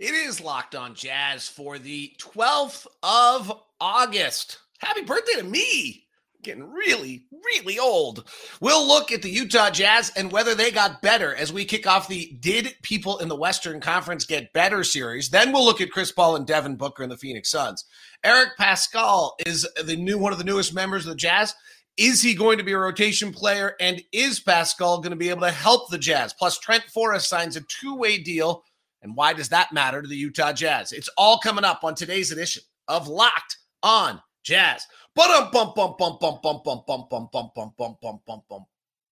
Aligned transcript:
It 0.00 0.14
is 0.14 0.40
Locked 0.40 0.74
On 0.74 0.94
Jazz 0.94 1.46
for 1.46 1.78
the 1.78 2.16
12th 2.18 2.86
of 3.02 3.52
August. 3.78 4.56
Happy 4.78 5.02
birthday 5.02 5.34
to 5.34 5.42
me. 5.42 6.06
Getting 6.42 6.72
really, 6.72 7.26
really 7.44 7.78
old. 7.78 8.26
We'll 8.62 8.88
look 8.88 9.12
at 9.12 9.20
the 9.20 9.28
Utah 9.28 9.68
Jazz 9.68 10.10
and 10.16 10.32
whether 10.32 10.54
they 10.54 10.70
got 10.70 11.02
better 11.02 11.34
as 11.34 11.52
we 11.52 11.66
kick 11.66 11.86
off 11.86 12.08
the 12.08 12.34
Did 12.40 12.76
People 12.80 13.18
in 13.18 13.28
the 13.28 13.36
Western 13.36 13.78
Conference 13.78 14.24
Get 14.24 14.54
Better 14.54 14.84
series. 14.84 15.28
Then 15.28 15.52
we'll 15.52 15.66
look 15.66 15.82
at 15.82 15.90
Chris 15.90 16.10
Paul 16.10 16.34
and 16.36 16.46
Devin 16.46 16.76
Booker 16.76 17.02
and 17.02 17.12
the 17.12 17.18
Phoenix 17.18 17.50
Suns. 17.50 17.84
Eric 18.24 18.56
Paschall 18.58 19.32
is 19.44 19.68
the 19.84 19.96
new 19.96 20.16
one 20.16 20.32
of 20.32 20.38
the 20.38 20.44
newest 20.44 20.72
members 20.72 21.04
of 21.04 21.10
the 21.10 21.16
Jazz. 21.16 21.54
Is 21.98 22.22
he 22.22 22.32
going 22.32 22.56
to 22.56 22.64
be 22.64 22.72
a 22.72 22.78
rotation 22.78 23.32
player? 23.32 23.74
And 23.78 24.02
is 24.12 24.40
Paschall 24.40 25.02
going 25.02 25.10
to 25.10 25.16
be 25.16 25.28
able 25.28 25.42
to 25.42 25.50
help 25.50 25.90
the 25.90 25.98
Jazz? 25.98 26.32
Plus, 26.32 26.58
Trent 26.58 26.84
Forrest 26.84 27.28
signs 27.28 27.56
a 27.56 27.60
two 27.60 27.94
way 27.96 28.16
deal 28.16 28.64
and 29.02 29.16
why 29.16 29.32
does 29.32 29.48
that 29.48 29.72
matter 29.72 30.02
to 30.02 30.08
the 30.08 30.16
Utah 30.16 30.52
Jazz? 30.52 30.92
It's 30.92 31.08
all 31.16 31.38
coming 31.38 31.64
up 31.64 31.84
on 31.84 31.94
today's 31.94 32.32
edition 32.32 32.62
of 32.88 33.08
Locked 33.08 33.58
on 33.82 34.20
Jazz. 34.42 34.86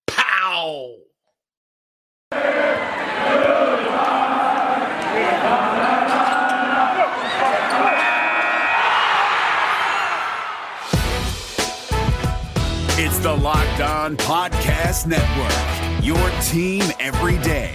Pow. 0.06 0.94
It's 13.00 13.18
the 13.20 13.32
Locked 13.32 13.80
On 13.80 14.16
Podcast 14.16 15.06
Network. 15.06 16.04
Your 16.04 16.30
team 16.42 16.82
every 16.98 17.38
day. 17.38 17.74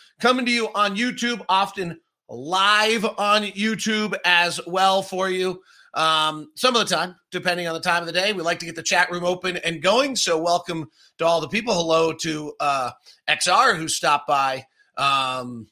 Coming 0.21 0.45
to 0.45 0.51
you 0.51 0.69
on 0.75 0.95
YouTube, 0.95 1.43
often 1.49 1.99
live 2.29 3.03
on 3.03 3.41
YouTube 3.41 4.15
as 4.23 4.59
well 4.67 5.01
for 5.01 5.31
you. 5.31 5.63
Um, 5.95 6.51
some 6.55 6.75
of 6.75 6.87
the 6.87 6.95
time, 6.95 7.15
depending 7.31 7.67
on 7.67 7.73
the 7.73 7.79
time 7.79 8.03
of 8.03 8.05
the 8.05 8.13
day, 8.13 8.31
we 8.31 8.43
like 8.43 8.59
to 8.59 8.67
get 8.67 8.75
the 8.75 8.83
chat 8.83 9.09
room 9.09 9.23
open 9.23 9.57
and 9.57 9.81
going. 9.81 10.15
So, 10.15 10.39
welcome 10.39 10.91
to 11.17 11.25
all 11.25 11.41
the 11.41 11.47
people. 11.47 11.73
Hello 11.73 12.13
to 12.13 12.53
uh, 12.59 12.91
XR 13.27 13.75
who 13.75 13.87
stopped 13.87 14.27
by 14.27 14.67
um, 14.95 15.65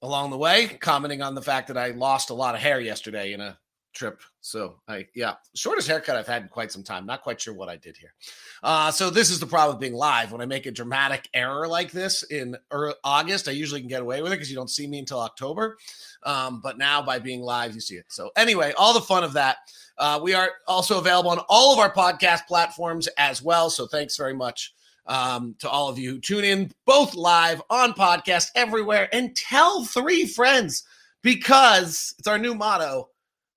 along 0.00 0.30
the 0.30 0.38
way, 0.38 0.68
commenting 0.68 1.20
on 1.20 1.34
the 1.34 1.42
fact 1.42 1.68
that 1.68 1.76
I 1.76 1.88
lost 1.88 2.30
a 2.30 2.34
lot 2.34 2.54
of 2.54 2.62
hair 2.62 2.80
yesterday 2.80 3.34
in 3.34 3.42
a 3.42 3.58
trip. 3.92 4.22
So 4.44 4.80
I 4.88 5.06
yeah, 5.14 5.34
shortest 5.54 5.86
haircut 5.86 6.16
I've 6.16 6.26
had 6.26 6.42
in 6.42 6.48
quite 6.48 6.72
some 6.72 6.82
time. 6.82 7.06
Not 7.06 7.22
quite 7.22 7.40
sure 7.40 7.54
what 7.54 7.68
I 7.68 7.76
did 7.76 7.96
here. 7.96 8.12
Uh, 8.60 8.90
so 8.90 9.08
this 9.08 9.30
is 9.30 9.38
the 9.38 9.46
problem 9.46 9.76
with 9.76 9.80
being 9.80 9.94
live. 9.94 10.32
When 10.32 10.40
I 10.40 10.46
make 10.46 10.66
a 10.66 10.72
dramatic 10.72 11.28
error 11.32 11.68
like 11.68 11.92
this 11.92 12.24
in 12.24 12.56
early 12.72 12.94
August, 13.04 13.46
I 13.48 13.52
usually 13.52 13.80
can 13.80 13.88
get 13.88 14.02
away 14.02 14.20
with 14.20 14.32
it 14.32 14.36
because 14.36 14.50
you 14.50 14.56
don't 14.56 14.68
see 14.68 14.88
me 14.88 14.98
until 14.98 15.20
October. 15.20 15.78
Um, 16.24 16.60
but 16.60 16.76
now 16.76 17.00
by 17.00 17.20
being 17.20 17.40
live, 17.40 17.74
you 17.74 17.80
see 17.80 17.94
it. 17.94 18.06
So 18.08 18.30
anyway, 18.36 18.72
all 18.76 18.92
the 18.92 19.00
fun 19.00 19.22
of 19.22 19.32
that. 19.34 19.58
Uh, 19.96 20.18
we 20.20 20.34
are 20.34 20.50
also 20.66 20.98
available 20.98 21.30
on 21.30 21.38
all 21.48 21.72
of 21.72 21.78
our 21.78 21.92
podcast 21.92 22.46
platforms 22.48 23.06
as 23.18 23.42
well. 23.42 23.70
So 23.70 23.86
thanks 23.86 24.16
very 24.16 24.34
much 24.34 24.74
um, 25.06 25.54
to 25.60 25.70
all 25.70 25.88
of 25.88 25.98
you 25.98 26.12
who 26.12 26.18
tune 26.18 26.44
in 26.44 26.72
both 26.84 27.14
live 27.14 27.62
on 27.70 27.92
podcast 27.92 28.48
everywhere 28.56 29.08
and 29.12 29.36
tell 29.36 29.84
three 29.84 30.26
friends 30.26 30.82
because 31.22 32.14
it's 32.18 32.26
our 32.26 32.38
new 32.38 32.56
motto 32.56 33.08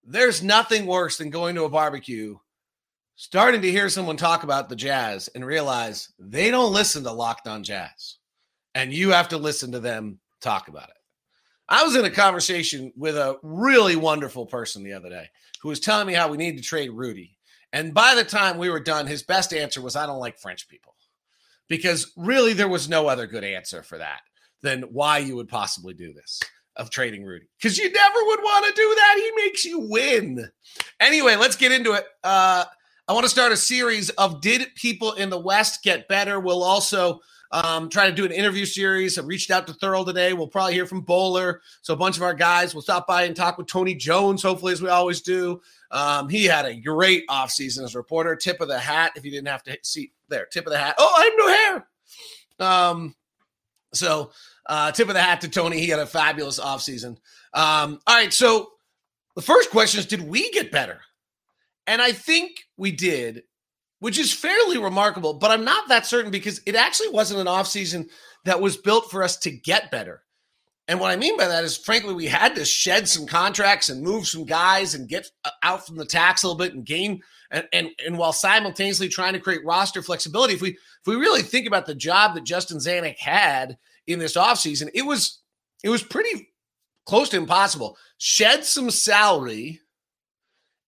there's 0.06 0.44
nothing 0.44 0.86
worse 0.86 1.18
than 1.18 1.30
going 1.30 1.56
to 1.56 1.64
a 1.64 1.70
barbecue, 1.70 2.38
starting 3.16 3.62
to 3.62 3.72
hear 3.72 3.90
someone 3.90 4.18
talk 4.18 4.44
about 4.44 4.70
the 4.70 4.76
Jazz 4.76 5.30
and 5.30 5.46
realize 5.46 6.12
they 6.20 6.52
don't 6.52 6.74
listen 6.74 7.04
to 7.04 7.12
Locked 7.12 7.48
On 7.48 7.64
Jazz, 7.64 8.18
and 8.74 8.94
you 8.94 9.12
have 9.12 9.30
to 9.30 9.38
listen 9.38 9.72
to 9.72 9.80
them 9.80 10.20
talk 10.42 10.68
about 10.68 10.90
it. 10.90 10.96
I 11.68 11.84
was 11.84 11.96
in 11.96 12.06
a 12.06 12.12
conversation 12.12 12.94
with 12.96 13.18
a 13.18 13.38
really 13.42 13.96
wonderful 13.96 14.46
person 14.46 14.84
the 14.84 14.94
other 14.94 15.10
day 15.10 15.30
who 15.62 15.70
was 15.70 15.80
telling 15.80 16.06
me 16.06 16.14
how 16.14 16.30
we 16.30 16.38
need 16.38 16.58
to 16.58 16.64
trade 16.64 16.92
Rudy. 16.92 17.38
And 17.74 17.94
by 17.94 18.14
the 18.14 18.24
time 18.24 18.58
we 18.58 18.70
were 18.70 18.80
done, 18.80 19.08
his 19.08 19.24
best 19.24 19.52
answer 19.52 19.82
was, 19.82 19.96
I 19.96 20.06
don't 20.06 20.20
like 20.20 20.38
French 20.38 20.68
people. 20.70 20.94
Because 21.68 22.12
really, 22.16 22.54
there 22.54 22.68
was 22.68 22.88
no 22.88 23.08
other 23.08 23.26
good 23.26 23.44
answer 23.44 23.82
for 23.82 23.98
that 23.98 24.22
than 24.62 24.84
why 24.84 25.18
you 25.18 25.36
would 25.36 25.50
possibly 25.50 25.96
do 25.96 26.14
this 26.14 26.40
of 26.78 26.90
trading 26.90 27.24
Rudy 27.24 27.48
because 27.58 27.78
you 27.78 27.92
never 27.92 28.20
would 28.26 28.40
want 28.40 28.66
to 28.66 28.72
do 28.74 28.96
that. 28.96 29.16
He 29.18 29.44
makes 29.44 29.66
you 29.66 29.80
win. 29.80 30.50
Anyway, 31.00 31.36
let's 31.36 31.56
get 31.56 31.72
into 31.72 31.94
it. 31.94 32.06
Uh, 32.24 32.66
I 33.08 33.14
want 33.14 33.24
to 33.24 33.30
start 33.30 33.52
a 33.52 33.58
series 33.58 34.10
of 34.12 34.42
Did 34.42 34.68
People 34.76 35.14
in 35.14 35.30
the 35.30 35.40
West 35.40 35.84
Get 35.84 36.08
Better? 36.08 36.40
We'll 36.40 36.64
also 36.64 37.22
um, 37.52 37.90
try 37.90 38.10
to 38.10 38.16
do 38.16 38.26
an 38.26 38.32
interview 38.32 38.66
series. 38.66 39.18
I 39.18 39.22
reached 39.22 39.52
out 39.52 39.68
to 39.68 39.74
Thurl 39.74 40.06
today. 40.06 40.34
We'll 40.34 40.48
probably 40.48 40.74
hear 40.74 40.86
from 40.86 41.04
Boler. 41.04 41.60
So 41.82 41.94
a 41.94 41.98
bunch 41.98 42.18
of 42.18 42.24
our 42.24 42.34
guys 42.34 42.74
will 42.74 42.82
stop 42.82 43.08
by 43.08 43.24
and 43.24 43.36
talk 43.36 43.58
with 43.58 43.68
Tony 43.68 43.96
Jones, 43.96 44.42
hopefully, 44.42 44.74
as 44.74 44.82
we 44.82 44.90
always 44.90 45.22
do. 45.22 45.62
Um, 45.92 46.28
he 46.28 46.46
had 46.46 46.66
a 46.66 46.76
great 46.76 47.28
offseason 47.28 47.84
as 47.84 47.96
a 47.96 48.00
reporter. 48.00 48.36
Tip 48.36 48.60
of 48.60 48.68
the 48.68 48.80
hat 48.80 49.14
if 49.16 49.24
you 49.24 49.32
didn't 49.32 49.48
have 49.48 49.64
to 49.64 49.78
see 49.84 50.12
there. 50.28 50.48
Tip 50.48 50.66
of 50.66 50.74
the 50.74 50.80
hat. 50.80 50.96
Oh, 50.98 51.16
I 51.18 51.24
have 51.24 51.34
no 51.38 52.68
hair. 52.68 52.90
Um, 52.92 53.16
so 53.94 54.32
uh, 54.66 54.92
tip 54.92 55.08
of 55.08 55.14
the 55.14 55.22
hat 55.22 55.42
to 55.42 55.50
Tony. 55.50 55.80
He 55.80 55.90
had 55.90 56.00
a 56.00 56.06
fabulous 56.06 56.60
offseason. 56.60 57.18
Um, 57.54 58.00
all 58.08 58.16
right. 58.16 58.34
So 58.34 58.70
the 59.36 59.42
first 59.42 59.70
question 59.72 60.00
is 60.00 60.06
Did 60.06 60.22
we 60.22 60.52
get 60.52 60.72
better? 60.72 61.02
And 61.88 62.02
I 62.02 62.12
think 62.14 62.52
we 62.78 62.92
did, 62.92 63.44
which 64.00 64.18
is 64.18 64.34
fairly 64.34 64.78
remarkable, 64.78 65.36
but 65.36 65.52
I'm 65.52 65.64
not 65.64 65.88
that 65.90 66.06
certain 66.06 66.32
because 66.32 66.62
it 66.66 66.76
actually 66.76 67.10
wasn't 67.10 67.42
an 67.42 67.48
offseason 67.48 68.10
that 68.46 68.60
was 68.60 68.78
built 68.78 69.12
for 69.12 69.24
us 69.24 69.38
to 69.38 69.52
get 69.52 69.92
better. 69.92 70.24
And 70.88 71.00
what 71.00 71.12
I 71.12 71.16
mean 71.16 71.36
by 71.38 71.48
that 71.48 71.64
is, 71.64 71.78
frankly, 71.78 72.14
we 72.14 72.28
had 72.28 72.56
to 72.56 72.66
shed 72.66 73.08
some 73.08 73.26
contracts 73.26 73.90
and 73.90 74.04
move 74.04 74.28
some 74.28 74.46
guys 74.46 74.94
and 74.94 75.10
get 75.10 75.28
uh, 75.44 75.50
out 75.64 75.86
from 75.86 75.96
the 75.98 76.06
tax 76.06 76.44
a 76.44 76.48
little 76.48 76.60
bit 76.60 76.76
and 76.76 76.86
gain. 76.86 77.22
And, 77.50 77.68
and, 77.74 77.90
and 78.06 78.18
while 78.18 78.34
simultaneously 78.34 79.10
trying 79.10 79.34
to 79.34 79.40
create 79.40 79.66
roster 79.66 80.02
flexibility, 80.02 80.54
if 80.54 80.62
we 80.62 80.70
if 80.70 81.08
we 81.08 81.16
really 81.16 81.42
think 81.42 81.68
about 81.68 81.86
the 81.86 81.96
job 81.96 82.36
that 82.36 82.44
Justin 82.44 82.78
Zanik 82.78 83.18
had 83.18 83.78
in 84.08 84.20
this 84.20 84.36
offseason, 84.36 84.90
it 84.94 85.04
was 85.04 85.40
it 85.84 85.90
was 85.90 86.04
pretty 86.04 86.50
close 87.06 87.30
to 87.30 87.38
impossible. 87.38 87.98
Shed 88.18 88.66
some 88.66 88.90
salary 88.90 89.82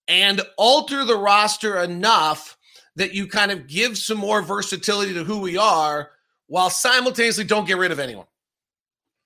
and 0.08 0.42
alter 0.58 1.06
the 1.06 1.18
roster 1.18 1.78
enough 1.78 2.58
that 2.96 3.14
you 3.14 3.28
kind 3.28 3.52
of 3.52 3.68
give 3.68 3.98
some 3.98 4.18
more 4.18 4.42
versatility 4.42 5.14
to 5.14 5.24
who 5.24 5.40
we 5.40 5.58
are 5.58 6.10
while 6.48 6.70
simultaneously 6.70 7.44
don't 7.44 7.68
get 7.68 7.78
rid 7.78 7.92
of 7.92 8.00
anyone. 8.00 8.26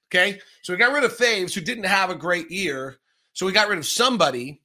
Okay. 0.09 0.39
So 0.61 0.73
we 0.73 0.77
got 0.77 0.93
rid 0.93 1.05
of 1.05 1.15
Faves, 1.15 1.53
who 1.53 1.61
didn't 1.61 1.85
have 1.85 2.09
a 2.09 2.15
great 2.15 2.51
year. 2.51 2.97
So 3.33 3.45
we 3.45 3.53
got 3.53 3.69
rid 3.69 3.77
of 3.77 3.85
somebody, 3.85 4.61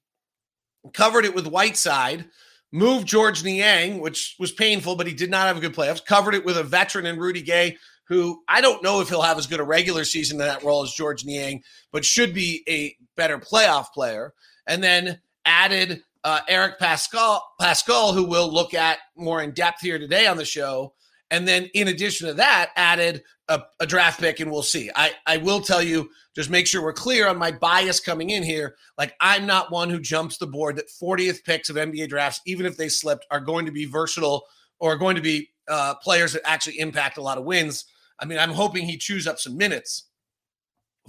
covered 0.92 1.24
it 1.24 1.34
with 1.34 1.46
Whiteside, 1.46 2.24
moved 2.72 3.06
George 3.06 3.44
Niang, 3.44 4.00
which 4.00 4.34
was 4.40 4.50
painful, 4.50 4.96
but 4.96 5.06
he 5.06 5.14
did 5.14 5.30
not 5.30 5.46
have 5.46 5.56
a 5.56 5.60
good 5.60 5.74
playoffs, 5.74 6.04
covered 6.04 6.34
it 6.34 6.44
with 6.44 6.58
a 6.58 6.64
veteran 6.64 7.06
in 7.06 7.18
Rudy 7.18 7.42
Gay, 7.42 7.76
who 8.08 8.42
I 8.48 8.60
don't 8.60 8.82
know 8.82 9.00
if 9.00 9.08
he'll 9.08 9.22
have 9.22 9.38
as 9.38 9.46
good 9.46 9.60
a 9.60 9.64
regular 9.64 10.04
season 10.04 10.40
in 10.40 10.46
that 10.46 10.62
role 10.62 10.82
as 10.82 10.92
George 10.92 11.24
Niang, 11.24 11.62
but 11.92 12.04
should 12.04 12.32
be 12.32 12.62
a 12.68 12.96
better 13.16 13.38
playoff 13.38 13.92
player. 13.92 14.32
And 14.66 14.82
then 14.82 15.20
added 15.44 16.02
uh, 16.24 16.40
Eric 16.48 16.78
Pascal, 16.78 17.42
Paschall, 17.60 18.12
who 18.12 18.24
we'll 18.24 18.52
look 18.52 18.74
at 18.74 18.98
more 19.16 19.42
in 19.42 19.52
depth 19.52 19.80
here 19.80 19.98
today 19.98 20.26
on 20.26 20.36
the 20.36 20.44
show. 20.44 20.92
And 21.30 21.46
then 21.46 21.68
in 21.74 21.88
addition 21.88 22.28
to 22.28 22.34
that, 22.34 22.70
added 22.76 23.22
a, 23.48 23.62
a, 23.80 23.86
draft 23.86 24.20
pick, 24.20 24.40
and 24.40 24.50
we'll 24.50 24.62
see. 24.62 24.90
I, 24.94 25.12
I 25.26 25.36
will 25.38 25.60
tell 25.60 25.82
you, 25.82 26.10
just 26.34 26.50
make 26.50 26.66
sure 26.66 26.82
we're 26.82 26.92
clear 26.92 27.28
on 27.28 27.36
my 27.36 27.50
bias 27.52 28.00
coming 28.00 28.30
in 28.30 28.42
here. 28.42 28.76
Like, 28.98 29.14
I'm 29.20 29.46
not 29.46 29.70
one 29.70 29.88
who 29.88 30.00
jumps 30.00 30.38
the 30.38 30.46
board 30.46 30.76
that 30.76 30.88
40th 30.88 31.44
picks 31.44 31.68
of 31.68 31.76
NBA 31.76 32.08
drafts, 32.08 32.40
even 32.46 32.66
if 32.66 32.76
they 32.76 32.88
slipped, 32.88 33.26
are 33.30 33.40
going 33.40 33.66
to 33.66 33.72
be 33.72 33.84
versatile 33.84 34.46
or 34.78 34.96
going 34.96 35.16
to 35.16 35.22
be 35.22 35.50
uh, 35.68 35.94
players 35.96 36.32
that 36.32 36.42
actually 36.44 36.78
impact 36.78 37.18
a 37.18 37.22
lot 37.22 37.38
of 37.38 37.44
wins. 37.44 37.86
I 38.18 38.24
mean, 38.24 38.38
I'm 38.38 38.52
hoping 38.52 38.86
he 38.86 38.96
chews 38.96 39.26
up 39.26 39.38
some 39.38 39.56
minutes 39.56 40.08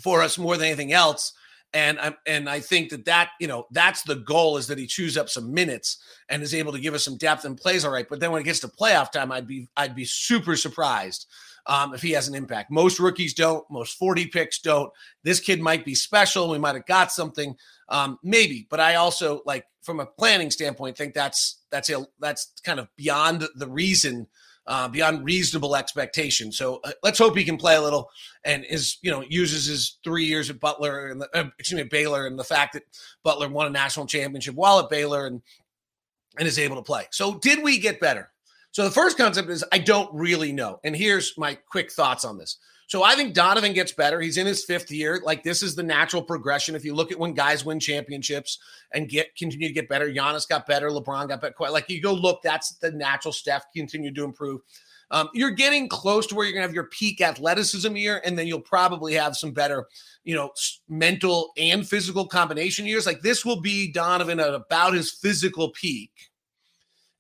for 0.02 0.22
us 0.22 0.38
more 0.38 0.58
than 0.58 0.68
anything 0.68 0.94
else. 0.94 1.34
And 1.74 2.00
I'm 2.00 2.16
and 2.26 2.50
I 2.50 2.62
think 2.62 2.92
that 2.92 3.06
that 3.06 3.32
you 3.42 3.48
know 3.48 3.68
that's 3.72 4.04
the 4.04 4.16
goal 4.16 4.56
is 4.56 4.68
that 4.68 4.78
he 4.78 4.88
chews 4.88 5.18
up 5.18 5.30
some 5.30 5.54
minutes 5.54 5.98
and 6.30 6.42
is 6.42 6.54
able 6.54 6.72
to 6.72 6.80
give 6.80 6.94
us 6.94 7.04
some 7.04 7.18
depth 7.18 7.44
and 7.44 7.58
plays 7.58 7.84
all 7.84 7.92
right. 7.92 8.08
But 8.10 8.22
then 8.22 8.32
when 8.32 8.42
it 8.42 8.46
gets 8.46 8.62
to 8.62 8.70
playoff 8.70 9.12
time, 9.12 9.34
I'd 9.34 9.48
be 9.48 9.68
I'd 9.76 9.96
be 9.96 10.06
super 10.06 10.56
surprised 10.56 11.28
um, 11.66 11.94
if 11.94 12.02
he 12.02 12.12
has 12.12 12.30
an 12.30 12.36
impact. 12.36 12.72
Most 12.72 13.02
rookies 13.02 13.34
don't. 13.34 13.70
Most 13.70 13.98
forty 13.98 14.28
picks 14.28 14.60
don't. 14.60 14.90
This 15.24 15.42
kid 15.42 15.60
might 15.60 15.84
be 15.84 15.94
special. 15.94 16.50
We 16.50 16.58
might 16.58 16.76
have 16.76 16.86
got 16.86 17.12
something, 17.12 17.54
um, 17.90 18.18
maybe. 18.24 18.66
But 18.70 18.80
I 18.80 18.96
also 18.96 19.42
like 19.46 19.66
from 19.82 20.00
a 20.00 20.06
planning 20.06 20.52
standpoint 20.52 20.98
think 20.98 21.14
that's 21.14 21.64
that's 21.70 21.90
a, 21.90 22.08
that's 22.20 22.54
kind 22.64 22.80
of 22.80 22.88
beyond 22.96 23.46
the 23.56 23.68
reason 23.68 24.28
uh, 24.68 24.88
beyond 24.88 25.24
reasonable 25.24 25.76
expectation. 25.76 26.52
So 26.52 26.82
uh, 26.84 26.92
let's 27.02 27.18
hope 27.18 27.38
he 27.38 27.46
can 27.46 27.58
play 27.58 27.76
a 27.76 27.82
little 27.82 28.10
and 28.44 28.66
is 28.66 28.98
you 29.02 29.10
know 29.10 29.24
uses 29.28 29.66
his 29.66 29.98
three 30.04 30.26
years 30.26 30.50
at 30.50 30.60
Butler 30.60 31.08
and 31.08 31.22
the, 31.22 31.30
uh, 31.34 31.46
excuse 31.58 31.82
me 31.82 31.88
Baylor 31.88 32.28
and 32.28 32.38
the 32.38 32.44
fact 32.44 32.74
that 32.74 32.84
Butler 33.24 33.50
won 33.50 33.68
a 33.68 33.72
national 33.72 34.06
championship 34.06 34.56
while 34.56 34.80
at 34.80 34.90
Baylor 34.90 35.26
and 35.26 35.42
and 36.38 36.48
is 36.48 36.60
able 36.60 36.76
to 36.76 36.82
play. 36.84 37.06
So 37.12 37.40
did 37.40 37.64
we 37.64 37.80
get 37.80 38.00
better? 38.00 38.32
So 38.72 38.84
the 38.84 38.92
first 38.92 39.18
concept 39.18 39.50
is 39.50 39.64
I 39.72 39.80
don't 39.80 40.14
really 40.14 40.52
know, 40.52 40.80
and 40.84 40.96
here's 40.96 41.34
my 41.38 41.58
quick 41.72 41.92
thoughts 41.92 42.26
on 42.26 42.38
this. 42.38 42.58
So 42.88 43.04
I 43.04 43.16
think 43.16 43.34
Donovan 43.34 43.74
gets 43.74 43.92
better. 43.92 44.22
He's 44.22 44.38
in 44.38 44.48
his 44.48 44.64
fifth 44.64 44.90
year. 44.92 45.22
Like 45.24 45.44
this 45.44 45.62
is 45.62 45.76
the 45.76 45.84
natural 45.84 46.24
progression. 46.24 46.74
If 46.74 46.86
you 46.86 46.96
look 46.96 47.12
at 47.12 47.20
when 47.20 47.34
guys 47.34 47.66
win 47.66 47.82
championships 47.82 48.60
and 48.94 49.10
get 49.10 49.36
continue 49.36 49.68
to 49.68 49.74
get 49.74 49.90
better, 49.90 50.10
Giannis 50.10 50.48
got 50.48 50.66
better, 50.66 50.90
LeBron 50.90 51.28
got 51.28 51.42
better. 51.42 51.54
Like 51.60 51.90
you 51.90 52.02
go 52.02 52.14
look, 52.14 52.42
that's 52.42 52.78
the 52.78 52.92
natural. 52.92 53.34
Steph 53.34 53.66
continue 53.76 54.14
to 54.14 54.24
improve. 54.24 54.62
Um, 55.12 55.30
you're 55.34 55.52
getting 55.52 55.90
close 55.90 56.28
to 56.28 56.36
where 56.36 56.46
you're 56.46 56.54
gonna 56.54 56.66
have 56.66 56.74
your 56.74 56.86
peak 56.86 57.20
athleticism 57.20 57.94
year, 57.96 58.22
and 58.26 58.40
then 58.40 58.48
you'll 58.48 58.62
probably 58.62 59.14
have 59.14 59.36
some 59.36 59.52
better, 59.52 59.88
you 60.24 60.36
know, 60.36 60.52
mental 60.88 61.52
and 61.58 61.88
physical 61.88 62.26
combination 62.26 62.86
years. 62.86 63.06
Like 63.06 63.22
this 63.22 63.46
will 63.46 63.60
be 63.60 63.92
Donovan 63.92 64.40
at 64.40 64.54
about 64.54 64.94
his 64.94 65.12
physical 65.12 65.72
peak. 65.72 66.12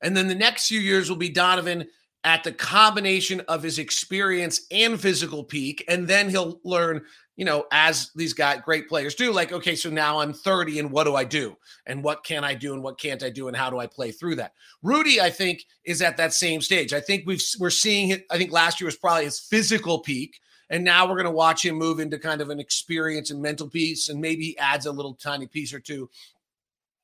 And 0.01 0.15
then 0.15 0.27
the 0.27 0.35
next 0.35 0.67
few 0.67 0.79
years 0.79 1.09
will 1.09 1.17
be 1.17 1.29
Donovan 1.29 1.87
at 2.27 2.43
the 2.43 2.51
combination 2.51 3.39
of 3.47 3.63
his 3.63 3.79
experience 3.79 4.67
and 4.69 4.99
physical 4.99 5.45
peak. 5.45 5.85
And 5.87 6.05
then 6.05 6.29
he'll 6.29 6.59
learn, 6.65 7.05
you 7.37 7.45
know, 7.45 7.67
as 7.71 8.11
these 8.15 8.33
guys, 8.33 8.59
great 8.65 8.89
players 8.89 9.15
do, 9.15 9.31
like, 9.31 9.53
okay, 9.53 9.77
so 9.77 9.89
now 9.89 10.19
I'm 10.19 10.33
30 10.33 10.79
and 10.79 10.91
what 10.91 11.05
do 11.05 11.15
I 11.15 11.23
do? 11.23 11.55
And 11.85 12.03
what 12.03 12.25
can 12.25 12.43
I 12.43 12.53
do 12.53 12.73
and 12.73 12.83
what 12.83 12.99
can't 12.99 13.23
I 13.23 13.29
do? 13.29 13.47
And 13.47 13.55
how 13.55 13.69
do 13.69 13.79
I 13.79 13.87
play 13.87 14.11
through 14.11 14.35
that? 14.35 14.51
Rudy, 14.83 15.21
I 15.21 15.29
think, 15.29 15.63
is 15.85 16.01
at 16.01 16.17
that 16.17 16.33
same 16.33 16.59
stage. 16.59 16.91
I 16.91 16.99
think 16.99 17.23
we've, 17.25 17.41
we're 17.61 17.69
seeing 17.69 18.09
it. 18.09 18.25
I 18.29 18.37
think 18.37 18.51
last 18.51 18.81
year 18.81 18.87
was 18.87 18.97
probably 18.97 19.23
his 19.23 19.39
physical 19.39 19.99
peak. 19.99 20.37
And 20.69 20.83
now 20.83 21.07
we're 21.07 21.15
going 21.15 21.23
to 21.27 21.31
watch 21.31 21.63
him 21.63 21.75
move 21.75 22.01
into 22.01 22.19
kind 22.19 22.41
of 22.41 22.49
an 22.49 22.59
experience 22.59 23.31
and 23.31 23.41
mental 23.41 23.69
piece. 23.69 24.09
And 24.09 24.19
maybe 24.19 24.47
he 24.47 24.57
adds 24.57 24.85
a 24.85 24.91
little 24.91 25.13
tiny 25.13 25.47
piece 25.47 25.73
or 25.73 25.79
two 25.79 26.09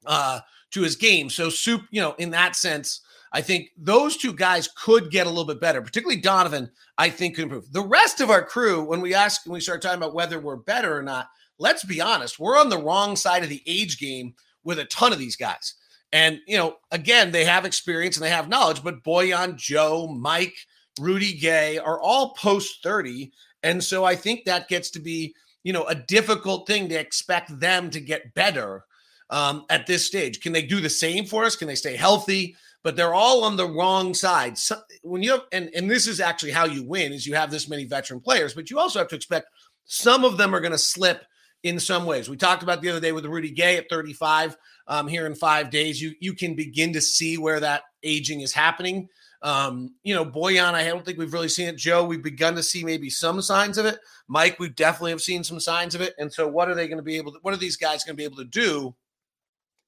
uh, 0.05 0.41
to 0.71 0.81
his 0.81 0.97
game. 0.97 1.29
So, 1.29 1.49
soup, 1.49 1.83
you 1.91 2.01
know, 2.01 2.13
in 2.17 2.31
that 2.31 2.57
sense, 2.57 2.99
I 3.33 3.41
think 3.41 3.71
those 3.77 4.15
two 4.15 4.33
guys 4.33 4.69
could 4.77 5.09
get 5.09 5.25
a 5.25 5.29
little 5.29 5.45
bit 5.45 5.59
better, 5.59 5.81
particularly 5.81 6.21
Donovan, 6.21 6.69
I 6.99 7.09
think 7.09 7.35
could 7.35 7.45
improve. 7.45 7.71
The 7.71 7.81
rest 7.81 8.21
of 8.21 8.29
our 8.29 8.43
crew, 8.45 8.83
when 8.83 9.01
we 9.01 9.15
ask, 9.15 9.45
when 9.45 9.55
we 9.55 9.59
start 9.59 9.81
talking 9.81 9.97
about 9.97 10.13
whether 10.13 10.39
we're 10.39 10.57
better 10.57 10.95
or 10.95 11.01
not, 11.01 11.29
let's 11.57 11.83
be 11.83 11.99
honest, 11.99 12.39
we're 12.39 12.59
on 12.59 12.69
the 12.69 12.77
wrong 12.77 13.15
side 13.15 13.41
of 13.43 13.49
the 13.49 13.63
age 13.65 13.97
game 13.97 14.35
with 14.63 14.77
a 14.77 14.85
ton 14.85 15.11
of 15.11 15.19
these 15.19 15.35
guys. 15.35 15.73
And, 16.11 16.41
you 16.45 16.57
know, 16.57 16.77
again, 16.91 17.31
they 17.31 17.43
have 17.43 17.65
experience 17.65 18.17
and 18.17 18.23
they 18.23 18.29
have 18.29 18.47
knowledge, 18.47 18.83
but 18.83 19.03
Bojan, 19.03 19.55
Joe, 19.55 20.07
Mike, 20.07 20.55
Rudy 20.99 21.33
Gay 21.33 21.79
are 21.79 21.99
all 21.99 22.35
post 22.35 22.83
30. 22.83 23.31
And 23.63 23.83
so 23.83 24.03
I 24.05 24.15
think 24.15 24.45
that 24.45 24.67
gets 24.67 24.91
to 24.91 24.99
be, 24.99 25.33
you 25.63 25.73
know, 25.73 25.85
a 25.85 25.95
difficult 25.95 26.67
thing 26.67 26.87
to 26.89 26.95
expect 26.95 27.59
them 27.59 27.89
to 27.89 27.99
get 27.99 28.35
better 28.35 28.85
um, 29.31 29.65
at 29.71 29.87
this 29.87 30.05
stage. 30.05 30.39
Can 30.39 30.53
they 30.53 30.61
do 30.61 30.79
the 30.79 30.89
same 30.89 31.25
for 31.25 31.45
us? 31.45 31.55
Can 31.55 31.67
they 31.67 31.75
stay 31.75 31.95
healthy? 31.95 32.55
But 32.83 32.95
they're 32.95 33.13
all 33.13 33.43
on 33.43 33.55
the 33.55 33.67
wrong 33.67 34.13
side. 34.13 34.57
So 34.57 34.77
when 35.01 35.23
you 35.23 35.31
have, 35.31 35.41
and, 35.51 35.69
and 35.73 35.89
this 35.89 36.07
is 36.07 36.19
actually 36.19 36.51
how 36.51 36.65
you 36.65 36.83
win 36.83 37.13
is 37.13 37.25
you 37.25 37.35
have 37.35 37.49
this 37.49 37.69
many 37.69 37.85
veteran 37.85 38.19
players, 38.19 38.53
but 38.53 38.69
you 38.69 38.77
also 38.77 38.99
have 38.99 39.07
to 39.09 39.15
expect 39.15 39.47
some 39.85 40.23
of 40.23 40.37
them 40.37 40.53
are 40.53 40.59
going 40.59 40.71
to 40.73 40.77
slip 40.77 41.23
in 41.63 41.79
some 41.79 42.05
ways. 42.05 42.29
We 42.29 42.37
talked 42.37 42.63
about 42.63 42.81
the 42.81 42.89
other 42.89 42.99
day 42.99 43.13
with 43.13 43.25
Rudy 43.25 43.51
Gay 43.51 43.77
at 43.77 43.89
35 43.89 44.57
um, 44.87 45.07
here 45.07 45.25
in 45.25 45.33
five 45.33 45.69
days. 45.69 46.01
You 46.01 46.13
you 46.19 46.33
can 46.33 46.55
begin 46.55 46.93
to 46.93 47.01
see 47.01 47.37
where 47.37 47.59
that 47.61 47.83
aging 48.03 48.41
is 48.41 48.53
happening. 48.53 49.07
Um, 49.41 49.95
you 50.03 50.15
know, 50.15 50.25
Bojan, 50.25 50.73
I 50.73 50.85
don't 50.85 51.05
think 51.05 51.17
we've 51.17 51.33
really 51.33 51.49
seen 51.49 51.67
it. 51.67 51.77
Joe, 51.77 52.05
we've 52.05 52.23
begun 52.23 52.55
to 52.55 52.63
see 52.63 52.83
maybe 52.83 53.09
some 53.09 53.41
signs 53.41 53.77
of 53.77 53.85
it. 53.85 53.99
Mike, 54.27 54.57
we 54.57 54.69
definitely 54.69 55.11
have 55.11 55.21
seen 55.21 55.43
some 55.43 55.59
signs 55.59 55.95
of 55.95 56.01
it. 56.01 56.15
And 56.17 56.31
so, 56.31 56.47
what 56.47 56.69
are 56.69 56.75
they 56.75 56.87
going 56.87 56.97
to 56.97 57.03
be 57.03 57.17
able 57.17 57.33
to? 57.33 57.39
What 57.41 57.53
are 57.53 57.57
these 57.57 57.77
guys 57.77 58.03
going 58.03 58.15
to 58.15 58.17
be 58.17 58.23
able 58.23 58.37
to 58.37 58.45
do 58.45 58.95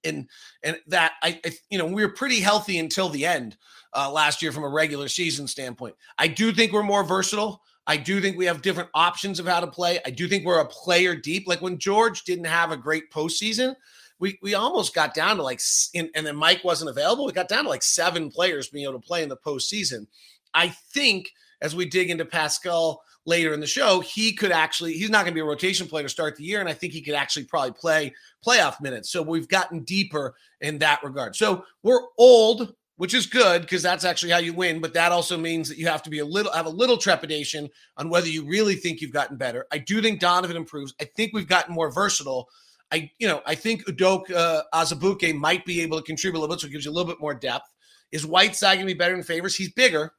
and 0.06 0.30
and 0.64 0.78
that 0.88 1.14
I, 1.22 1.40
I, 1.46 1.52
you 1.70 1.78
know 1.78 1.86
we 1.86 2.04
were 2.04 2.12
pretty 2.12 2.40
healthy 2.40 2.78
until 2.80 3.10
the 3.10 3.26
end 3.26 3.58
uh, 3.94 4.12
last 4.12 4.42
year 4.42 4.52
from 4.52 4.64
a 4.64 4.70
regular 4.70 5.08
season 5.08 5.48
standpoint. 5.48 5.96
I 6.18 6.28
do 6.28 6.52
think 6.52 6.72
we're 6.72 6.84
more 6.84 7.04
versatile. 7.04 7.62
I 7.88 7.98
do 7.98 8.20
think 8.20 8.38
we 8.38 8.46
have 8.46 8.62
different 8.62 8.90
options 8.94 9.40
of 9.40 9.46
how 9.46 9.60
to 9.60 9.68
play. 9.68 10.00
I 10.06 10.10
do 10.10 10.28
think 10.28 10.44
we're 10.44 10.60
a 10.60 10.68
player 10.68 11.16
deep. 11.16 11.48
Like 11.48 11.62
when 11.62 11.78
George 11.78 12.24
didn't 12.24 12.46
have 12.46 12.72
a 12.72 12.78
great 12.78 13.12
postseason, 13.12 13.76
we 14.20 14.40
we 14.42 14.54
almost 14.54 14.96
got 14.96 15.14
down 15.14 15.38
to 15.38 15.44
like, 15.44 15.62
and 15.94 16.10
then 16.14 16.36
Mike 16.36 16.64
wasn't 16.64 16.90
available. 16.90 17.26
We 17.26 17.32
got 17.32 17.50
down 17.50 17.66
to 17.66 17.70
like 17.70 17.84
seven 17.84 18.30
players 18.32 18.70
being 18.70 18.86
able 18.86 19.00
to 19.00 19.08
play 19.08 19.24
in 19.24 19.30
the 19.30 19.38
postseason. 19.38 20.08
I 20.54 20.70
think 20.70 21.30
as 21.62 21.76
we 21.76 21.86
dig 21.86 22.10
into 22.10 22.26
Paschall 22.26 22.98
later 23.26 23.54
in 23.54 23.60
the 23.60 23.68
show, 23.68 24.00
he 24.00 24.34
could 24.34 24.52
actually, 24.52 24.94
he's 24.94 25.10
not 25.10 25.20
going 25.24 25.32
to 25.32 25.36
be 25.36 25.42
a 25.42 25.46
rotation 25.46 25.88
player 25.88 26.04
to 26.04 26.10
start 26.10 26.36
the 26.36 26.44
year. 26.44 26.60
And 26.60 26.70
I 26.70 26.74
think 26.74 26.94
he 26.94 27.02
could 27.02 27.16
actually 27.16 27.46
probably 27.46 27.72
play 27.72 28.14
playoff 28.46 28.80
minutes. 28.82 29.10
So 29.10 29.22
we've 29.22 29.48
gotten 29.48 29.84
deeper 29.84 30.36
in 30.62 30.78
that 30.80 31.04
regard. 31.04 31.36
So 31.36 31.66
we're 31.84 32.02
old, 32.18 32.76
which 32.98 33.14
is 33.14 33.26
good 33.26 33.62
because 33.62 33.82
that's 33.82 34.06
actually 34.06 34.32
how 34.32 34.38
you 34.38 34.54
win. 34.54 34.80
But 34.80 34.94
that 34.94 35.12
also 35.12 35.38
means 35.38 35.70
that 35.70 35.78
you 35.78 35.88
have 35.88 36.04
to 36.04 36.10
be 36.10 36.20
a 36.20 36.26
little, 36.26 36.52
have 36.52 36.68
a 36.68 36.70
little 36.70 36.98
trepidation 36.98 37.70
on 37.98 38.10
whether 38.10 38.28
you 38.28 38.46
really 38.46 38.76
think 38.76 39.02
you've 39.02 39.12
gotten 39.12 39.38
better. 39.38 39.66
I 39.72 39.80
do 39.80 40.02
think 40.02 40.20
Donovan 40.20 40.56
improves. 40.56 40.94
I 41.02 41.06
think 41.06 41.34
we've 41.34 41.48
gotten 41.48 41.74
more 41.74 41.92
versatile. 41.92 42.48
I, 42.92 43.10
you 43.18 43.28
know, 43.28 43.42
I 43.48 43.56
think 43.56 43.86
Udoka 43.88 44.32
uh, 44.36 44.62
Azubuike 44.74 45.36
might 45.36 45.66
be 45.66 45.82
able 45.82 45.98
to 45.98 46.04
contribute 46.04 46.40
a 46.40 46.42
little 46.42 46.56
bit, 46.56 46.62
so 46.62 46.68
it 46.68 46.72
gives 46.72 46.86
you 46.86 46.92
a 46.92 46.94
little 46.94 47.12
bit 47.12 47.20
more 47.20 47.34
depth. 47.34 47.74
Is 48.12 48.26
Whiteside 48.26 48.78
going 48.78 48.88
to 48.88 48.94
be 48.94 48.98
better 48.98 49.16
in 49.16 49.24
favors? 49.24 49.56
He's 49.56 49.74
bigger. 49.74 50.14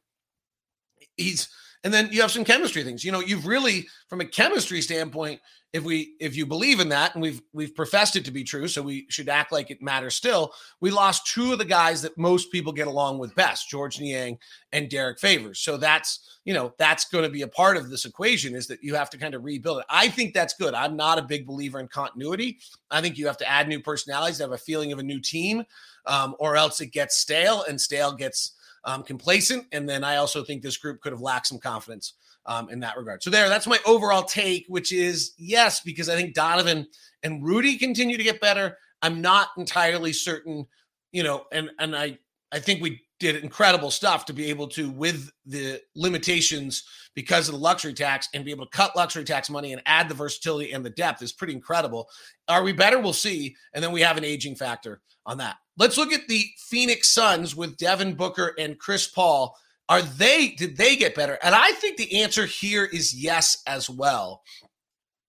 He's 1.17 1.49
and 1.85 1.93
then 1.93 2.09
you 2.11 2.21
have 2.21 2.31
some 2.31 2.45
chemistry 2.45 2.83
things. 2.83 3.05
You 3.05 3.13
know, 3.13 3.21
you've 3.21 3.47
really, 3.47 3.87
from 4.09 4.21
a 4.21 4.25
chemistry 4.25 4.81
standpoint, 4.81 5.41
if 5.73 5.85
we 5.85 6.15
if 6.21 6.35
you 6.35 6.47
believe 6.47 6.81
in 6.81 6.89
that, 6.89 7.15
and 7.15 7.23
we've 7.23 7.43
we've 7.53 7.75
professed 7.75 8.17
it 8.17 8.25
to 8.25 8.31
be 8.31 8.45
true, 8.45 8.67
so 8.67 8.81
we 8.81 9.07
should 9.11 9.29
act 9.29 9.53
like 9.53 9.71
it 9.71 9.83
matters 9.83 10.15
still. 10.15 10.53
We 10.81 10.91
lost 10.91 11.27
two 11.27 11.53
of 11.53 11.59
the 11.59 11.67
guys 11.67 12.01
that 12.03 12.17
most 12.17 12.51
people 12.51 12.73
get 12.73 12.87
along 12.87 13.19
with 13.19 13.35
best, 13.35 13.69
George 13.69 14.01
Niang 14.01 14.39
and 14.73 14.89
Derrick 14.89 15.19
Favors. 15.19 15.61
So 15.61 15.77
that's 15.77 16.41
you 16.45 16.55
know 16.55 16.73
that's 16.79 17.05
going 17.11 17.25
to 17.25 17.31
be 17.31 17.43
a 17.43 17.49
part 17.49 17.77
of 17.77 17.91
this 17.91 18.07
equation 18.07 18.55
is 18.55 18.67
that 18.69 18.83
you 18.83 18.95
have 18.95 19.11
to 19.11 19.19
kind 19.19 19.35
of 19.35 19.45
rebuild 19.45 19.81
it. 19.81 19.87
I 19.91 20.09
think 20.09 20.33
that's 20.33 20.55
good. 20.55 20.73
I'm 20.73 20.97
not 20.97 21.19
a 21.19 21.23
big 21.23 21.47
believer 21.47 21.79
in 21.79 21.89
continuity. 21.89 22.59
I 22.91 23.03
think 23.03 23.19
you 23.19 23.27
have 23.27 23.39
to 23.39 23.49
add 23.49 23.69
new 23.69 23.81
personalities, 23.81 24.39
have 24.39 24.53
a 24.53 24.59
feeling 24.59 24.93
of 24.93 24.99
a 24.99 25.03
new 25.03 25.21
team, 25.21 25.65
um, 26.07 26.37
or 26.39 26.57
else 26.57 26.81
it 26.81 26.93
gets 26.93 27.19
stale, 27.19 27.65
and 27.69 27.79
stale 27.79 28.15
gets 28.15 28.53
um, 28.87 29.03
complacent. 29.03 29.67
And 29.73 29.89
then 29.89 30.05
I 30.05 30.17
also 30.17 30.43
think 30.43 30.63
this 30.63 30.79
group 30.79 31.01
could 31.01 31.13
have 31.13 31.21
lacked 31.21 31.49
some 31.49 31.59
confidence 31.59 32.15
um, 32.47 32.71
in 32.71 32.81
that 32.81 32.97
regard. 32.97 33.23
So 33.23 33.31
there, 33.31 33.49
that's 33.49 33.67
my 33.67 33.79
overall 33.85 34.23
take, 34.23 34.65
which 34.69 34.93
is 34.93 35.35
yes, 35.37 35.81
because 35.81 36.09
I 36.09 36.15
think 36.15 36.35
Donovan 36.35 36.87
and 37.23 37.45
Rudy 37.45 37.77
continue 37.77 38.17
to 38.17 38.23
get 38.23 38.41
better. 38.41 38.79
I'm 39.03 39.21
not 39.21 39.49
entirely 39.59 40.13
certain, 40.13 40.67
you 41.13 41.23
know, 41.23 41.45
and 41.53 41.71
and 41.79 41.95
I 41.95 42.19
I 42.53 42.61
think 42.61 42.81
we 42.81 43.03
did 43.19 43.37
incredible 43.37 43.91
stuff 43.91 44.27
to 44.27 44.33
be 44.33 44.51
able 44.51 44.69
to, 44.69 44.91
with 44.91 45.31
the 45.47 45.81
limitations 45.95 46.85
because 47.15 47.49
of 47.49 47.55
the 47.55 47.61
luxury 47.61 47.95
tax, 47.95 48.29
and 48.35 48.45
be 48.45 48.51
able 48.51 48.67
to 48.67 48.77
cut 48.77 48.95
luxury 48.95 49.25
tax 49.25 49.49
money 49.49 49.73
and 49.73 49.83
add 49.87 50.09
the 50.09 50.15
versatility 50.15 50.73
and 50.73 50.85
the 50.85 50.91
depth 50.91 51.23
is 51.23 51.33
pretty 51.33 51.55
incredible. 51.55 52.09
Are 52.49 52.63
we 52.63 52.73
better? 52.73 53.01
We'll 53.01 53.13
see. 53.13 53.57
And 53.73 53.83
then 53.83 53.93
we 53.93 54.03
have 54.03 54.19
an 54.19 54.25
aging 54.25 54.57
factor 54.57 55.01
on 55.25 55.39
that. 55.39 55.57
Let's 55.79 55.97
look 55.97 56.13
at 56.13 56.29
the 56.29 56.45
Phoenix 56.59 57.09
Suns 57.09 57.57
with 57.57 57.77
Devin 57.77 58.15
Booker 58.15 58.55
and 58.59 58.79
Chris 58.79 59.09
Paul. 59.09 59.57
Are 59.89 60.03
they, 60.03 60.49
did 60.49 60.77
they 60.77 60.97
get 60.97 61.15
better? 61.15 61.39
And 61.43 61.55
I 61.55 61.73
think 61.73 61.97
the 61.97 62.23
answer 62.23 62.45
here 62.45 62.85
is 62.85 63.15
yes 63.15 63.63
as 63.67 63.89
well. 63.89 64.43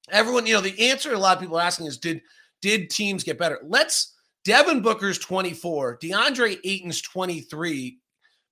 Everyone, 0.09 0.45
you 0.45 0.53
know, 0.53 0.61
the 0.61 0.89
answer 0.89 1.13
a 1.13 1.17
lot 1.17 1.37
of 1.37 1.41
people 1.41 1.57
are 1.57 1.63
asking 1.63 1.87
is 1.87 1.97
did 1.97 2.21
did 2.61 2.89
teams 2.89 3.23
get 3.23 3.37
better? 3.37 3.59
Let's 3.63 4.15
Devin 4.47 4.81
Booker's 4.81 5.19
24, 5.19 5.97
DeAndre 5.97 6.57
Ayton's 6.63 7.01
23, 7.01 7.99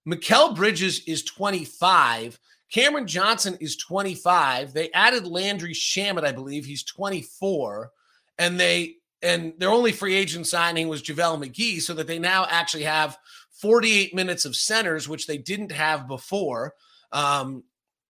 Mikal 0.06 0.54
Bridges 0.54 1.00
is 1.08 1.24
25, 1.24 2.38
Cameron 2.70 3.08
Johnson 3.08 3.58
is 3.62 3.78
25. 3.78 4.74
They 4.74 4.92
added 4.92 5.26
Landry 5.26 5.74
Shamet, 5.74 6.26
I 6.26 6.34
believe. 6.34 6.66
He's 6.66 6.84
24. 6.84 7.92
And 8.38 8.60
they 8.60 8.96
and 9.22 9.54
their 9.58 9.70
only 9.70 9.94
free 9.94 10.16
agent 10.16 10.48
signing 10.48 10.90
was 10.90 11.02
JaVale 11.02 11.46
McGee, 11.46 11.80
so 11.82 11.94
that 11.94 12.08
they 12.08 12.20
now 12.20 12.46
actually 12.50 12.84
have 12.84 13.18
48 13.52 14.14
minutes 14.14 14.44
of 14.44 14.58
centers, 14.58 15.08
which 15.08 15.28
they 15.28 15.38
didn't 15.38 15.72
have 15.72 16.10
before. 16.10 16.74
Um, 17.14 17.64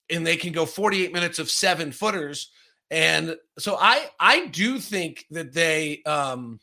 and 0.10 0.26
they 0.26 0.38
can 0.38 0.54
go 0.54 0.66
48 0.66 1.14
minutes 1.14 1.38
of 1.38 1.52
seven 1.52 1.92
footers 1.92 2.50
And 2.90 3.36
so 3.60 3.78
I 3.80 4.10
I 4.20 4.48
do 4.48 4.80
think 4.80 5.26
that 5.30 5.54
they 5.54 6.02
um 6.08 6.60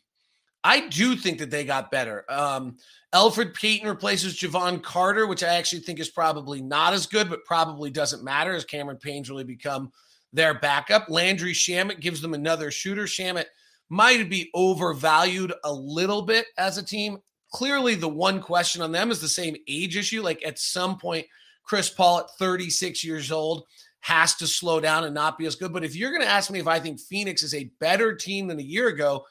I 0.64 0.88
do 0.88 1.16
think 1.16 1.38
that 1.38 1.50
they 1.50 1.64
got 1.64 1.90
better. 1.90 2.24
Um 2.28 2.76
Elfrid 3.14 3.54
Payton 3.54 3.88
replaces 3.88 4.38
Jevon 4.38 4.82
Carter, 4.82 5.26
which 5.26 5.42
I 5.42 5.54
actually 5.54 5.82
think 5.82 6.00
is 6.00 6.08
probably 6.08 6.62
not 6.62 6.94
as 6.94 7.06
good, 7.06 7.28
but 7.28 7.44
probably 7.44 7.90
doesn't 7.90 8.24
matter 8.24 8.54
as 8.54 8.64
Cameron 8.64 8.96
Payne's 8.96 9.28
really 9.28 9.44
become 9.44 9.92
their 10.32 10.58
backup. 10.58 11.10
Landry 11.10 11.52
Shamet 11.52 12.00
gives 12.00 12.22
them 12.22 12.32
another 12.32 12.70
shooter. 12.70 13.04
Shamet 13.04 13.44
might 13.90 14.30
be 14.30 14.50
overvalued 14.54 15.52
a 15.64 15.72
little 15.72 16.22
bit 16.22 16.46
as 16.56 16.78
a 16.78 16.82
team. 16.82 17.18
Clearly, 17.52 17.94
the 17.94 18.08
one 18.08 18.40
question 18.40 18.80
on 18.80 18.92
them 18.92 19.10
is 19.10 19.20
the 19.20 19.28
same 19.28 19.56
age 19.68 19.96
issue. 19.96 20.22
Like 20.22 20.42
at 20.46 20.58
some 20.58 20.96
point, 20.96 21.26
Chris 21.64 21.90
Paul 21.90 22.20
at 22.20 22.30
36 22.38 23.04
years 23.04 23.30
old 23.30 23.64
has 24.00 24.34
to 24.36 24.46
slow 24.46 24.80
down 24.80 25.04
and 25.04 25.14
not 25.14 25.36
be 25.36 25.44
as 25.44 25.54
good. 25.54 25.72
But 25.72 25.84
if 25.84 25.94
you're 25.94 26.10
going 26.10 26.22
to 26.22 26.28
ask 26.28 26.50
me 26.50 26.58
if 26.58 26.66
I 26.66 26.80
think 26.80 26.98
Phoenix 26.98 27.42
is 27.42 27.54
a 27.54 27.70
better 27.78 28.14
team 28.14 28.46
than 28.46 28.58
a 28.58 28.62
year 28.62 28.88
ago, 28.88 29.26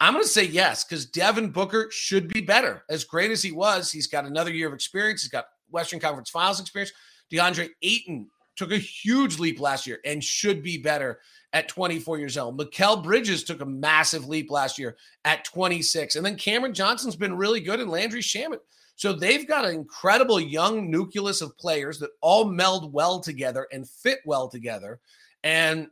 I'm 0.00 0.12
going 0.12 0.24
to 0.24 0.28
say 0.30 0.44
yes, 0.44 0.84
because 0.84 1.06
Devin 1.06 1.50
Booker 1.50 1.88
should 1.90 2.28
be 2.28 2.40
better. 2.40 2.84
As 2.90 3.04
great 3.04 3.30
as 3.30 3.42
he 3.42 3.52
was, 3.52 3.90
he's 3.90 4.06
got 4.06 4.24
another 4.24 4.50
year 4.50 4.66
of 4.66 4.74
experience. 4.74 5.22
He's 5.22 5.30
got 5.30 5.46
Western 5.70 6.00
Conference 6.00 6.30
Finals 6.30 6.60
experience. 6.60 6.92
DeAndre 7.32 7.70
Ayton 7.82 8.28
took 8.56 8.72
a 8.72 8.76
huge 8.76 9.38
leap 9.38 9.60
last 9.60 9.86
year 9.86 10.00
and 10.04 10.22
should 10.22 10.62
be 10.62 10.78
better 10.78 11.20
at 11.52 11.68
24 11.68 12.18
years 12.18 12.36
old. 12.36 12.58
Mikal 12.58 13.02
Bridges 13.02 13.44
took 13.44 13.60
a 13.60 13.66
massive 13.66 14.26
leap 14.26 14.50
last 14.50 14.78
year 14.78 14.96
at 15.24 15.44
26. 15.44 16.16
And 16.16 16.26
then 16.26 16.36
Cameron 16.36 16.74
Johnson's 16.74 17.16
been 17.16 17.36
really 17.36 17.60
good 17.60 17.80
and 17.80 17.90
Landry 17.90 18.22
Shamet. 18.22 18.60
So 18.96 19.12
they've 19.12 19.46
got 19.46 19.64
an 19.64 19.74
incredible 19.74 20.38
young 20.38 20.90
nucleus 20.90 21.40
of 21.40 21.56
players 21.58 21.98
that 21.98 22.10
all 22.20 22.44
meld 22.44 22.92
well 22.92 23.20
together 23.20 23.66
and 23.72 23.88
fit 23.88 24.20
well 24.24 24.48
together. 24.48 25.00
And 25.42 25.88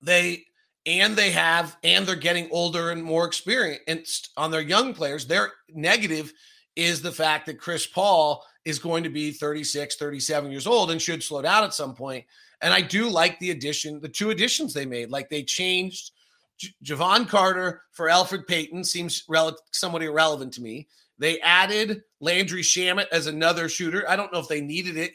they 0.00 0.44
and 0.86 1.16
they 1.16 1.30
have 1.30 1.76
and 1.84 2.06
they're 2.06 2.16
getting 2.16 2.48
older 2.50 2.90
and 2.90 3.02
more 3.02 3.24
experienced 3.24 4.30
on 4.36 4.50
their 4.50 4.60
young 4.60 4.94
players. 4.94 5.26
Their 5.26 5.52
negative 5.68 6.32
is 6.76 7.02
the 7.02 7.12
fact 7.12 7.46
that 7.46 7.60
Chris 7.60 7.86
Paul 7.86 8.44
is 8.64 8.78
going 8.78 9.04
to 9.04 9.10
be 9.10 9.32
36, 9.32 9.96
37 9.96 10.50
years 10.50 10.66
old 10.66 10.90
and 10.90 11.00
should 11.00 11.22
slow 11.22 11.42
down 11.42 11.64
at 11.64 11.74
some 11.74 11.94
point. 11.94 12.24
And 12.60 12.72
I 12.72 12.80
do 12.80 13.08
like 13.08 13.38
the 13.38 13.50
addition, 13.50 14.00
the 14.00 14.08
two 14.08 14.30
additions 14.30 14.72
they 14.72 14.86
made. 14.86 15.10
Like 15.10 15.28
they 15.28 15.42
changed 15.42 16.12
J- 16.58 16.74
Jevon 16.84 17.28
Carter 17.28 17.82
for 17.90 18.06
Elfrid 18.06 18.46
Payton, 18.46 18.84
seems 18.84 19.24
rel- 19.28 19.58
somewhat 19.72 20.02
irrelevant 20.02 20.52
to 20.54 20.62
me. 20.62 20.86
They 21.18 21.40
added 21.40 22.02
Landry 22.20 22.62
Shamet 22.62 23.06
as 23.12 23.26
another 23.26 23.68
shooter. 23.68 24.08
I 24.08 24.16
don't 24.16 24.32
know 24.32 24.38
if 24.38 24.48
they 24.48 24.60
needed 24.60 24.96
it. 24.96 25.12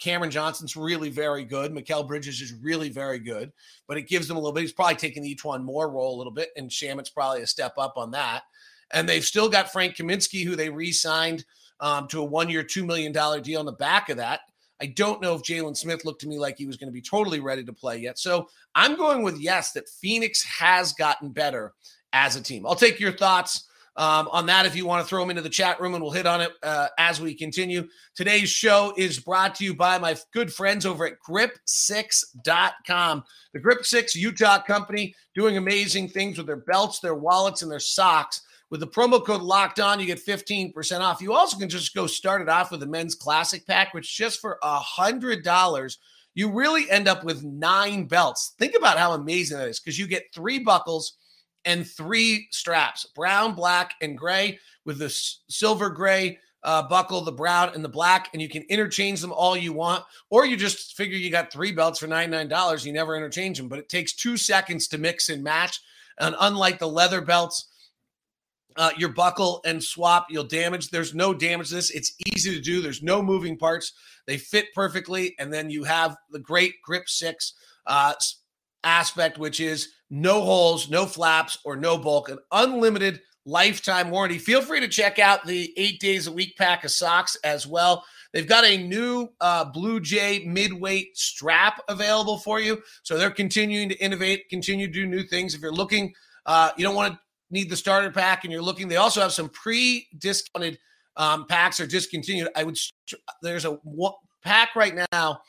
Cameron 0.00 0.30
Johnson's 0.30 0.76
really 0.76 1.10
very 1.10 1.44
good. 1.44 1.72
Mikal 1.72 2.06
Bridges 2.06 2.40
is 2.40 2.54
really 2.54 2.88
very 2.88 3.18
good, 3.18 3.52
but 3.86 3.96
it 3.96 4.08
gives 4.08 4.26
them 4.26 4.36
a 4.36 4.40
little 4.40 4.52
bit. 4.52 4.62
He's 4.62 4.72
probably 4.72 4.96
taking 4.96 5.22
the 5.22 5.34
E'Twaun 5.34 5.62
Moore 5.62 5.90
role 5.90 6.16
a 6.16 6.18
little 6.18 6.32
bit, 6.32 6.50
and 6.56 6.70
Shamet's 6.70 7.10
probably 7.10 7.42
a 7.42 7.46
step 7.46 7.74
up 7.78 7.94
on 7.96 8.10
that. 8.12 8.42
And 8.92 9.08
they've 9.08 9.24
still 9.24 9.48
got 9.48 9.70
Frank 9.70 9.96
Kaminsky, 9.96 10.44
who 10.44 10.56
they 10.56 10.70
re 10.70 10.90
signed 10.90 11.44
um, 11.78 12.08
to 12.08 12.20
a 12.20 12.24
one 12.24 12.48
year, 12.48 12.64
$2 12.64 12.84
million 12.84 13.12
deal 13.42 13.60
on 13.60 13.66
the 13.66 13.72
back 13.72 14.08
of 14.08 14.16
that. 14.16 14.40
I 14.82 14.86
don't 14.86 15.20
know 15.20 15.34
if 15.34 15.42
Jalen 15.42 15.76
Smith 15.76 16.04
looked 16.04 16.22
to 16.22 16.28
me 16.28 16.38
like 16.38 16.56
he 16.56 16.66
was 16.66 16.78
going 16.78 16.88
to 16.88 16.92
be 16.92 17.02
totally 17.02 17.40
ready 17.40 17.62
to 17.64 17.72
play 17.72 17.98
yet. 17.98 18.18
So 18.18 18.48
I'm 18.74 18.96
going 18.96 19.22
with 19.22 19.38
yes, 19.38 19.72
that 19.72 19.88
Phoenix 19.88 20.42
has 20.42 20.94
gotten 20.94 21.30
better 21.30 21.74
as 22.12 22.36
a 22.36 22.42
team. 22.42 22.66
I'll 22.66 22.74
take 22.74 22.98
your 22.98 23.12
thoughts 23.12 23.68
um, 23.96 24.28
on 24.28 24.46
that 24.46 24.66
if 24.66 24.76
you 24.76 24.86
want 24.86 25.04
to 25.04 25.08
throw 25.08 25.20
them 25.20 25.30
into 25.30 25.42
the 25.42 25.48
chat 25.48 25.80
room 25.80 25.94
and 25.94 26.02
we'll 26.02 26.12
hit 26.12 26.26
on 26.26 26.40
it 26.40 26.52
uh, 26.62 26.88
as 26.98 27.20
we 27.20 27.34
continue. 27.34 27.86
Today's 28.14 28.48
show 28.48 28.92
is 28.96 29.18
brought 29.18 29.54
to 29.56 29.64
you 29.64 29.74
by 29.74 29.98
my 29.98 30.16
good 30.32 30.52
friends 30.52 30.86
over 30.86 31.06
at 31.06 31.14
grip6.com. 31.28 33.24
The 33.52 33.60
Grip 33.60 33.84
6 33.84 34.14
Utah 34.16 34.62
company 34.62 35.14
doing 35.34 35.56
amazing 35.56 36.08
things 36.08 36.38
with 36.38 36.46
their 36.46 36.56
belts, 36.56 37.00
their 37.00 37.16
wallets, 37.16 37.62
and 37.62 37.70
their 37.70 37.80
socks. 37.80 38.42
With 38.70 38.80
the 38.80 38.86
promo 38.86 39.24
code 39.24 39.42
locked 39.42 39.80
on, 39.80 39.98
you 39.98 40.06
get 40.06 40.24
15% 40.24 41.00
off. 41.00 41.20
You 41.20 41.34
also 41.34 41.58
can 41.58 41.68
just 41.68 41.92
go 41.92 42.06
start 42.06 42.40
it 42.40 42.48
off 42.48 42.70
with 42.70 42.78
the 42.80 42.86
men's 42.86 43.16
classic 43.16 43.66
pack, 43.66 43.92
which 43.92 44.16
just 44.16 44.40
for 44.40 44.58
a 44.62 44.78
hundred 44.78 45.42
dollars, 45.42 45.98
you 46.34 46.52
really 46.52 46.88
end 46.88 47.08
up 47.08 47.24
with 47.24 47.42
nine 47.42 48.04
belts. 48.04 48.54
Think 48.58 48.76
about 48.76 48.96
how 48.96 49.12
amazing 49.12 49.58
that 49.58 49.68
is 49.68 49.80
because 49.80 49.98
you 49.98 50.06
get 50.06 50.32
three 50.32 50.60
buckles 50.60 51.14
and 51.64 51.86
three 51.86 52.48
straps 52.50 53.06
brown, 53.14 53.54
black, 53.54 53.94
and 54.00 54.16
gray 54.16 54.58
with 54.84 54.98
the 54.98 55.10
silver 55.48 55.90
gray 55.90 56.38
uh, 56.62 56.82
buckle, 56.82 57.22
the 57.22 57.32
brown, 57.32 57.72
and 57.74 57.84
the 57.84 57.88
black. 57.88 58.28
And 58.32 58.42
you 58.42 58.48
can 58.48 58.62
interchange 58.68 59.20
them 59.20 59.32
all 59.32 59.56
you 59.56 59.72
want, 59.72 60.04
or 60.30 60.46
you 60.46 60.56
just 60.56 60.96
figure 60.96 61.16
you 61.16 61.30
got 61.30 61.52
three 61.52 61.72
belts 61.72 61.98
for 61.98 62.06
$99. 62.06 62.84
You 62.84 62.92
never 62.92 63.16
interchange 63.16 63.58
them, 63.58 63.68
but 63.68 63.78
it 63.78 63.88
takes 63.88 64.12
two 64.14 64.36
seconds 64.36 64.88
to 64.88 64.98
mix 64.98 65.28
and 65.28 65.42
match. 65.42 65.80
And 66.18 66.34
unlike 66.38 66.78
the 66.78 66.88
leather 66.88 67.20
belts, 67.20 67.68
uh, 68.76 68.90
your 68.96 69.08
buckle 69.08 69.60
and 69.64 69.82
swap, 69.82 70.26
you'll 70.30 70.44
damage. 70.44 70.90
There's 70.90 71.14
no 71.14 71.34
damage 71.34 71.70
to 71.70 71.74
this. 71.74 71.90
It's 71.90 72.14
easy 72.26 72.54
to 72.54 72.60
do. 72.60 72.80
There's 72.80 73.02
no 73.02 73.22
moving 73.22 73.56
parts. 73.56 73.92
They 74.26 74.36
fit 74.36 74.66
perfectly. 74.74 75.34
And 75.38 75.52
then 75.52 75.70
you 75.70 75.84
have 75.84 76.16
the 76.30 76.38
great 76.38 76.74
Grip 76.82 77.08
6 77.08 77.54
uh, 77.86 78.14
aspect, 78.84 79.38
which 79.38 79.60
is 79.60 79.90
no 80.10 80.42
holes, 80.42 80.90
no 80.90 81.06
flaps, 81.06 81.58
or 81.64 81.76
no 81.76 81.96
bulk, 81.96 82.28
an 82.28 82.38
unlimited 82.52 83.20
lifetime 83.46 84.10
warranty. 84.10 84.38
Feel 84.38 84.62
free 84.62 84.80
to 84.80 84.88
check 84.88 85.18
out 85.18 85.46
the 85.46 85.72
eight 85.76 86.00
days 86.00 86.26
a 86.26 86.32
week 86.32 86.56
pack 86.56 86.84
of 86.84 86.90
socks 86.90 87.36
as 87.44 87.66
well. 87.66 88.04
They've 88.32 88.46
got 88.46 88.64
a 88.64 88.76
new 88.76 89.28
uh, 89.40 89.64
Blue 89.64 90.00
Jay 90.00 90.44
midweight 90.46 91.16
strap 91.16 91.82
available 91.88 92.38
for 92.38 92.60
you. 92.60 92.80
So 93.02 93.18
they're 93.18 93.30
continuing 93.30 93.88
to 93.88 93.96
innovate, 93.96 94.48
continue 94.48 94.86
to 94.86 94.92
do 94.92 95.06
new 95.06 95.24
things. 95.24 95.54
If 95.54 95.60
you're 95.60 95.72
looking, 95.72 96.12
uh, 96.46 96.70
you 96.76 96.84
don't 96.84 96.94
want 96.94 97.14
to 97.14 97.20
need 97.50 97.70
the 97.70 97.76
starter 97.76 98.10
pack 98.10 98.44
and 98.44 98.52
you're 98.52 98.62
looking, 98.62 98.86
they 98.88 98.96
also 98.96 99.20
have 99.20 99.32
some 99.32 99.48
pre 99.48 100.06
discounted 100.18 100.78
um, 101.16 101.46
packs 101.48 101.80
or 101.80 101.86
discontinued. 101.86 102.48
I 102.54 102.62
would, 102.62 102.78
there's 103.42 103.64
a 103.64 103.78
pack 104.42 104.76
right 104.76 104.96
now 105.12 105.40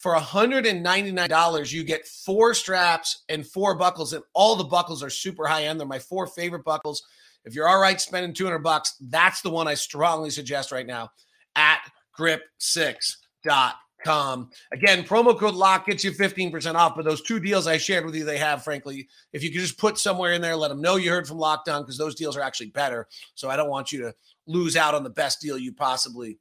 for 0.00 0.16
$199 0.16 1.72
you 1.72 1.84
get 1.84 2.06
four 2.06 2.54
straps 2.54 3.24
and 3.28 3.46
four 3.46 3.76
buckles 3.76 4.12
and 4.12 4.24
all 4.34 4.56
the 4.56 4.64
buckles 4.64 5.02
are 5.02 5.10
super 5.10 5.46
high 5.46 5.64
end 5.64 5.78
they're 5.78 5.86
my 5.86 5.98
four 5.98 6.26
favorite 6.26 6.64
buckles 6.64 7.02
if 7.44 7.54
you're 7.54 7.68
all 7.68 7.80
right 7.80 8.00
spending 8.00 8.34
200 8.34 8.58
bucks 8.58 8.96
that's 9.08 9.42
the 9.42 9.50
one 9.50 9.68
i 9.68 9.74
strongly 9.74 10.30
suggest 10.30 10.72
right 10.72 10.86
now 10.86 11.08
at 11.54 11.80
grip6.com 12.18 13.74
Again, 14.06 15.04
promo 15.04 15.38
code 15.38 15.54
LOCK 15.54 15.86
gets 15.86 16.04
you 16.04 16.10
15% 16.10 16.74
off. 16.74 16.96
But 16.96 17.04
those 17.04 17.22
two 17.22 17.38
deals 17.38 17.66
I 17.66 17.76
shared 17.76 18.06
with 18.06 18.14
you, 18.14 18.24
they 18.24 18.38
have, 18.38 18.64
frankly, 18.64 19.08
if 19.32 19.42
you 19.42 19.50
could 19.50 19.60
just 19.60 19.78
put 19.78 19.98
somewhere 19.98 20.32
in 20.32 20.40
there, 20.40 20.56
let 20.56 20.68
them 20.68 20.80
know 20.80 20.96
you 20.96 21.10
heard 21.10 21.28
from 21.28 21.38
Locked 21.38 21.68
On 21.68 21.82
because 21.82 21.98
those 21.98 22.14
deals 22.14 22.36
are 22.36 22.42
actually 22.42 22.70
better. 22.70 23.06
So 23.34 23.50
I 23.50 23.56
don't 23.56 23.68
want 23.68 23.92
you 23.92 24.00
to 24.02 24.14
lose 24.46 24.76
out 24.76 24.94
on 24.94 25.04
the 25.04 25.10
best 25.10 25.40
deal 25.40 25.58
you 25.58 25.72
possibly 25.72 26.38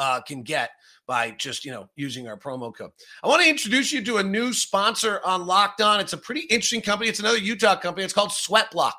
uh, 0.00 0.20
can 0.22 0.42
get 0.42 0.70
by 1.06 1.30
just 1.32 1.64
you 1.64 1.70
know 1.70 1.88
using 1.94 2.26
our 2.26 2.36
promo 2.36 2.74
code. 2.74 2.90
I 3.22 3.28
want 3.28 3.42
to 3.42 3.48
introduce 3.48 3.92
you 3.92 4.02
to 4.06 4.16
a 4.16 4.22
new 4.22 4.52
sponsor 4.52 5.20
on 5.24 5.46
Locked 5.46 5.80
On. 5.80 6.00
It's 6.00 6.14
a 6.14 6.18
pretty 6.18 6.42
interesting 6.42 6.80
company. 6.80 7.08
It's 7.08 7.20
another 7.20 7.38
Utah 7.38 7.76
company. 7.76 8.04
It's 8.04 8.14
called 8.14 8.32
Sweat 8.32 8.70
Block. 8.72 8.96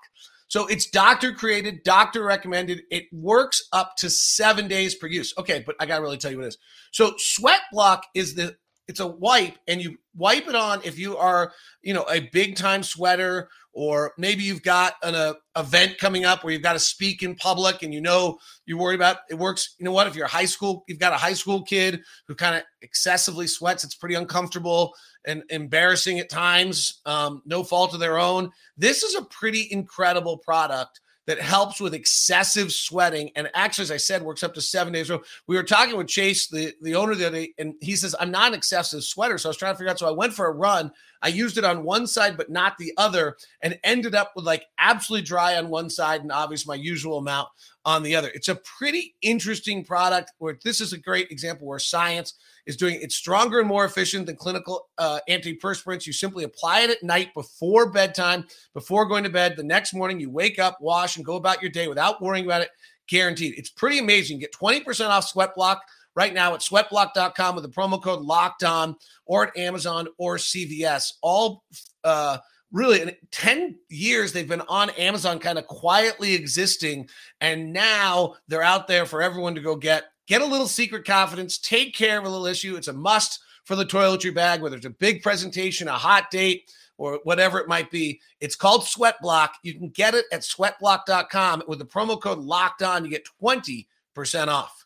So 0.48 0.68
it's 0.68 0.90
doctor 0.90 1.34
created, 1.34 1.84
doctor 1.84 2.24
recommended. 2.24 2.84
It 2.92 3.06
works 3.12 3.68
up 3.72 3.96
to 4.00 4.10
seven 4.10 4.68
days 4.68 4.94
per 4.96 5.08
use. 5.08 5.34
Okay, 5.38 5.64
but 5.66 5.76
I 5.80 5.86
gotta 5.86 6.02
really 6.02 6.18
tell 6.18 6.30
you 6.30 6.38
what 6.38 6.46
it 6.46 6.50
is. 6.50 6.58
So 6.92 7.14
Sweat 7.18 7.62
Block 7.72 8.04
is 8.14 8.36
the 8.36 8.56
it's 8.88 9.00
a 9.00 9.08
wipe, 9.08 9.58
and 9.68 9.82
you 9.82 9.98
wipe 10.16 10.48
it 10.48 10.56
on 10.56 10.82
if 10.84 11.00
you 11.00 11.18
are, 11.18 11.54
you 11.82 11.94
know, 11.94 12.06
a 12.10 12.20
big 12.20 12.56
time 12.56 12.84
sweater, 12.84 13.50
or 13.74 14.14
maybe 14.18 14.44
you've 14.44 14.64
got 14.64 14.96
an 15.02 15.16
uh, 15.16 15.34
event 15.56 15.98
coming 15.98 16.26
up 16.26 16.44
where 16.44 16.52
you've 16.52 16.62
got 16.62 16.74
to 16.74 16.80
speak 16.80 17.24
in 17.24 17.36
public, 17.36 17.84
and 17.84 17.94
you 17.94 18.02
know 18.02 18.38
you're 18.66 18.78
worried 18.78 18.96
about 18.96 19.18
it 19.30 19.36
works. 19.36 19.76
You 19.80 19.86
know 19.86 19.92
what? 19.92 20.08
If 20.08 20.16
you're 20.16 20.28
high 20.28 20.46
school, 20.46 20.84
you've 20.88 21.00
got 21.00 21.14
a 21.14 21.18
high 21.18 21.34
school 21.34 21.64
kid 21.64 22.02
who 22.28 22.36
kind 22.36 22.56
of 22.56 22.64
excessively 22.82 23.48
sweats, 23.48 23.84
it's 23.84 23.96
pretty 23.96 24.16
uncomfortable 24.16 24.94
and 25.26 25.44
embarrassing 25.50 26.20
at 26.20 26.30
times, 26.30 27.00
um, 27.06 27.42
no 27.46 27.64
fault 27.64 27.94
of 27.94 28.00
their 28.00 28.18
own. 28.18 28.50
This 28.78 29.04
is 29.04 29.16
a 29.16 29.22
pretty 29.24 29.68
incredible 29.72 30.38
product 30.38 31.00
that 31.28 31.40
helps 31.40 31.80
with 31.80 31.94
excessive 31.94 32.72
sweating. 32.72 33.32
And 33.36 33.50
actually, 33.54 33.84
as 33.84 33.92
I 33.92 33.98
said, 33.98 34.24
works 34.24 34.44
up 34.44 34.54
to 34.56 34.62
seven 34.62 34.92
days. 34.94 35.12
We 35.48 35.56
were 35.56 35.64
talking 35.64 35.96
with 35.96 36.08
Chase, 36.08 36.48
the, 36.48 36.74
the 36.82 36.96
owner 36.96 37.16
the 37.16 37.28
other 37.28 37.38
day, 37.38 37.54
and 37.60 37.76
he 37.82 37.96
says, 37.96 38.16
I'm 38.20 38.32
not 38.32 38.50
an 38.50 38.54
excessive 38.54 39.04
sweater. 39.04 39.38
So 39.38 39.50
I 39.50 39.52
was 39.52 39.58
trying 39.58 39.74
to 39.74 39.78
figure 39.78 39.92
out. 39.92 40.00
So 40.00 40.08
I 40.08 40.12
went 40.12 40.34
for 40.34 40.48
a 40.48 40.52
run. 40.52 40.92
I 41.22 41.28
used 41.28 41.58
it 41.58 41.64
on 41.64 41.84
one 41.84 42.08
side, 42.08 42.36
but 42.36 42.50
not 42.50 42.78
the 42.80 42.94
other, 42.98 43.38
and 43.62 43.80
ended 43.84 44.16
up 44.16 44.32
with 44.36 44.46
like 44.46 44.66
absolutely 44.80 45.26
dry 45.26 45.58
on 45.58 45.70
one 45.70 45.90
side 45.90 46.22
and 46.22 46.32
obviously 46.32 46.76
my 46.76 46.82
usual 46.82 47.20
amount 47.20 47.50
on 47.86 48.02
the 48.02 48.16
other. 48.16 48.32
It's 48.34 48.48
a 48.48 48.56
pretty 48.56 49.16
interesting 49.22 49.84
product 49.84 50.32
where 50.40 50.58
this 50.64 50.82
is 50.82 50.94
a 50.94 50.98
great 50.98 51.30
example 51.30 51.68
where 51.68 51.80
science 51.80 52.34
is 52.72 52.78
doing 52.78 53.00
it's 53.02 53.16
stronger 53.16 53.60
and 53.60 53.68
more 53.68 53.84
efficient 53.84 54.26
than 54.26 54.38
clinical 54.38 54.88
uh, 54.98 55.20
antiperspirants. 55.30 56.08
You 56.08 56.14
simply 56.14 56.46
apply 56.46 56.82
it 56.82 56.90
at 56.90 57.04
night 57.04 57.34
before 57.34 57.92
bedtime, 57.92 58.48
before 58.74 59.06
going 59.06 59.26
to 59.26 59.30
bed. 59.30 59.56
The 59.58 59.64
next 59.64 59.94
morning, 59.94 60.20
you 60.20 60.30
wake 60.30 60.58
up, 60.58 60.78
wash, 60.80 61.18
and 61.18 61.26
go 61.26 61.36
about 61.36 61.62
your 61.62 61.70
day 61.70 61.90
without 61.90 62.22
worrying 62.22 62.46
about 62.46 62.62
it. 62.62 62.70
Guaranteed. 63.10 63.56
It's 63.58 63.70
pretty 63.70 64.00
amazing. 64.00 64.40
Get 64.40 64.54
20% 64.54 65.10
off 65.10 65.28
Sweat 65.28 65.54
Block 65.54 65.82
right 66.16 66.34
now 66.34 66.54
at 66.54 66.62
sweatblock.com 66.62 67.56
with 67.56 67.64
the 67.66 67.70
promo 67.70 68.02
code 68.02 68.22
locked 68.22 68.64
on 68.64 68.96
or 69.26 69.48
at 69.48 69.58
Amazon 69.58 70.08
or 70.18 70.38
CVS. 70.38 71.14
All 71.22 71.64
uh, 72.06 72.38
really 72.72 73.02
in 73.02 73.12
10 73.32 73.76
years 73.90 74.32
they've 74.32 74.48
been 74.48 74.62
on 74.62 74.90
Amazon 74.92 75.40
kind 75.40 75.58
of 75.58 75.68
quietly 75.68 76.34
existing 76.34 77.10
and 77.42 77.74
now 77.74 78.36
they're 78.48 78.64
out 78.64 78.88
there 78.88 79.06
for 79.06 79.22
everyone 79.22 79.56
to 79.56 79.62
go 79.62 79.76
get 79.76 80.06
get 80.32 80.42
a 80.42 80.46
little 80.46 80.68
secret 80.68 81.04
confidence 81.04 81.58
take 81.58 81.94
care 81.94 82.18
of 82.18 82.24
a 82.24 82.30
little 82.30 82.46
issue 82.46 82.78
it's 82.78 82.88
a 82.88 82.94
must 82.94 83.42
for 83.66 83.76
the 83.76 83.86
toiletry 83.86 84.34
bag 84.34 84.62
whether 84.62 84.78
it's 84.78 84.86
a 84.86 84.90
big 84.90 85.22
presentation 85.22 85.90
a 85.90 85.92
hot 85.92 86.32
date 86.32 86.72
or 86.98 87.20
whatever 87.26 87.60
it 87.60 87.68
might 87.68 87.92
be 87.92 88.18
it's 88.40 88.56
called 88.56 88.86
sweat 88.86 89.16
block 89.22 89.56
you 89.62 89.74
can 89.74 89.90
get 89.90 90.16
it 90.16 90.24
at 90.32 90.40
sweatblock.com 90.40 91.62
with 91.68 91.80
the 91.80 91.86
promo 91.86 92.20
code 92.20 92.40
locked 92.40 92.82
on 92.82 93.04
you 93.04 93.12
get 93.12 93.28
20% 93.44 94.48
off 94.48 94.86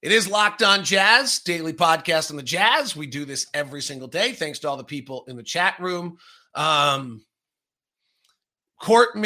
it 0.00 0.12
is 0.12 0.28
Locked 0.28 0.62
On 0.62 0.84
Jazz, 0.84 1.40
daily 1.40 1.72
podcast 1.72 2.30
on 2.30 2.36
the 2.36 2.42
Jazz. 2.44 2.94
We 2.94 3.08
do 3.08 3.24
this 3.24 3.48
every 3.52 3.82
single 3.82 4.06
day. 4.06 4.30
Thanks 4.30 4.60
to 4.60 4.68
all 4.68 4.76
the 4.76 4.84
people 4.84 5.24
in 5.26 5.36
the 5.36 5.42
chat 5.42 5.74
room. 5.80 6.18
Um, 6.54 7.22
Court 8.80 9.16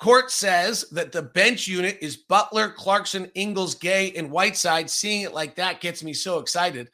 McCourt 0.00 0.30
says 0.30 0.88
that 0.90 1.12
the 1.12 1.22
bench 1.22 1.66
unit 1.66 1.98
is 2.00 2.16
Butler, 2.16 2.70
Clarkson, 2.70 3.30
Ingles, 3.34 3.74
Gay, 3.74 4.12
and 4.12 4.30
Whiteside. 4.30 4.90
Seeing 4.90 5.22
it 5.22 5.32
like 5.32 5.56
that 5.56 5.80
gets 5.80 6.02
me 6.02 6.12
so 6.12 6.38
excited. 6.38 6.90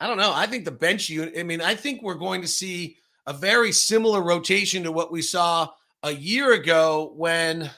I 0.00 0.06
don't 0.06 0.16
know. 0.16 0.32
I 0.32 0.46
think 0.46 0.64
the 0.64 0.70
bench 0.70 1.10
unit, 1.10 1.34
I 1.38 1.42
mean, 1.42 1.60
I 1.60 1.74
think 1.74 2.02
we're 2.02 2.14
going 2.14 2.40
to 2.40 2.48
see 2.48 2.96
a 3.26 3.32
very 3.32 3.72
similar 3.72 4.22
rotation 4.22 4.82
to 4.84 4.92
what 4.92 5.12
we 5.12 5.20
saw 5.20 5.68
a 6.02 6.10
year 6.10 6.54
ago 6.54 7.12
when 7.16 7.70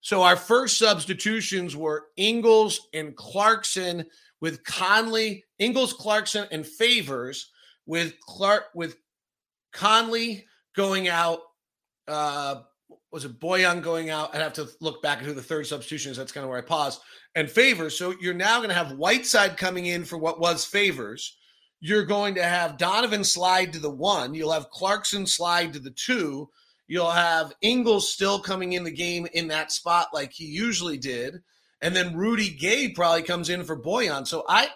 so 0.00 0.22
our 0.22 0.36
first 0.36 0.78
substitutions 0.78 1.76
were 1.76 2.06
Ingles 2.16 2.88
and 2.94 3.16
Clarkson 3.16 4.06
with 4.40 4.62
Conley, 4.62 5.44
Ingles, 5.58 5.92
Clarkson, 5.92 6.46
and 6.52 6.64
Favors 6.64 7.50
with 7.84 8.14
Clark 8.20 8.66
with 8.74 8.96
Conley 9.72 10.46
going 10.76 11.08
out. 11.08 11.40
Uh, 12.06 12.62
was 13.10 13.24
it 13.24 13.40
Bojan 13.40 13.82
going 13.82 14.10
out? 14.10 14.34
I'd 14.34 14.42
have 14.42 14.52
to 14.54 14.68
look 14.80 15.02
back 15.02 15.18
at 15.18 15.24
who 15.24 15.32
the 15.32 15.42
third 15.42 15.66
substitution 15.66 16.12
is. 16.12 16.18
That's 16.18 16.32
kind 16.32 16.44
of 16.44 16.50
where 16.50 16.58
I 16.58 16.62
pause. 16.62 17.00
And 17.34 17.50
Favors. 17.50 17.96
So 17.96 18.14
you're 18.20 18.34
now 18.34 18.58
going 18.58 18.68
to 18.68 18.74
have 18.74 18.92
Whiteside 18.92 19.56
coming 19.56 19.86
in 19.86 20.04
for 20.04 20.18
what 20.18 20.40
was 20.40 20.64
Favors. 20.64 21.36
You're 21.80 22.04
going 22.04 22.34
to 22.34 22.42
have 22.42 22.76
Donovan 22.76 23.24
slide 23.24 23.72
to 23.72 23.78
the 23.78 23.90
one. 23.90 24.34
You'll 24.34 24.52
have 24.52 24.70
Clarkson 24.70 25.26
slide 25.26 25.72
to 25.72 25.78
the 25.78 25.90
two. 25.92 26.50
You'll 26.86 27.10
have 27.10 27.52
Ingles 27.60 28.12
still 28.12 28.40
coming 28.40 28.72
in 28.72 28.84
the 28.84 28.90
game 28.90 29.26
in 29.32 29.48
that 29.48 29.72
spot 29.72 30.08
like 30.12 30.32
he 30.32 30.46
usually 30.46 30.98
did. 30.98 31.42
And 31.80 31.94
then 31.94 32.16
Rudy 32.16 32.50
Gay 32.50 32.88
probably 32.90 33.22
comes 33.22 33.48
in 33.48 33.62
for 33.64 33.80
Bojan. 33.80 34.26
So 34.26 34.44
I 34.48 34.68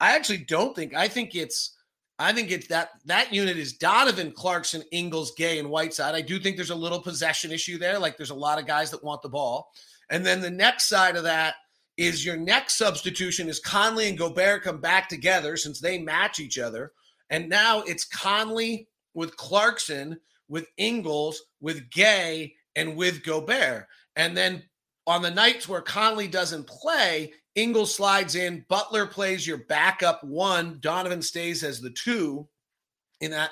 I 0.00 0.16
actually 0.16 0.38
don't 0.38 0.74
think 0.74 0.94
I 0.94 1.08
think 1.08 1.34
it's 1.34 1.76
I 2.18 2.32
think 2.32 2.50
it's 2.50 2.66
that 2.68 2.90
that 3.04 3.32
unit 3.32 3.56
is 3.56 3.74
Donovan, 3.74 4.32
Clarkson, 4.32 4.82
Ingles, 4.90 5.32
Gay, 5.36 5.58
and 5.58 5.70
Whiteside. 5.70 6.14
I 6.14 6.20
do 6.20 6.38
think 6.38 6.56
there's 6.56 6.70
a 6.70 6.74
little 6.74 7.00
possession 7.00 7.52
issue 7.52 7.78
there. 7.78 7.98
Like 7.98 8.16
there's 8.16 8.30
a 8.30 8.34
lot 8.34 8.58
of 8.58 8.66
guys 8.66 8.90
that 8.90 9.04
want 9.04 9.22
the 9.22 9.28
ball. 9.28 9.70
And 10.10 10.24
then 10.26 10.40
the 10.40 10.50
next 10.50 10.88
side 10.88 11.16
of 11.16 11.22
that 11.24 11.54
is 11.96 12.24
your 12.24 12.36
next 12.36 12.78
substitution 12.78 13.48
is 13.48 13.60
Conley 13.60 14.08
and 14.08 14.18
Gobert 14.18 14.62
come 14.62 14.80
back 14.80 15.08
together 15.08 15.56
since 15.56 15.80
they 15.80 15.98
match 15.98 16.40
each 16.40 16.58
other. 16.58 16.92
And 17.30 17.48
now 17.48 17.82
it's 17.82 18.04
Conley 18.04 18.88
with 19.14 19.36
Clarkson 19.36 20.18
with 20.48 20.66
Ingles, 20.76 21.42
with 21.60 21.90
Gay, 21.90 22.54
and 22.74 22.96
with 22.96 23.22
Gobert. 23.22 23.86
And 24.16 24.36
then 24.36 24.62
on 25.06 25.22
the 25.22 25.30
nights 25.30 25.68
where 25.68 25.80
Conley 25.80 26.28
doesn't 26.28 26.66
play, 26.66 27.32
Ingles 27.58 27.94
slides 27.94 28.36
in, 28.36 28.64
Butler 28.68 29.06
plays 29.06 29.44
your 29.46 29.58
backup 29.58 30.22
one, 30.22 30.78
Donovan 30.80 31.20
stays 31.20 31.64
as 31.64 31.80
the 31.80 31.90
two 31.90 32.46
in 33.20 33.32
that 33.32 33.50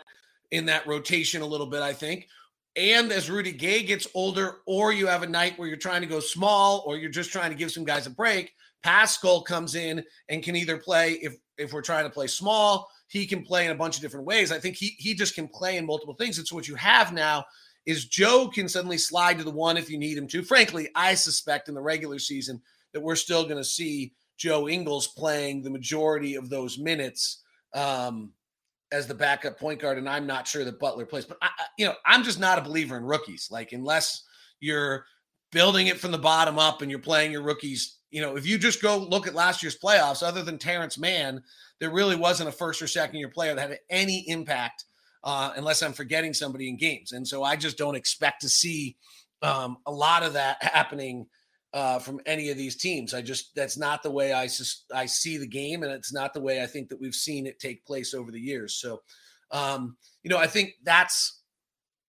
in 0.53 0.67
that 0.67 0.87
rotation 0.87 1.43
a 1.43 1.47
little 1.47 1.67
bit, 1.67 1.83
I 1.83 1.93
think. 1.93 2.29
And 2.77 3.11
as 3.11 3.29
Rudy 3.29 3.51
Gay 3.51 3.83
gets 3.83 4.07
older, 4.15 4.59
or 4.65 4.93
you 4.93 5.09
have 5.09 5.25
a 5.25 5.29
night 5.29 5.59
where 5.59 5.67
you're 5.67 5.77
trying 5.77 6.03
to 6.03 6.07
go 6.07 6.21
small, 6.21 6.85
or 6.87 6.97
you're 6.97 7.11
just 7.11 7.33
trying 7.33 7.51
to 7.51 7.57
give 7.57 7.73
some 7.73 7.85
guys 7.85 8.07
a 8.07 8.11
break, 8.11 8.53
Paschall 8.85 9.45
comes 9.45 9.75
in 9.75 10.05
and 10.29 10.43
can 10.43 10.55
either 10.55 10.77
play 10.77 11.15
if 11.15 11.37
if 11.59 11.73
we're 11.73 11.83
trying 11.83 12.05
to 12.05 12.11
play 12.11 12.29
small, 12.29 12.89
he 13.09 13.27
can 13.27 13.43
play 13.43 13.65
in 13.65 13.73
a 13.73 13.77
bunch 13.77 13.97
of 13.97 14.03
different 14.03 14.27
ways. 14.27 14.53
I 14.53 14.61
think 14.61 14.77
he 14.77 14.95
he 14.99 15.15
just 15.15 15.35
can 15.35 15.49
play 15.49 15.79
in 15.79 15.85
multiple 15.85 16.15
things. 16.15 16.39
It's 16.39 16.53
what 16.53 16.69
you 16.69 16.77
have 16.77 17.13
now 17.13 17.45
is 17.87 18.05
Joe 18.05 18.49
can 18.53 18.69
suddenly 18.69 18.99
slide 18.99 19.39
to 19.39 19.45
the 19.45 19.51
one 19.51 19.77
if 19.77 19.91
you 19.91 19.99
need 19.99 20.17
him 20.17 20.29
to. 20.29 20.43
Frankly, 20.43 20.89
I 20.95 21.15
suspect 21.15 21.69
in 21.69 21.75
the 21.75 21.81
regular 21.81 22.21
season 22.21 22.63
that 22.97 23.03
we're 23.03 23.15
still 23.15 23.45
going 23.45 23.59
to 23.59 23.65
see 23.65 24.15
Joe 24.39 24.71
Ingles 24.71 25.09
playing 25.09 25.63
the 25.63 25.69
majority 25.69 26.35
of 26.35 26.49
those 26.49 26.79
minutes 26.79 27.43
um, 27.75 28.33
as 28.91 29.07
the 29.07 29.13
backup 29.13 29.59
point 29.59 29.81
guard, 29.81 29.99
and 29.99 30.09
I'm 30.09 30.27
not 30.27 30.49
sure 30.49 30.65
that 30.65 30.81
Butler 30.81 31.05
plays. 31.05 31.27
But 31.27 31.37
I, 31.43 31.51
you 31.77 31.85
know, 31.85 31.93
I'm 32.07 32.25
just 32.25 32.41
not 32.41 32.59
a 32.59 32.63
believer 32.63 32.97
in 32.97 33.05
rookies. 33.05 33.49
Like 33.51 33.73
unless 33.73 34.25
you're 34.61 35.05
building 35.53 35.89
it 35.89 36.01
from 36.01 36.11
the 36.11 36.17
bottom 36.17 36.59
up 36.59 36.81
and 36.81 36.91
you're 36.91 37.01
playing 37.01 37.33
your 37.33 37.43
rookies. 37.43 37.99
You 38.11 38.23
know, 38.23 38.35
if 38.35 38.47
you 38.47 38.57
just 38.57 38.81
go 38.81 38.97
look 38.97 39.27
at 39.27 39.35
last 39.35 39.63
year's 39.63 39.79
playoffs, 39.79 40.23
other 40.23 40.43
than 40.43 40.57
Terance 40.57 40.97
Mann, 40.97 41.43
there 41.79 41.91
really 41.91 42.17
wasn't 42.17 42.49
a 42.49 42.53
first 42.53 42.81
or 42.81 42.87
second 42.87 43.19
year 43.19 43.29
player 43.29 43.55
that 43.55 43.69
had 43.69 43.79
any 43.91 44.27
impact, 44.27 44.87
uh, 45.23 45.53
unless 45.55 45.83
I'm 45.83 45.93
forgetting 45.93 46.33
somebody 46.33 46.71
in 46.71 46.79
games. 46.79 47.13
And 47.13 47.29
so 47.29 47.43
I 47.43 47.57
just 47.57 47.77
don't 47.77 47.95
expect 47.95 48.41
to 48.41 48.49
see 48.49 48.97
um, 49.43 49.77
a 49.85 49.93
lot 49.93 50.23
of 50.23 50.33
that 50.33 50.63
happening 50.63 51.27
uh, 51.73 51.99
from 51.99 52.21
any 52.27 52.51
of 52.51 52.57
these 52.57 52.77
teams. 52.77 53.15
I 53.15 53.23
just 53.23 53.55
that's 53.55 53.77
not 53.77 54.03
the 54.03 54.11
way 54.11 54.33
I 54.33 54.49
I 54.95 55.07
see 55.07 55.37
the 55.37 55.47
game, 55.47 55.83
and 55.83 55.93
it's 55.93 56.13
not 56.13 56.35
the 56.35 56.41
way 56.41 56.63
I 56.63 56.67
think 56.67 56.89
that 56.89 57.01
we've 57.01 57.15
seen 57.15 57.47
it 57.47 57.59
take 57.59 57.85
place 57.85 58.15
over 58.15 58.31
the 58.31 58.41
years. 58.41 58.75
So, 58.75 59.03
um, 59.51 59.97
you 60.23 60.31
know, 60.31 60.39
I 60.39 60.47
think 60.47 60.75
that's 60.83 61.43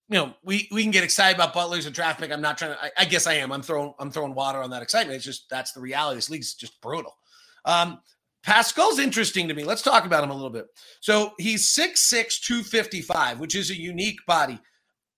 you 0.09 0.19
know 0.19 0.35
we 0.45 0.69
we 0.71 0.83
can 0.83 0.92
get 0.92 1.05
excited 1.05 1.37
about 1.37 1.55
Butler's 1.55 1.87
a 1.87 1.90
draft 1.90 2.21
pick. 2.21 2.31
I'm 2.31 2.40
not 2.40 2.59
trying 2.59 2.73
to. 2.73 2.83
I, 2.83 2.90
I, 2.99 3.05
guess 3.05 3.27
I 3.27 3.35
am. 3.35 3.53
I'm 3.53 3.62
throwing 3.62 3.92
I'm 3.99 4.11
throwing 4.11 4.35
water 4.35 4.62
on 4.62 4.71
that 4.71 4.83
excitement. 4.83 5.16
It's 5.16 5.25
just 5.25 5.51
that's 5.51 5.73
the 5.73 5.81
reality. 5.81 6.16
This 6.16 6.31
league's 6.31 6.55
just 6.55 6.81
brutal. 6.81 7.16
Um, 7.64 8.01
Paschall's 8.47 9.01
interesting 9.01 9.49
to 9.49 9.55
me. 9.55 9.64
Let's 9.64 9.83
talk 9.83 10.07
about 10.07 10.23
him 10.23 10.31
a 10.31 10.35
little 10.35 10.51
bit. 10.51 10.66
So 11.01 11.33
he's 11.37 11.75
6'6, 11.75 12.40
255, 12.42 13.40
which 13.40 13.57
is 13.57 13.71
a 13.71 13.77
unique 13.77 14.25
body. 14.25 14.61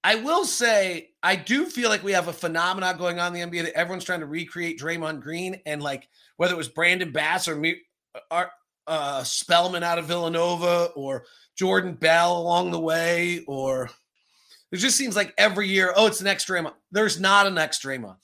I 0.04 0.16
will 0.16 0.44
say, 0.44 1.10
I 1.22 1.36
do 1.36 1.66
feel 1.66 1.88
like 1.88 2.04
we 2.04 2.12
have 2.12 2.28
a 2.28 2.32
phenomenon 2.32 2.96
going 2.98 3.18
on 3.18 3.34
in 3.34 3.50
the 3.50 3.58
NBA 3.58 3.64
that 3.64 3.76
everyone's 3.76 4.04
trying 4.04 4.20
to 4.20 4.26
recreate 4.26 4.78
Draymond 4.78 5.20
Green 5.20 5.60
and 5.66 5.82
like 5.82 6.08
whether 6.36 6.54
it 6.54 6.58
was 6.58 6.68
Brandon 6.68 7.10
Bass 7.10 7.48
or, 7.48 7.62
or 8.30 8.50
uh, 8.86 9.22
Spellman 9.24 9.82
out 9.82 9.98
of 9.98 10.06
Villanova 10.06 10.90
or 10.94 11.24
Jordan 11.56 11.94
Bell 11.94 12.38
along 12.38 12.70
the 12.70 12.80
way, 12.80 13.44
or 13.46 13.90
it 14.70 14.76
just 14.76 14.96
seems 14.96 15.16
like 15.16 15.34
every 15.36 15.68
year, 15.68 15.92
oh, 15.96 16.06
it's 16.06 16.18
the 16.18 16.24
next 16.24 16.48
Draymond. 16.48 16.74
There's 16.92 17.18
not 17.18 17.46
a 17.46 17.50
next 17.50 17.82
Draymond. 17.82 18.16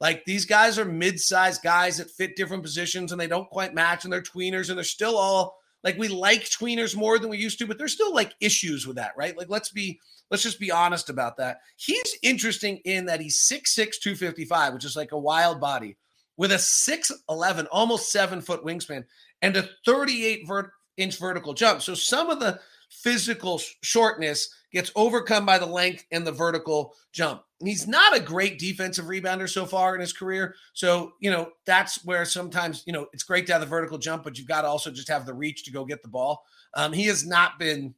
Like 0.00 0.24
these 0.24 0.46
guys 0.46 0.78
are 0.78 0.84
mid-sized 0.84 1.62
guys 1.62 1.98
that 1.98 2.10
fit 2.10 2.34
different 2.34 2.62
positions 2.62 3.12
and 3.12 3.20
they 3.20 3.26
don't 3.26 3.50
quite 3.50 3.74
match 3.74 4.04
and 4.04 4.12
they're 4.12 4.22
tweeners 4.22 4.68
and 4.68 4.76
they're 4.76 4.84
still 4.84 5.16
all 5.16 5.59
like 5.82 5.98
we 5.98 6.08
like 6.08 6.44
tweeners 6.44 6.96
more 6.96 7.18
than 7.18 7.30
we 7.30 7.38
used 7.38 7.58
to, 7.58 7.66
but 7.66 7.78
there's 7.78 7.94
still 7.94 8.14
like 8.14 8.34
issues 8.40 8.86
with 8.86 8.96
that, 8.96 9.12
right? 9.16 9.36
Like 9.36 9.48
let's 9.48 9.70
be 9.70 10.00
let's 10.30 10.42
just 10.42 10.60
be 10.60 10.70
honest 10.70 11.10
about 11.10 11.36
that. 11.38 11.58
He's 11.76 12.16
interesting 12.22 12.78
in 12.84 13.06
that 13.06 13.20
he's 13.20 13.48
6'6, 13.50 13.74
255, 13.74 14.74
which 14.74 14.84
is 14.84 14.96
like 14.96 15.12
a 15.12 15.18
wild 15.18 15.60
body 15.60 15.96
with 16.36 16.52
a 16.52 16.56
6'11, 16.56 17.66
almost 17.70 18.12
seven 18.12 18.40
foot 18.40 18.64
wingspan 18.64 19.04
and 19.42 19.56
a 19.56 19.68
38 19.84 20.46
vert- 20.46 20.70
inch 20.96 21.18
vertical 21.18 21.54
jump. 21.54 21.82
So 21.82 21.94
some 21.94 22.30
of 22.30 22.40
the 22.40 22.60
physical 22.90 23.60
shortness 23.82 24.54
gets 24.72 24.92
overcome 24.94 25.46
by 25.46 25.58
the 25.58 25.66
length 25.66 26.04
and 26.12 26.26
the 26.26 26.32
vertical 26.32 26.94
jump. 27.12 27.42
He's 27.62 27.88
not 27.88 28.16
a 28.16 28.20
great 28.20 28.58
defensive 28.58 29.06
rebounder 29.06 29.48
so 29.48 29.66
far 29.66 29.94
in 29.94 30.00
his 30.00 30.12
career. 30.12 30.54
So, 30.72 31.12
you 31.20 31.30
know, 31.30 31.50
that's 31.66 32.04
where 32.04 32.24
sometimes, 32.24 32.84
you 32.86 32.92
know, 32.92 33.06
it's 33.12 33.24
great 33.24 33.46
to 33.46 33.52
have 33.52 33.60
the 33.60 33.66
vertical 33.66 33.98
jump, 33.98 34.24
but 34.24 34.38
you've 34.38 34.48
got 34.48 34.62
to 34.62 34.68
also 34.68 34.90
just 34.90 35.08
have 35.08 35.26
the 35.26 35.34
reach 35.34 35.64
to 35.64 35.72
go 35.72 35.84
get 35.84 36.02
the 36.02 36.08
ball. 36.08 36.44
Um, 36.74 36.92
he 36.92 37.06
has 37.06 37.26
not 37.26 37.58
been 37.58 37.94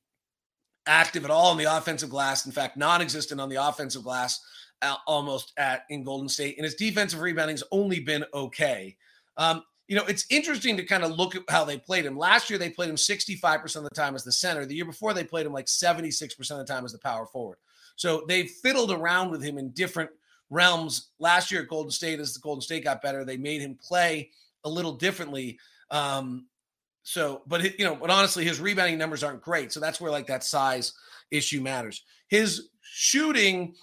active 0.87 1.25
at 1.25 1.31
all 1.31 1.51
on 1.51 1.59
the 1.59 1.77
offensive 1.77 2.11
glass. 2.11 2.47
In 2.47 2.53
fact, 2.53 2.77
non 2.77 3.03
existent 3.03 3.41
on 3.41 3.49
the 3.49 3.57
offensive 3.57 4.03
glass 4.03 4.41
uh, 4.81 4.97
almost 5.07 5.53
at 5.57 5.85
in 5.91 6.03
Golden 6.03 6.29
State. 6.29 6.57
And 6.57 6.65
his 6.65 6.75
defensive 6.75 7.21
rebounding's 7.21 7.65
only 7.71 8.01
been 8.01 8.25
okay. 8.35 8.97
Um, 9.37 9.63
you 9.89 9.97
know, 9.97 10.05
it's 10.07 10.27
interesting 10.31 10.77
to 10.77 10.85
kind 10.85 11.05
of 11.05 11.13
look 11.13 11.35
at 11.35 11.43
how 11.49 11.65
they 11.65 11.77
played 11.77 12.07
him. 12.07 12.17
Last 12.17 12.49
year, 12.49 12.59
they 12.59 12.71
played 12.71 12.89
him 12.89 12.97
65% 12.97 13.77
of 13.77 13.85
the 13.85 13.91
time 13.91 14.15
as 14.15 14.25
the 14.25 14.33
center. 14.33 14.65
The 14.65 14.75
year 14.75 14.85
before, 14.85 15.13
they 15.13 15.25
played 15.25 15.47
him 15.47 15.53
like 15.53 15.67
76% 15.67 16.51
of 16.51 16.59
the 16.59 16.65
time 16.65 16.85
as 16.85 16.93
the 16.93 16.99
power 16.99 17.27
forward. 17.27 17.59
So 17.97 18.25
they 18.29 18.47
fiddled 18.47 18.91
around 18.91 19.31
with 19.31 19.43
him 19.43 19.59
in 19.59 19.71
different 19.71 20.11
realms. 20.51 21.11
Last 21.19 21.51
year 21.51 21.63
at 21.63 21.69
Golden 21.69 21.91
State, 21.91 22.21
as 22.21 22.35
the 22.35 22.41
Golden 22.41 22.63
State 22.63 22.85
got 22.85 23.03
better, 23.03 23.25
they 23.25 23.37
made 23.37 23.61
him 23.61 23.79
play 23.83 24.31
a 24.65 24.69
little 24.69 24.93
differently. 24.93 25.59
Um, 25.91 26.47
so, 27.03 27.43
but 27.47 27.79
you 27.79 27.85
know, 27.85 27.97
but 27.97 28.11
honestly, 28.11 28.45
his 28.45 28.61
rebounding 28.61 28.99
numbers 28.99 29.25
aren't 29.25 29.43
great. 29.43 29.73
So 29.73 29.81
that's 29.81 30.01
where 30.01 30.13
like 30.13 30.29
that 30.29 30.45
size 30.45 30.93
issue 31.31 31.61
matters. 31.61 32.05
His 32.29 32.69
shooting 32.81 33.75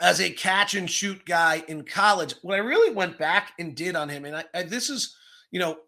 as 0.00 0.20
a 0.20 0.30
catch 0.30 0.74
and 0.74 0.90
shoot 0.90 1.24
guy 1.24 1.62
in 1.68 1.84
college. 1.84 2.34
What 2.42 2.54
I 2.54 2.58
really 2.58 2.94
went 2.94 3.18
back 3.18 3.52
and 3.58 3.74
did 3.74 3.96
on 3.96 4.08
him, 4.08 4.24
and 4.24 4.36
I, 4.36 4.44
I, 4.54 4.62
this 4.62 4.90
is, 4.90 5.16
you 5.50 5.60
know, 5.60 5.78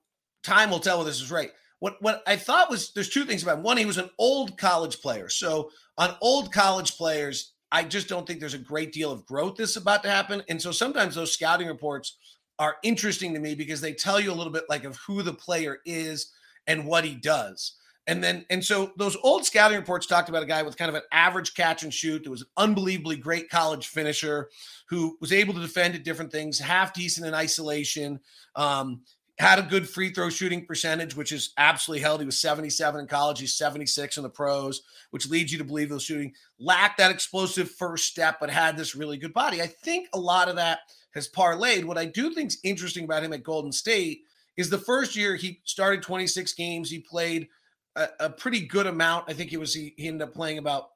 time 0.42 0.71
will 0.71 0.81
tell 0.81 0.99
whether 0.99 1.11
this 1.11 1.21
is 1.21 1.31
right. 1.31 1.51
What 1.81 1.97
what 2.01 2.23
I 2.27 2.37
thought 2.37 2.71
was 2.71 2.92
there's 2.92 3.11
two 3.11 3.25
things 3.25 3.42
about 3.42 3.59
him. 3.59 3.64
One, 3.64 3.77
he 3.77 3.85
was 3.85 3.99
an 3.99 4.11
old 4.19 4.57
college 4.57 5.01
player. 5.01 5.29
So 5.29 5.71
on 5.99 6.16
old 6.21 6.53
college 6.53 6.97
players, 6.97 7.53
I 7.73 7.83
just 7.83 8.09
don't 8.09 8.27
think 8.27 8.40
there's 8.40 8.55
a 8.55 8.59
great 8.59 8.92
deal 8.92 9.11
of 9.11 9.27
growth 9.27 9.57
that's 9.57 9.77
about 9.77 10.03
to 10.05 10.11
happen. 10.11 10.42
And 10.49 10.61
so 10.61 10.71
sometimes 10.71 11.14
those 11.14 11.33
scouting 11.33 11.66
reports 11.66 12.16
are 12.59 12.77
interesting 12.83 13.35
to 13.35 13.40
me 13.40 13.55
because 13.55 13.81
they 13.81 13.92
tell 13.92 14.19
you 14.19 14.33
a 14.33 14.35
little 14.35 14.53
bit 14.53 14.64
like 14.69 14.85
of 14.85 14.97
who 15.07 15.23
the 15.23 15.35
player 15.35 15.79
is 15.85 16.33
and 16.66 16.87
what 16.87 17.05
he 17.05 17.14
does. 17.14 17.77
And 18.09 18.23
then, 18.23 18.47
and 18.51 18.64
so 18.64 18.92
those 18.97 19.16
old 19.23 19.45
scouting 19.45 19.79
reports 19.79 20.07
talked 20.07 20.29
about 20.29 20.42
a 20.42 20.47
guy 20.47 20.62
with 20.62 20.77
kind 20.77 20.88
of 20.88 20.95
an 20.95 21.03
average 21.11 21.55
catch 21.55 21.83
and 21.83 21.92
shoot 21.92 22.23
that 22.23 22.31
was 22.31 22.42
an 22.42 22.49
unbelievably 22.57 23.16
great 23.16 23.51
college 23.51 23.88
finisher 23.88 24.49
who 24.88 25.16
was 25.21 25.33
able 25.33 25.55
to 25.55 25.61
defend 25.61 25.95
at 25.97 26.05
different 26.05 26.31
things, 26.31 26.59
half 26.59 26.95
decent 26.95 27.27
in 27.27 27.35
isolation, 27.35 28.21
um, 28.55 29.01
had 29.38 29.59
a 29.59 29.62
good 29.62 29.88
free 29.88 30.11
throw 30.11 30.31
shooting 30.31 30.64
percentage, 30.64 31.14
which 31.14 31.33
is 31.33 31.53
absolutely 31.59 32.01
held. 32.01 32.21
He 32.21 32.27
was 32.27 32.38
77 32.40 33.01
in 33.01 33.07
college. 33.07 33.40
He's 33.40 33.55
76 33.55 34.16
in 34.16 34.23
the 34.23 34.31
pros, 34.31 34.83
which 35.11 35.29
leads 35.29 35.53
you 35.53 35.59
to 35.59 35.64
believe 35.64 35.88
those 35.88 36.05
shooting 36.05 36.33
lacked 36.59 36.99
that 36.99 37.11
explosive 37.11 37.71
first 37.71 38.07
step, 38.07 38.38
but 38.40 38.51
had 38.51 38.77
this 38.77 38.95
really 38.95 39.19
good 39.19 39.35
body. 39.35 39.61
I 39.61 39.66
think 39.66 40.09
a 40.14 40.19
lot 40.19 40.49
of 40.49 40.57
that 40.57 40.81
has 41.14 41.29
parlayed. 41.29 41.85
What 41.85 41.99
I 41.99 42.07
do 42.07 42.33
think 42.33 42.49
is 42.49 42.59
interesting 42.62 43.05
about 43.05 43.25
him 43.25 43.33
at 43.33 43.42
Golden 43.42 43.73
State 43.73 44.23
is 44.57 44.71
the 44.71 44.79
first 44.79 45.16
year 45.16 45.37
he 45.37 45.61
started 45.64 46.03
26 46.03 46.55
games. 46.55 46.88
He 46.88 47.01
played 47.01 47.49
a, 47.96 48.09
a 48.20 48.30
pretty 48.30 48.61
good 48.61 48.87
amount. 48.87 49.24
I 49.28 49.32
think 49.32 49.52
it 49.52 49.59
was 49.59 49.74
he, 49.74 49.94
he 49.96 50.09
ended 50.09 50.28
up 50.28 50.35
playing 50.35 50.59
about 50.59 50.88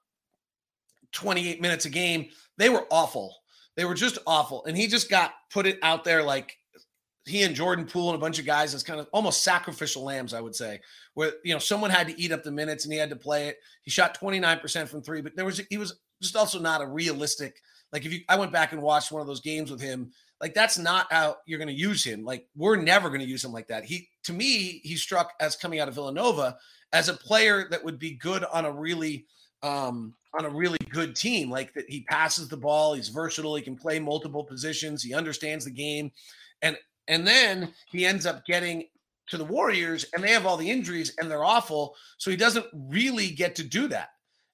28 1.12 1.60
minutes 1.60 1.86
a 1.86 1.90
game. 1.90 2.28
They 2.58 2.68
were 2.68 2.86
awful. 2.90 3.34
They 3.76 3.84
were 3.84 3.94
just 3.94 4.18
awful. 4.26 4.64
And 4.66 4.76
he 4.76 4.86
just 4.86 5.10
got 5.10 5.32
put 5.52 5.66
it 5.66 5.78
out 5.82 6.04
there 6.04 6.22
like 6.22 6.56
he 7.26 7.42
and 7.42 7.54
Jordan 7.54 7.86
Poole 7.86 8.10
and 8.10 8.16
a 8.16 8.20
bunch 8.20 8.38
of 8.38 8.46
guys 8.46 8.74
as 8.74 8.82
kind 8.82 9.00
of 9.00 9.08
almost 9.12 9.44
sacrificial 9.44 10.04
lambs, 10.04 10.34
I 10.34 10.40
would 10.40 10.54
say, 10.54 10.80
where 11.14 11.32
you 11.44 11.52
know 11.52 11.58
someone 11.58 11.90
had 11.90 12.08
to 12.08 12.20
eat 12.20 12.32
up 12.32 12.42
the 12.42 12.50
minutes 12.50 12.84
and 12.84 12.92
he 12.92 12.98
had 12.98 13.10
to 13.10 13.16
play 13.16 13.48
it. 13.48 13.58
He 13.82 13.90
shot 13.90 14.18
29% 14.18 14.88
from 14.88 15.02
three, 15.02 15.20
but 15.20 15.36
there 15.36 15.44
was 15.44 15.60
he 15.70 15.78
was 15.78 15.98
just 16.22 16.36
also 16.36 16.58
not 16.58 16.82
a 16.82 16.86
realistic. 16.86 17.56
Like 17.92 18.04
if 18.04 18.12
you 18.12 18.20
I 18.28 18.38
went 18.38 18.52
back 18.52 18.72
and 18.72 18.82
watched 18.82 19.12
one 19.12 19.20
of 19.20 19.26
those 19.26 19.40
games 19.40 19.70
with 19.70 19.80
him, 19.80 20.12
like 20.40 20.54
that's 20.54 20.78
not 20.78 21.06
how 21.12 21.36
you're 21.46 21.58
going 21.58 21.68
to 21.68 21.74
use 21.74 22.04
him. 22.04 22.24
Like 22.24 22.46
we're 22.56 22.76
never 22.76 23.08
going 23.08 23.20
to 23.20 23.26
use 23.26 23.44
him 23.44 23.52
like 23.52 23.68
that. 23.68 23.84
He 23.84 24.08
to 24.24 24.32
me, 24.32 24.80
he 24.82 24.96
struck 24.96 25.32
as 25.40 25.56
coming 25.56 25.80
out 25.80 25.88
of 25.88 25.94
Villanova 25.94 26.56
as 26.92 27.08
a 27.08 27.14
player 27.14 27.68
that 27.70 27.84
would 27.84 27.98
be 27.98 28.12
good 28.12 28.44
on 28.44 28.64
a 28.64 28.72
really 28.72 29.26
um 29.62 30.14
on 30.38 30.44
a 30.44 30.50
really 30.50 30.78
good 30.90 31.14
team. 31.14 31.50
Like 31.50 31.74
that 31.74 31.88
he 31.88 32.02
passes 32.02 32.48
the 32.48 32.56
ball, 32.56 32.94
he's 32.94 33.08
versatile, 33.08 33.56
he 33.56 33.62
can 33.62 33.76
play 33.76 33.98
multiple 33.98 34.44
positions, 34.44 35.02
he 35.02 35.14
understands 35.14 35.64
the 35.64 35.70
game. 35.70 36.10
And 36.62 36.76
and 37.08 37.26
then 37.26 37.74
he 37.90 38.06
ends 38.06 38.26
up 38.26 38.46
getting 38.46 38.84
to 39.28 39.36
the 39.36 39.44
Warriors 39.44 40.04
and 40.14 40.22
they 40.22 40.32
have 40.32 40.46
all 40.46 40.56
the 40.56 40.70
injuries 40.70 41.14
and 41.18 41.30
they're 41.30 41.44
awful. 41.44 41.94
So 42.18 42.30
he 42.30 42.36
doesn't 42.36 42.66
really 42.72 43.30
get 43.30 43.54
to 43.56 43.64
do 43.64 43.88
that. 43.88 44.10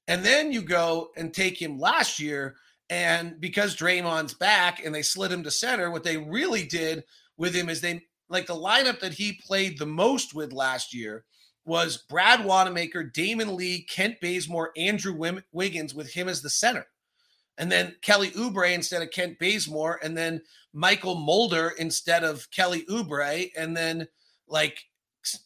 And 0.08 0.24
then 0.24 0.52
you 0.52 0.62
go 0.62 1.10
and 1.16 1.34
take 1.34 1.60
him 1.60 1.78
last 1.78 2.20
year. 2.20 2.56
And 2.88 3.40
because 3.40 3.76
Draymond's 3.76 4.34
back 4.34 4.84
and 4.84 4.94
they 4.94 5.02
slid 5.02 5.32
him 5.32 5.42
to 5.42 5.50
center, 5.50 5.90
what 5.90 6.04
they 6.04 6.16
really 6.16 6.64
did 6.64 7.04
with 7.36 7.54
him 7.54 7.68
is 7.68 7.80
they 7.80 8.02
like 8.28 8.46
the 8.46 8.54
lineup 8.54 9.00
that 9.00 9.14
he 9.14 9.40
played 9.44 9.78
the 9.78 9.86
most 9.86 10.34
with 10.34 10.52
last 10.52 10.94
year 10.94 11.24
was 11.64 12.04
Brad 12.08 12.44
Wanamaker, 12.44 13.10
Damion 13.14 13.56
Lee, 13.56 13.82
Kent 13.88 14.20
Bazemore, 14.20 14.70
Andrew 14.76 15.16
Wiggins 15.52 15.94
with 15.94 16.12
him 16.12 16.28
as 16.28 16.42
the 16.42 16.50
center 16.50 16.86
and 17.58 17.70
then 17.70 17.94
Kelly 18.02 18.30
Oubre 18.30 18.72
instead 18.72 19.02
of 19.02 19.10
Kent 19.10 19.38
Bazemore, 19.38 20.00
and 20.02 20.16
then 20.16 20.42
Mychal 20.74 21.18
Mulder 21.24 21.72
instead 21.78 22.22
of 22.24 22.50
Kelly 22.50 22.84
Oubre, 22.90 23.50
and 23.56 23.76
then 23.76 24.06
like 24.46 24.84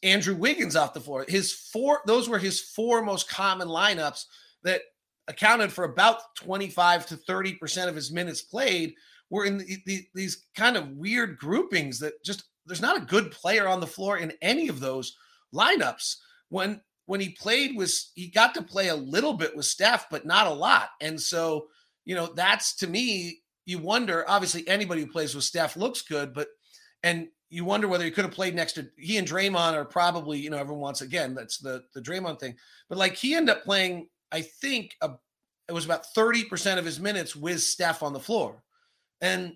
Andrew 0.03 0.35
Wiggins 0.35 0.77
off 0.77 0.95
the 0.95 1.01
floor. 1.01 1.25
His 1.29 1.53
four, 1.53 2.01
those 2.07 2.29
were 2.29 2.39
his 2.39 2.61
four 2.61 3.03
most 3.03 3.29
common 3.29 3.69
lineups 3.69 4.25
that 4.63 4.83
accounted 5.31 5.73
for 5.73 5.85
about 5.85 6.35
25 6.37 7.07
to 7.07 7.17
30% 7.17 7.89
of 7.89 7.95
his 7.95 8.13
minutes 8.13 8.43
played 8.43 8.95
were 9.31 9.45
in 9.45 9.59
the, 9.59 9.77
the, 9.87 10.05
these 10.15 10.47
kind 10.55 10.77
of 10.77 10.89
weird 10.91 11.39
groupings 11.39 11.99
that 12.01 12.23
just 12.25 12.45
there's 12.67 12.83
not 12.83 12.99
a 12.99 13.07
good 13.07 13.31
player 13.31 13.67
on 13.67 13.81
the 13.81 13.87
floor 13.87 14.19
in 14.19 14.33
any 14.43 14.69
of 14.69 14.81
those 14.81 15.17
lineups. 15.55 16.17
When 16.49 16.81
when 17.07 17.21
he 17.21 17.31
played 17.31 17.77
was 17.77 18.11
he 18.15 18.29
got 18.29 18.55
to 18.55 18.63
play 18.63 18.89
a 18.89 18.97
little 18.97 19.35
bit 19.35 19.57
with 19.57 19.65
Steph, 19.65 20.11
but 20.11 20.27
not 20.27 20.47
a 20.47 20.55
lot. 20.55 20.91
And 21.01 21.21
so 21.21 21.69
you 22.05 22.15
know, 22.15 22.27
that's 22.27 22.75
to 22.77 22.87
me, 22.87 23.43
you 23.67 23.79
wonder. 23.79 24.29
Obviously, 24.29 24.67
anybody 24.67 25.03
who 25.03 25.07
plays 25.07 25.35
with 25.35 25.45
Steph 25.45 25.77
looks 25.77 26.03
good, 26.03 26.35
but 26.35 26.49
and 27.03 27.29
you 27.51 27.65
wonder 27.65 27.89
whether 27.89 28.05
he 28.05 28.11
could 28.11 28.25
have 28.25 28.35
played 28.35 28.55
next 28.55 28.75
to 28.75 28.89
he 28.97 29.17
and 29.17 29.29
Draymond 29.29 29.75
are 29.75 29.85
probably, 29.85 30.39
you 30.39 30.51
know, 30.51 30.57
everyone 30.57 30.83
wants 30.83 31.03
again, 31.03 31.35
that's 31.35 31.59
the 31.59 31.85
the 31.95 32.01
Draymond 32.01 32.41
thing. 32.41 32.57
But 32.89 32.99
like 32.99 33.15
he 33.15 33.35
ended 33.35 33.57
up 33.57 33.65
playing, 33.65 34.09
I 34.33 34.43
think 34.43 34.97
a, 35.01 35.13
it 35.69 35.73
was 35.73 35.85
about 35.85 36.07
30% 36.17 36.79
of 36.79 36.85
his 36.85 37.01
minutes 37.01 37.35
with 37.35 37.61
Steph 37.61 38.03
on 38.03 38.13
the 38.13 38.21
floor. 38.21 38.63
And 39.21 39.55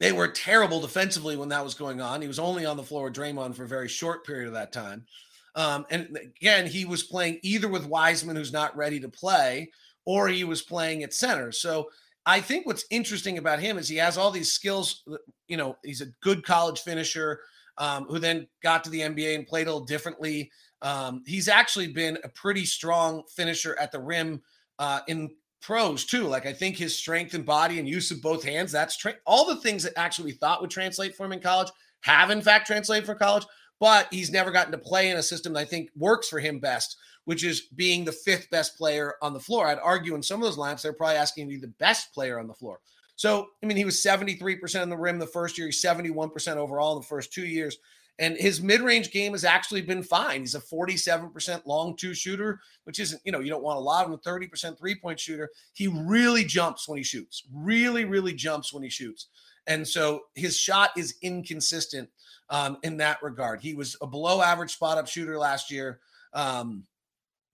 they 0.00 0.12
were 0.12 0.28
terrible 0.28 0.80
defensively 0.80 1.36
when 1.36 1.48
that 1.50 1.64
was 1.64 1.74
going 1.74 2.00
on. 2.00 2.20
He 2.20 2.28
was 2.28 2.38
only 2.38 2.66
on 2.66 2.76
the 2.76 2.82
floor 2.82 3.04
with 3.04 3.14
Draymond 3.14 3.54
for 3.54 3.64
a 3.64 3.68
very 3.68 3.88
short 3.88 4.26
period 4.26 4.48
of 4.48 4.54
that 4.54 4.72
time. 4.72 5.06
Um, 5.54 5.86
and 5.90 6.16
again, 6.16 6.66
he 6.66 6.84
was 6.84 7.04
playing 7.04 7.38
either 7.42 7.68
with 7.68 7.86
Wiseman, 7.86 8.36
who's 8.36 8.52
not 8.52 8.76
ready 8.76 8.98
to 9.00 9.08
play, 9.08 9.70
or 10.04 10.28
he 10.28 10.44
was 10.44 10.62
playing 10.62 11.04
at 11.04 11.14
center. 11.14 11.52
So 11.52 11.88
I 12.26 12.40
think 12.40 12.66
what's 12.66 12.84
interesting 12.90 13.38
about 13.38 13.60
him 13.60 13.78
is 13.78 13.88
he 13.88 13.96
has 13.96 14.18
all 14.18 14.30
these 14.30 14.52
skills. 14.52 15.04
You 15.46 15.56
know, 15.56 15.76
he's 15.84 16.00
a 16.00 16.12
good 16.22 16.44
college 16.44 16.80
finisher 16.80 17.40
um, 17.78 18.04
who 18.04 18.18
then 18.18 18.46
got 18.62 18.84
to 18.84 18.90
the 18.90 19.00
NBA 19.00 19.34
and 19.34 19.46
played 19.46 19.66
a 19.66 19.72
little 19.72 19.86
differently. 19.86 20.50
Um, 20.84 21.24
he's 21.26 21.48
actually 21.48 21.88
been 21.88 22.18
a 22.22 22.28
pretty 22.28 22.64
strong 22.64 23.24
finisher 23.34 23.76
at 23.80 23.90
the 23.90 23.98
rim 23.98 24.42
uh, 24.78 25.00
in 25.08 25.30
pros 25.60 26.04
too. 26.04 26.24
Like 26.24 26.46
I 26.46 26.52
think 26.52 26.76
his 26.76 26.96
strength 26.96 27.34
and 27.34 27.44
body 27.44 27.80
and 27.80 27.88
use 27.88 28.10
of 28.12 28.22
both 28.22 28.44
hands, 28.44 28.70
that's 28.70 28.96
tra- 28.96 29.16
all 29.26 29.46
the 29.46 29.56
things 29.56 29.82
that 29.82 29.94
actually 29.96 30.26
we 30.26 30.32
thought 30.32 30.60
would 30.60 30.70
translate 30.70 31.16
for 31.16 31.26
him 31.26 31.32
in 31.32 31.40
college 31.40 31.68
have 32.02 32.30
in 32.30 32.42
fact 32.42 32.66
translated 32.66 33.06
for 33.06 33.14
college, 33.14 33.46
but 33.80 34.06
he's 34.12 34.30
never 34.30 34.50
gotten 34.52 34.72
to 34.72 34.78
play 34.78 35.10
in 35.10 35.16
a 35.16 35.22
system 35.22 35.54
that 35.54 35.60
I 35.60 35.64
think 35.64 35.90
works 35.96 36.28
for 36.28 36.38
him 36.38 36.60
best 36.60 36.96
which 37.24 37.44
is 37.44 37.62
being 37.74 38.04
the 38.04 38.12
fifth 38.12 38.50
best 38.50 38.76
player 38.76 39.14
on 39.22 39.32
the 39.32 39.40
floor. 39.40 39.66
I'd 39.66 39.78
argue 39.78 40.14
in 40.14 40.22
some 40.22 40.40
of 40.40 40.44
those 40.44 40.58
lineups, 40.58 40.82
they're 40.82 40.92
probably 40.92 41.16
asking 41.16 41.46
to 41.46 41.54
be 41.54 41.60
the 41.60 41.72
best 41.78 42.12
player 42.12 42.38
on 42.38 42.46
the 42.46 42.54
floor. 42.54 42.80
So, 43.16 43.48
I 43.62 43.66
mean, 43.66 43.76
he 43.76 43.84
was 43.84 44.02
73% 44.02 44.82
in 44.82 44.88
the 44.88 44.96
rim 44.96 45.18
the 45.18 45.26
first 45.26 45.56
year, 45.56 45.68
he's 45.68 45.82
71% 45.82 46.56
overall 46.56 46.96
in 46.96 47.00
the 47.00 47.06
first 47.06 47.32
two 47.32 47.46
years. 47.46 47.78
And 48.18 48.36
his 48.36 48.62
mid 48.62 48.80
range 48.80 49.10
game 49.10 49.32
has 49.32 49.44
actually 49.44 49.82
been 49.82 50.02
fine. 50.02 50.40
He's 50.40 50.54
a 50.54 50.60
47% 50.60 51.66
long 51.66 51.96
two 51.96 52.14
shooter, 52.14 52.60
which 52.84 53.00
isn't, 53.00 53.20
you 53.24 53.32
know, 53.32 53.40
you 53.40 53.50
don't 53.50 53.62
want 53.62 53.78
a 53.78 53.82
lot 53.82 54.06
of 54.06 54.12
him, 54.12 54.18
30% 54.18 54.78
three 54.78 54.94
point 54.94 55.18
shooter. 55.18 55.50
He 55.72 55.88
really 55.88 56.44
jumps 56.44 56.88
when 56.88 56.98
he 56.98 57.04
shoots, 57.04 57.42
really, 57.52 58.04
really 58.04 58.32
jumps 58.32 58.72
when 58.72 58.82
he 58.82 58.88
shoots. 58.88 59.28
And 59.66 59.86
so 59.86 60.22
his 60.34 60.56
shot 60.56 60.90
is 60.96 61.16
inconsistent 61.22 62.08
um, 62.50 62.78
in 62.82 62.98
that 62.98 63.22
regard. 63.22 63.60
He 63.60 63.74
was 63.74 63.96
a 64.00 64.06
below 64.06 64.42
average 64.42 64.72
spot 64.72 64.98
up 64.98 65.08
shooter 65.08 65.38
last 65.38 65.70
year. 65.70 66.00
Um, 66.34 66.84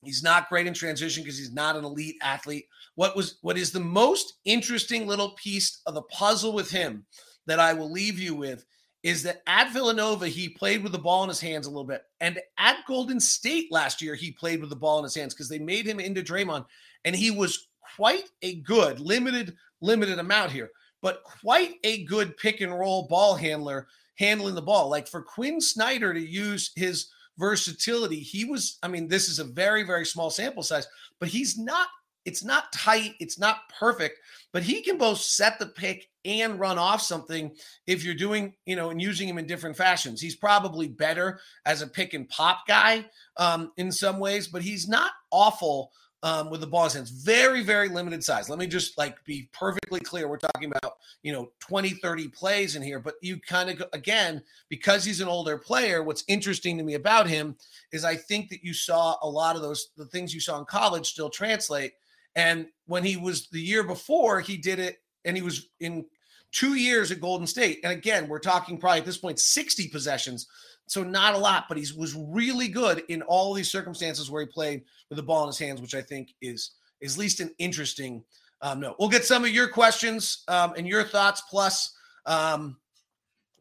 He's 0.03 0.23
not 0.23 0.49
great 0.49 0.67
in 0.67 0.73
transition 0.73 1.23
because 1.23 1.39
he's 1.39 1.53
not 1.53 1.77
an 1.77 1.85
elite 1.85 2.17
athlete. 2.23 2.67
What 2.95 3.15
was 3.15 3.39
what 3.43 3.59
is 3.59 3.71
the 3.71 3.81
most 3.81 4.35
interesting 4.45 5.07
little 5.07 5.33
piece 5.33 5.83
of 5.87 5.95
the 5.95 6.03
puzzle 6.03 6.53
with 6.53 6.71
him 6.71 7.05
that 7.47 7.61
I 7.61 7.75
will 7.75 7.91
leave 7.91 8.19
you 8.19 8.35
with 8.35 8.65
is 9.03 9.23
that 9.23 9.43
at 9.47 9.73
Villanova 9.73 10.29
he 10.29 10.49
played 10.49 10.83
with 10.83 10.93
the 10.93 10.99
ball 10.99 11.23
in 11.23 11.29
his 11.29 11.41
hands 11.41 11.67
a 11.67 11.71
little 11.71 11.85
bit, 11.85 12.03
and 12.21 12.39
at 12.59 12.85
Golden 12.87 13.21
State 13.21 13.71
last 13.71 14.03
year 14.03 14.15
he 14.15 14.33
played 14.33 14.61
with 14.61 14.71
the 14.71 14.77
ball 14.77 14.99
in 14.99 15.05
his 15.05 15.15
hands 15.15 15.35
because 15.35 15.49
they 15.49 15.59
made 15.59 15.87
him 15.87 16.01
into 16.01 16.23
Draymond, 16.23 16.67
and 17.05 17.17
he 17.17 17.31
was 17.31 17.69
quite 17.97 18.31
a 18.43 18.57
good 18.57 19.01
limited 19.01 19.57
limited 19.81 20.19
amount 20.19 20.53
here, 20.53 20.71
but 21.03 21.25
quite 21.25 21.75
a 21.85 22.05
good 22.05 22.37
pick 22.37 22.61
and 22.61 22.79
roll 22.79 23.07
ball 23.09 23.35
handler 23.35 23.89
handling 24.19 24.55
the 24.55 24.63
ball. 24.63 24.91
Like 24.91 25.09
for 25.09 25.23
Quinn 25.23 25.61
Snyder 25.61 26.13
to 26.13 26.21
use 26.21 26.73
his 26.77 27.11
versatility. 27.41 28.21
He 28.21 28.45
was, 28.45 28.79
I 28.83 28.89
mean, 28.89 29.09
this 29.09 29.29
is 29.29 29.39
a 29.39 29.45
very, 29.45 29.83
very 29.83 30.05
small 30.05 30.31
sample 30.31 30.63
size, 30.63 30.87
but 31.19 31.31
he's 31.31 31.59
not, 31.59 31.89
it's 32.25 32.45
not 32.45 32.73
tight, 32.73 33.15
it's 33.21 33.39
not 33.39 33.69
perfect, 33.79 34.19
but 34.53 34.63
he 34.63 34.83
can 34.83 34.99
both 34.99 35.19
set 35.19 35.59
the 35.59 35.67
pick 35.67 36.09
and 36.25 36.61
run 36.61 36.79
off 36.79 37.01
something 37.01 37.51
if 37.87 38.05
you're 38.05 38.15
doing, 38.15 38.55
you 38.67 38.77
know, 38.77 38.91
and 38.91 39.01
using 39.01 39.29
him 39.29 39.39
in 39.39 39.47
different 39.47 39.77
fashions. 39.77 40.21
He's 40.21 40.37
probably 40.37 40.89
better 40.89 41.41
as 41.65 41.83
a 41.83 41.87
pick 41.87 42.13
and 42.15 42.29
pop 42.29 42.67
guy 42.67 43.07
um, 43.39 43.73
in 43.77 43.91
some 43.91 44.19
ways, 44.19 44.49
but 44.49 44.63
he's 44.63 44.89
not 44.89 45.13
awful 45.31 45.93
um, 46.23 46.51
with 46.51 46.61
the 46.61 46.67
ball 46.67 46.83
in 46.83 46.87
his 46.87 46.95
hands. 46.95 47.11
Very, 47.11 47.63
very 47.63 47.89
limited 47.89 48.23
size. 48.23 48.49
Let 48.49 48.59
me 48.59 48.67
just 48.67 48.99
like 48.99 49.23
be 49.25 49.49
perfectly 49.53 50.01
clear. 50.01 50.29
We're 50.29 50.37
talking 50.37 50.71
about, 50.71 50.97
you 51.23 51.33
know, 51.33 51.51
20, 51.61 51.91
30 51.91 52.29
plays 52.29 52.77
in 52.77 52.83
here, 52.83 53.01
but 53.01 53.15
you 53.23 53.41
kind 53.41 53.71
of, 53.71 53.83
again, 53.93 54.43
because 54.69 55.05
he's 55.05 55.21
an 55.21 55.29
older 55.29 55.57
player, 55.57 56.03
what's 56.03 56.25
interesting 56.29 56.77
to 56.77 56.85
me 56.85 56.95
about 56.95 57.27
him 57.27 57.57
is 57.93 58.05
I 58.05 58.17
think 58.17 58.51
that 58.51 58.63
you 58.63 58.75
saw 58.75 59.17
a 59.23 59.29
lot 59.29 59.57
of 59.57 59.63
those, 59.63 59.91
the 59.97 60.07
things 60.07 60.35
you 60.35 60.41
saw 60.41 60.59
in 60.59 60.67
college 60.67 61.07
still 61.07 61.31
translate. 61.31 61.93
And 62.37 62.67
when 62.87 63.05
he 63.05 63.17
was 63.17 63.49
the 63.49 63.61
year 63.61 63.83
before, 63.83 64.41
he 64.41 64.57
did 64.57 64.79
it 64.79 64.99
and 65.25 65.37
he 65.37 65.43
was 65.43 65.69
in 65.81 66.07
two 66.53 66.75
years 66.75 67.11
at 67.11 67.21
Golden 67.21 67.47
State. 67.47 67.81
And 67.85 67.93
again, 67.93 68.29
we're 68.29 68.39
talking 68.39 68.79
probably 68.79 69.01
at 69.01 69.07
this 69.07 69.19
point 69.19 69.39
60 69.39 69.89
possessions. 69.89 70.47
So 70.87 71.03
not 71.05 71.35
a 71.35 71.39
lot, 71.39 71.67
but 71.69 71.79
he 71.79 71.87
was 71.97 72.15
really 72.17 72.69
good 72.69 73.05
in 73.09 73.23
all 73.23 73.55
these 73.55 73.71
circumstances 73.71 74.31
where 74.31 74.43
he 74.43 74.49
played 74.49 74.83
with 75.09 75.17
the 75.17 75.23
ball 75.23 75.45
in 75.45 75.49
his 75.49 75.59
hands, 75.59 75.81
which 75.81 75.95
I 75.95 76.03
think 76.03 76.35
is 76.41 76.73
is 77.01 77.15
at 77.15 77.19
least 77.19 77.41
an 77.41 77.55
interesting 77.59 78.23
um, 78.63 78.81
no. 78.81 78.95
We'll 78.99 79.09
get 79.09 79.25
some 79.25 79.45
of 79.45 79.51
your 79.51 79.69
questions 79.69 80.45
um, 80.49 80.75
and 80.77 80.87
your 80.87 81.05
thoughts. 81.05 81.43
Plus, 81.49 81.95
um, 82.27 82.77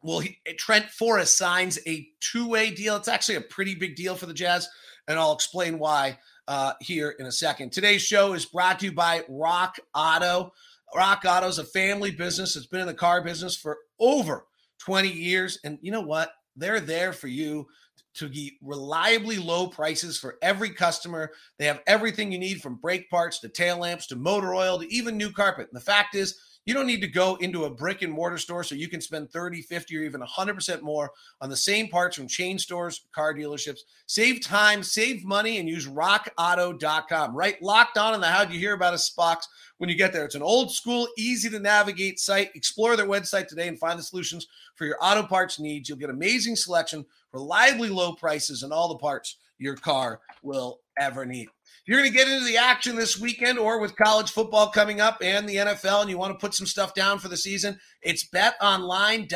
well, 0.02 0.20
he, 0.20 0.38
Trent 0.58 0.86
Forrest 0.90 1.36
signs 1.36 1.78
a 1.86 2.08
two-way 2.20 2.70
deal. 2.70 2.96
It's 2.96 3.08
actually 3.08 3.36
a 3.36 3.42
pretty 3.42 3.74
big 3.74 3.96
deal 3.96 4.14
for 4.14 4.26
the 4.26 4.34
Jazz, 4.34 4.68
and 5.08 5.18
I'll 5.18 5.32
explain 5.32 5.78
why 5.78 6.18
uh, 6.50 6.72
here 6.80 7.14
in 7.20 7.26
a 7.26 7.32
second. 7.32 7.70
Today's 7.70 8.02
show 8.02 8.32
is 8.32 8.44
brought 8.44 8.80
to 8.80 8.86
you 8.86 8.92
by 8.92 9.22
Rock 9.28 9.78
Auto. 9.94 10.52
Rock 10.96 11.22
Auto 11.24 11.46
is 11.46 11.58
a 11.60 11.64
family 11.64 12.10
business. 12.10 12.54
that's 12.54 12.66
been 12.66 12.80
in 12.80 12.88
the 12.88 12.92
car 12.92 13.22
business 13.22 13.56
for 13.56 13.78
over 14.00 14.46
20 14.80 15.08
years. 15.08 15.60
And 15.62 15.78
you 15.80 15.92
know 15.92 16.00
what? 16.00 16.32
They're 16.56 16.80
there 16.80 17.12
for 17.12 17.28
you 17.28 17.68
to 18.14 18.28
get 18.28 18.54
reliably 18.62 19.38
low 19.38 19.68
prices 19.68 20.18
for 20.18 20.38
every 20.42 20.70
customer. 20.70 21.30
They 21.60 21.66
have 21.66 21.82
everything 21.86 22.32
you 22.32 22.38
need 22.40 22.60
from 22.60 22.74
brake 22.74 23.08
parts 23.10 23.38
to 23.40 23.48
tail 23.48 23.78
lamps 23.78 24.08
to 24.08 24.16
motor 24.16 24.52
oil 24.52 24.80
to 24.80 24.92
even 24.92 25.16
new 25.16 25.30
carpet. 25.30 25.68
And 25.72 25.80
the 25.80 25.84
fact 25.84 26.16
is, 26.16 26.36
you 26.66 26.74
don't 26.74 26.86
need 26.86 27.00
to 27.00 27.08
go 27.08 27.36
into 27.36 27.64
a 27.64 27.70
brick 27.70 28.02
and 28.02 28.12
mortar 28.12 28.36
store 28.38 28.62
so 28.62 28.74
you 28.74 28.88
can 28.88 29.00
spend 29.00 29.30
30, 29.30 29.62
50, 29.62 29.96
or 29.96 30.02
even 30.02 30.20
100% 30.20 30.82
more 30.82 31.10
on 31.40 31.48
the 31.48 31.56
same 31.56 31.88
parts 31.88 32.16
from 32.16 32.28
chain 32.28 32.58
stores, 32.58 33.06
car 33.12 33.34
dealerships. 33.34 33.80
Save 34.06 34.42
time, 34.42 34.82
save 34.82 35.24
money, 35.24 35.58
and 35.58 35.68
use 35.68 35.88
rockauto.com. 35.88 37.34
Right? 37.34 37.60
Locked 37.62 37.96
on 37.96 38.14
in 38.14 38.20
the 38.20 38.26
How'd 38.26 38.52
You 38.52 38.58
Hear 38.58 38.74
About 38.74 38.94
Us 38.94 39.08
box 39.10 39.48
when 39.78 39.88
you 39.88 39.96
get 39.96 40.12
there. 40.12 40.24
It's 40.26 40.34
an 40.34 40.42
old 40.42 40.70
school, 40.72 41.08
easy 41.16 41.48
to 41.48 41.58
navigate 41.58 42.20
site. 42.20 42.50
Explore 42.54 42.96
their 42.96 43.06
website 43.06 43.48
today 43.48 43.66
and 43.66 43.78
find 43.78 43.98
the 43.98 44.02
solutions 44.02 44.46
for 44.76 44.84
your 44.84 44.98
auto 45.00 45.22
parts 45.22 45.58
needs. 45.58 45.88
You'll 45.88 45.98
get 45.98 46.10
amazing 46.10 46.56
selection, 46.56 47.06
reliably 47.32 47.88
low 47.88 48.12
prices, 48.12 48.62
and 48.62 48.72
all 48.72 48.88
the 48.88 48.98
parts 48.98 49.38
your 49.58 49.76
car 49.76 50.20
will 50.42 50.80
ever 50.98 51.24
need. 51.24 51.48
You're 51.86 51.98
going 51.98 52.10
to 52.10 52.16
get 52.16 52.28
into 52.28 52.44
the 52.44 52.56
action 52.56 52.96
this 52.96 53.18
weekend 53.18 53.58
or 53.58 53.80
with 53.80 53.96
college 53.96 54.30
football 54.30 54.70
coming 54.70 55.00
up 55.00 55.18
and 55.22 55.48
the 55.48 55.56
NFL 55.56 56.02
and 56.02 56.10
you 56.10 56.18
want 56.18 56.32
to 56.32 56.38
put 56.38 56.54
some 56.54 56.66
stuff 56.66 56.94
down 56.94 57.18
for 57.18 57.28
the 57.28 57.36
season, 57.36 57.78
it's 58.02 58.28
betonline.ag. 58.28 59.26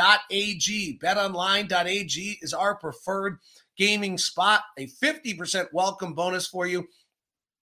Betonline.ag 1.03 2.38
is 2.42 2.55
our 2.55 2.77
preferred 2.77 3.38
gaming 3.77 4.18
spot. 4.18 4.62
A 4.79 4.87
50% 4.87 5.66
welcome 5.73 6.14
bonus 6.14 6.47
for 6.47 6.66
you 6.66 6.87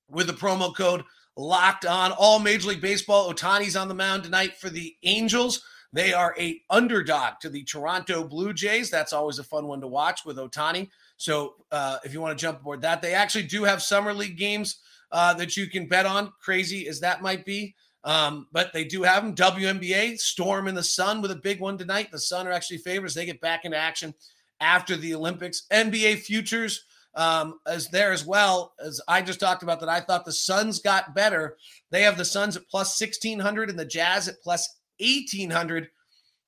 with 0.09 0.27
the 0.27 0.33
promo 0.33 0.77
code 0.77 1.05
locked 1.37 1.87
on. 1.87 2.13
All 2.13 2.39
Major 2.39 2.69
League 2.69 2.81
Baseball. 2.81 3.33
Ohtani's 3.33 3.77
on 3.77 3.89
the 3.89 3.95
mound 3.95 4.25
tonight 4.25 4.57
for 4.57 4.69
the 4.69 4.95
Angels. 5.03 5.63
They 5.95 6.13
are 6.15 6.35
a 6.39 6.61
underdog 6.71 7.35
to 7.41 7.51
the 7.51 7.65
Toronto 7.65 8.25
Blue 8.25 8.53
Jays. 8.53 8.91
That's 8.91 9.13
always 9.13 9.39
a 9.39 9.45
fun 9.45 9.67
one 9.67 9.81
to 9.83 9.87
watch 9.87 10.25
with 10.25 10.39
Ohtani. 10.39 10.89
So 11.17 11.55
uh, 11.71 11.99
if 12.05 12.13
you 12.13 12.21
want 12.21 12.37
to 12.37 12.43
jump 12.43 12.61
aboard 12.61 12.83
that, 12.83 13.03
they 13.03 13.15
actually 13.15 13.45
do 13.45 13.65
have 13.65 13.83
summer 13.83 14.13
league 14.13 14.37
games 14.37 14.81
uh, 15.11 15.35
that 15.35 15.57
you 15.57 15.69
can 15.69 15.87
bet 15.87 16.07
on. 16.07 16.33
Crazy 16.41 16.89
as 16.89 17.01
that 17.01 17.23
might 17.23 17.45
be. 17.45 17.75
Um, 18.05 18.49
but 18.51 18.73
they 18.73 18.85
do 18.85 19.03
have 19.05 19.23
them. 19.23 19.35
WNBA, 19.35 20.19
Storm 20.19 20.67
in 20.67 20.75
the 20.75 20.83
Sun 20.83 21.23
with 21.23 21.31
a 21.31 21.37
big 21.37 21.61
one 21.61 21.79
tonight. 21.79 22.11
The 22.11 22.19
Sun 22.19 22.49
are 22.49 22.53
actually 22.53 22.79
favorites. 22.79 23.15
They 23.15 23.27
get 23.27 23.41
back 23.41 23.65
into 23.65 23.77
action 23.77 24.15
after 24.61 24.97
the 24.97 25.15
Olympics. 25.15 25.67
NBA 25.71 26.19
futures 26.19 26.85
um, 27.15 27.61
as 27.67 27.89
there 27.89 28.13
as 28.13 28.25
well 28.25 28.75
as 28.85 29.01
I 29.07 29.23
just 29.23 29.41
talked 29.41 29.63
about 29.63 29.81
that. 29.81 29.89
I 29.89 30.01
thought 30.01 30.25
the 30.25 30.33
Suns 30.33 30.81
got 30.81 31.15
better. 31.15 31.57
They 31.91 32.03
have 32.03 32.17
the 32.17 32.25
Suns 32.25 32.57
at 32.57 32.69
plus 32.69 32.99
1600 33.01 33.71
and 33.71 33.79
the 33.79 33.85
Jazz 33.85 34.29
at 34.29 34.43
plus 34.43 34.79
1800. 34.99 35.89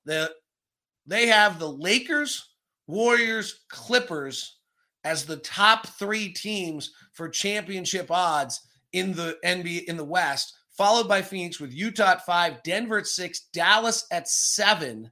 The 0.05 0.31
they 1.07 1.27
have 1.27 1.59
the 1.59 1.69
Lakers, 1.69 2.49
Warriors, 2.87 3.61
Clippers 3.69 4.57
as 5.03 5.25
the 5.25 5.37
top 5.37 5.87
three 5.87 6.29
teams 6.29 6.91
for 7.13 7.29
championship 7.29 8.09
odds 8.09 8.61
in 8.93 9.13
the 9.13 9.37
NBA 9.45 9.85
in 9.85 9.97
the 9.97 10.03
West, 10.03 10.55
followed 10.71 11.07
by 11.07 11.21
Phoenix 11.21 11.59
with 11.59 11.73
Utah 11.73 12.11
at 12.11 12.25
five, 12.25 12.61
Denver 12.63 12.97
at 12.97 13.07
six, 13.07 13.47
Dallas 13.53 14.05
at 14.11 14.27
seven, 14.27 15.11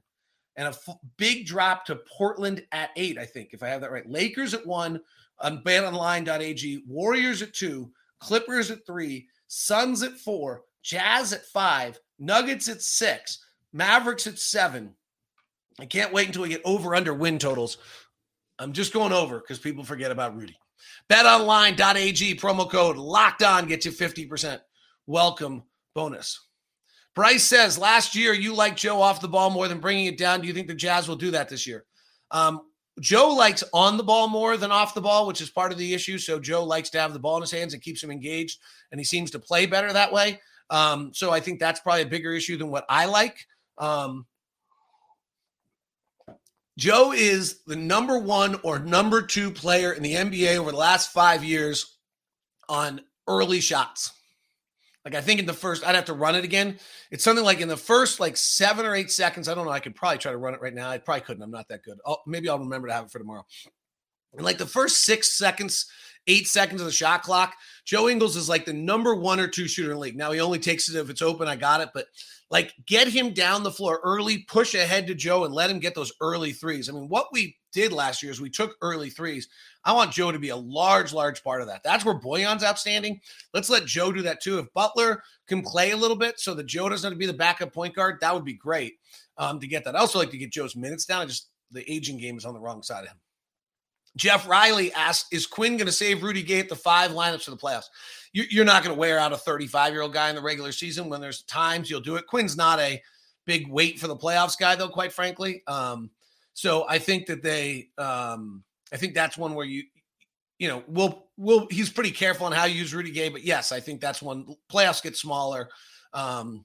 and 0.56 0.66
a 0.66 0.70
f- 0.70 0.98
big 1.16 1.46
drop 1.46 1.84
to 1.86 1.96
Portland 1.96 2.64
at 2.72 2.90
eight. 2.96 3.18
I 3.18 3.24
think 3.24 3.50
if 3.52 3.62
I 3.62 3.68
have 3.68 3.80
that 3.82 3.92
right, 3.92 4.08
Lakers 4.08 4.54
at 4.54 4.66
one, 4.66 5.00
um, 5.40 5.58
on 5.58 5.62
betonline.ag. 5.64 6.84
Warriors 6.86 7.42
at 7.42 7.54
two, 7.54 7.90
Clippers 8.20 8.70
at 8.70 8.86
three, 8.86 9.28
Suns 9.46 10.02
at 10.02 10.18
four, 10.18 10.62
Jazz 10.82 11.32
at 11.32 11.46
five, 11.46 11.98
Nuggets 12.18 12.68
at 12.68 12.82
six, 12.82 13.44
Mavericks 13.72 14.26
at 14.26 14.38
seven. 14.38 14.94
I 15.80 15.86
can't 15.86 16.12
wait 16.12 16.28
until 16.28 16.42
we 16.42 16.50
get 16.50 16.62
over 16.64 16.94
under 16.94 17.12
win 17.12 17.38
totals. 17.38 17.78
I'm 18.58 18.72
just 18.72 18.92
going 18.92 19.12
over 19.12 19.40
because 19.40 19.58
people 19.58 19.84
forget 19.84 20.12
about 20.12 20.36
Rudy. 20.36 20.56
BetOnline.ag 21.10 22.36
promo 22.36 22.70
code 22.70 22.96
locked 22.96 23.42
on 23.42 23.66
get 23.66 23.84
you 23.84 23.90
50% 23.90 24.60
welcome 25.06 25.64
bonus. 25.94 26.40
Bryce 27.14 27.44
says 27.44 27.78
last 27.78 28.14
year 28.14 28.32
you 28.32 28.54
liked 28.54 28.78
Joe 28.78 29.00
off 29.00 29.20
the 29.20 29.28
ball 29.28 29.50
more 29.50 29.68
than 29.68 29.80
bringing 29.80 30.06
it 30.06 30.18
down. 30.18 30.40
Do 30.40 30.48
you 30.48 30.54
think 30.54 30.66
the 30.66 30.74
Jazz 30.74 31.08
will 31.08 31.16
do 31.16 31.30
that 31.32 31.48
this 31.48 31.66
year? 31.66 31.84
Um, 32.30 32.62
Joe 33.00 33.34
likes 33.34 33.64
on 33.72 33.96
the 33.96 34.04
ball 34.04 34.28
more 34.28 34.56
than 34.56 34.70
off 34.70 34.94
the 34.94 35.00
ball, 35.00 35.26
which 35.26 35.40
is 35.40 35.50
part 35.50 35.72
of 35.72 35.78
the 35.78 35.94
issue. 35.94 36.18
So 36.18 36.38
Joe 36.38 36.64
likes 36.64 36.90
to 36.90 37.00
have 37.00 37.12
the 37.12 37.18
ball 37.18 37.36
in 37.36 37.42
his 37.42 37.50
hands 37.50 37.74
and 37.74 37.82
keeps 37.82 38.02
him 38.02 38.10
engaged, 38.10 38.60
and 38.90 39.00
he 39.00 39.04
seems 39.04 39.30
to 39.32 39.38
play 39.38 39.66
better 39.66 39.92
that 39.92 40.12
way. 40.12 40.40
Um, 40.70 41.12
so 41.12 41.30
I 41.30 41.40
think 41.40 41.58
that's 41.58 41.80
probably 41.80 42.02
a 42.02 42.06
bigger 42.06 42.32
issue 42.32 42.56
than 42.56 42.70
what 42.70 42.84
I 42.88 43.06
like. 43.06 43.46
Um, 43.78 44.26
Joe 46.76 47.12
is 47.12 47.62
the 47.66 47.76
number 47.76 48.18
one 48.18 48.56
or 48.62 48.78
number 48.78 49.22
two 49.22 49.50
player 49.50 49.92
in 49.92 50.02
the 50.02 50.14
NBA 50.14 50.56
over 50.56 50.72
the 50.72 50.76
last 50.76 51.12
five 51.12 51.44
years 51.44 51.98
on 52.68 53.00
early 53.28 53.60
shots. 53.60 54.12
Like 55.04 55.14
I 55.14 55.20
think 55.20 55.38
in 55.38 55.46
the 55.46 55.52
first, 55.52 55.86
I'd 55.86 55.94
have 55.94 56.06
to 56.06 56.14
run 56.14 56.34
it 56.34 56.44
again. 56.44 56.78
It's 57.10 57.22
something 57.22 57.44
like 57.44 57.60
in 57.60 57.68
the 57.68 57.76
first 57.76 58.20
like 58.20 58.36
seven 58.36 58.86
or 58.86 58.94
eight 58.94 59.10
seconds. 59.10 59.48
I 59.48 59.54
don't 59.54 59.66
know. 59.66 59.70
I 59.70 59.80
could 59.80 59.94
probably 59.94 60.18
try 60.18 60.32
to 60.32 60.38
run 60.38 60.54
it 60.54 60.62
right 60.62 60.74
now. 60.74 60.88
I 60.88 60.98
probably 60.98 61.20
couldn't. 61.20 61.42
I'm 61.42 61.50
not 61.50 61.68
that 61.68 61.82
good. 61.82 61.98
I'll, 62.06 62.22
maybe 62.26 62.48
I'll 62.48 62.58
remember 62.58 62.88
to 62.88 62.94
have 62.94 63.04
it 63.04 63.10
for 63.10 63.18
tomorrow. 63.18 63.44
In 64.36 64.42
like 64.42 64.58
the 64.58 64.66
first 64.66 65.04
six 65.04 65.36
seconds, 65.36 65.86
eight 66.26 66.46
seconds 66.46 66.80
of 66.80 66.86
the 66.86 66.92
shot 66.92 67.22
clock, 67.22 67.54
Joe 67.84 68.08
Ingles 68.08 68.36
is 68.36 68.48
like 68.48 68.64
the 68.64 68.72
number 68.72 69.14
one 69.14 69.40
or 69.40 69.48
two 69.48 69.68
shooter 69.68 69.90
in 69.90 69.96
the 69.96 70.00
league. 70.00 70.16
Now 70.16 70.32
he 70.32 70.40
only 70.40 70.58
takes 70.58 70.88
it 70.88 70.98
if 70.98 71.10
it's 71.10 71.22
open. 71.22 71.48
I 71.48 71.56
got 71.56 71.80
it, 71.80 71.90
but 71.94 72.06
like 72.50 72.72
get 72.86 73.08
him 73.08 73.32
down 73.32 73.62
the 73.62 73.70
floor 73.70 74.00
early, 74.04 74.38
push 74.48 74.74
ahead 74.74 75.06
to 75.06 75.14
Joe, 75.14 75.44
and 75.44 75.54
let 75.54 75.70
him 75.70 75.80
get 75.80 75.94
those 75.94 76.12
early 76.20 76.52
threes. 76.52 76.88
I 76.88 76.92
mean, 76.92 77.08
what 77.08 77.28
we 77.32 77.56
did 77.72 77.92
last 77.92 78.22
year 78.22 78.30
is 78.30 78.40
we 78.40 78.50
took 78.50 78.76
early 78.80 79.10
threes. 79.10 79.48
I 79.84 79.92
want 79.92 80.12
Joe 80.12 80.30
to 80.30 80.38
be 80.38 80.50
a 80.50 80.56
large, 80.56 81.12
large 81.12 81.42
part 81.42 81.60
of 81.60 81.68
that. 81.68 81.82
That's 81.82 82.04
where 82.04 82.14
Bojan's 82.14 82.64
outstanding. 82.64 83.20
Let's 83.52 83.70
let 83.70 83.86
Joe 83.86 84.12
do 84.12 84.22
that 84.22 84.40
too. 84.40 84.58
If 84.58 84.72
Butler 84.72 85.22
can 85.48 85.62
play 85.62 85.90
a 85.90 85.96
little 85.96 86.16
bit 86.16 86.38
so 86.38 86.54
that 86.54 86.66
Joe 86.66 86.88
doesn't 86.88 87.06
have 87.06 87.14
to 87.14 87.18
be 87.18 87.26
the 87.26 87.32
backup 87.32 87.72
point 87.72 87.94
guard, 87.94 88.18
that 88.20 88.32
would 88.32 88.44
be 88.44 88.54
great 88.54 88.94
um, 89.36 89.58
to 89.60 89.66
get 89.66 89.84
that. 89.84 89.96
I 89.96 89.98
also 89.98 90.18
like 90.18 90.30
to 90.30 90.38
get 90.38 90.52
Joe's 90.52 90.76
minutes 90.76 91.04
down. 91.04 91.26
just 91.28 91.48
the 91.70 91.90
aging 91.90 92.18
game 92.18 92.38
is 92.38 92.44
on 92.44 92.54
the 92.54 92.60
wrong 92.60 92.82
side 92.82 93.02
of 93.02 93.08
him. 93.08 93.16
Jeff 94.16 94.48
Riley 94.48 94.92
asked, 94.92 95.32
"Is 95.32 95.46
Quinn 95.46 95.76
going 95.76 95.86
to 95.86 95.92
save 95.92 96.22
Rudy 96.22 96.42
Gay 96.42 96.60
at 96.60 96.68
the 96.68 96.76
five 96.76 97.10
lineups 97.10 97.44
for 97.44 97.50
the 97.50 97.56
playoffs? 97.56 97.86
You're 98.32 98.64
not 98.64 98.82
going 98.82 98.94
to 98.94 98.98
wear 98.98 99.18
out 99.18 99.32
a 99.32 99.36
35 99.36 99.92
year 99.92 100.02
old 100.02 100.12
guy 100.12 100.28
in 100.28 100.34
the 100.34 100.42
regular 100.42 100.72
season. 100.72 101.08
When 101.08 101.20
there's 101.20 101.42
times 101.42 101.88
you'll 101.88 102.00
do 102.00 102.16
it. 102.16 102.26
Quinn's 102.26 102.56
not 102.56 102.80
a 102.80 103.00
big 103.46 103.68
weight 103.68 103.98
for 103.98 104.08
the 104.08 104.16
playoffs 104.16 104.58
guy, 104.58 104.74
though. 104.74 104.88
Quite 104.88 105.12
frankly, 105.12 105.62
um, 105.66 106.10
so 106.52 106.86
I 106.88 106.98
think 106.98 107.26
that 107.26 107.42
they, 107.42 107.88
um, 107.98 108.64
I 108.92 108.96
think 108.96 109.14
that's 109.14 109.36
one 109.36 109.54
where 109.54 109.66
you, 109.66 109.84
you 110.58 110.68
know, 110.68 110.82
we'll 110.86 111.26
we'll 111.36 111.66
he's 111.70 111.90
pretty 111.90 112.12
careful 112.12 112.46
on 112.46 112.52
how 112.52 112.64
you 112.64 112.76
use 112.76 112.94
Rudy 112.94 113.10
Gay, 113.10 113.28
but 113.28 113.44
yes, 113.44 113.72
I 113.72 113.80
think 113.80 114.00
that's 114.00 114.22
one 114.22 114.46
playoffs 114.70 115.02
get 115.02 115.16
smaller, 115.16 115.68
um, 116.12 116.64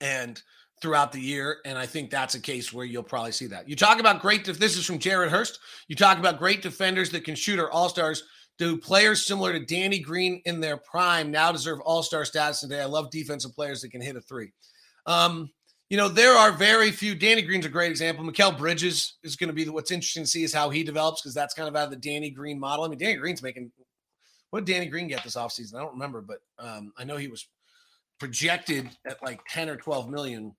and 0.00 0.40
throughout 0.80 1.12
the 1.12 1.20
year, 1.20 1.58
and 1.64 1.78
I 1.78 1.86
think 1.86 2.10
that's 2.10 2.34
a 2.34 2.40
case 2.40 2.72
where 2.72 2.84
you'll 2.84 3.02
probably 3.02 3.32
see 3.32 3.46
that. 3.46 3.68
You 3.68 3.76
talk 3.76 4.00
about 4.00 4.20
great. 4.20 4.44
This 4.44 4.76
is 4.76 4.86
from 4.86 4.98
Jared 4.98 5.30
Hurst, 5.30 5.58
you 5.88 5.96
talk 5.96 6.18
about 6.18 6.38
great 6.38 6.62
defenders 6.62 7.10
that 7.10 7.24
can 7.24 7.34
shoot 7.34 7.58
or 7.58 7.70
all 7.70 7.88
stars. 7.88 8.22
Do 8.58 8.76
players 8.76 9.24
similar 9.24 9.52
to 9.52 9.64
Danny 9.64 10.00
Green 10.00 10.42
in 10.44 10.60
their 10.60 10.76
prime 10.76 11.30
now 11.30 11.52
deserve 11.52 11.80
all 11.80 12.02
star 12.02 12.24
status 12.24 12.60
today? 12.60 12.80
I 12.80 12.86
love 12.86 13.08
defensive 13.10 13.54
players 13.54 13.82
that 13.82 13.90
can 13.90 14.00
hit 14.00 14.16
a 14.16 14.20
three. 14.20 14.50
Um, 15.06 15.50
you 15.90 15.96
know, 15.96 16.08
there 16.08 16.34
are 16.34 16.50
very 16.52 16.90
few. 16.90 17.14
Danny 17.14 17.40
Green's 17.40 17.66
a 17.66 17.70
great 17.70 17.90
example. 17.90 18.24
Mikal 18.24 18.58
Bridges 18.58 19.16
is 19.22 19.36
going 19.36 19.48
to 19.48 19.54
be 19.54 19.64
the, 19.64 19.72
what's 19.72 19.92
interesting 19.92 20.24
to 20.24 20.28
see 20.28 20.42
is 20.42 20.52
how 20.52 20.70
he 20.70 20.82
develops 20.82 21.22
because 21.22 21.34
that's 21.34 21.54
kind 21.54 21.68
of 21.68 21.76
out 21.76 21.84
of 21.84 21.90
the 21.90 21.96
Danny 21.96 22.30
Green 22.30 22.58
model. 22.58 22.84
I 22.84 22.88
mean, 22.88 22.98
Danny 22.98 23.14
Green's 23.14 23.42
making 23.42 23.70
what 24.50 24.64
did 24.64 24.72
Danny 24.72 24.86
Green 24.86 25.08
get 25.08 25.22
this 25.22 25.36
offseason? 25.36 25.74
I 25.74 25.80
don't 25.80 25.92
remember, 25.92 26.20
but 26.20 26.38
um, 26.58 26.92
I 26.96 27.04
know 27.04 27.16
he 27.16 27.28
was 27.28 27.46
projected 28.18 28.88
at 29.06 29.22
like 29.22 29.40
10 29.48 29.68
or 29.68 29.76
12 29.76 30.08
million. 30.08 30.54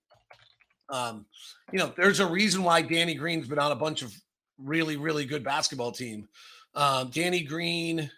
Um, 0.89 1.25
you 1.71 1.79
know, 1.79 1.93
there's 1.95 2.19
a 2.19 2.27
reason 2.27 2.63
why 2.63 2.81
Danny 2.81 3.15
Green's 3.15 3.47
been 3.47 3.59
on 3.59 3.71
a 3.71 3.75
bunch 3.75 4.01
of 4.01 4.13
really, 4.57 4.97
really 4.97 5.25
good 5.25 5.43
basketball 5.43 5.91
team. 5.91 6.27
Um, 6.75 7.09
Danny 7.11 7.41
Green, 7.41 8.09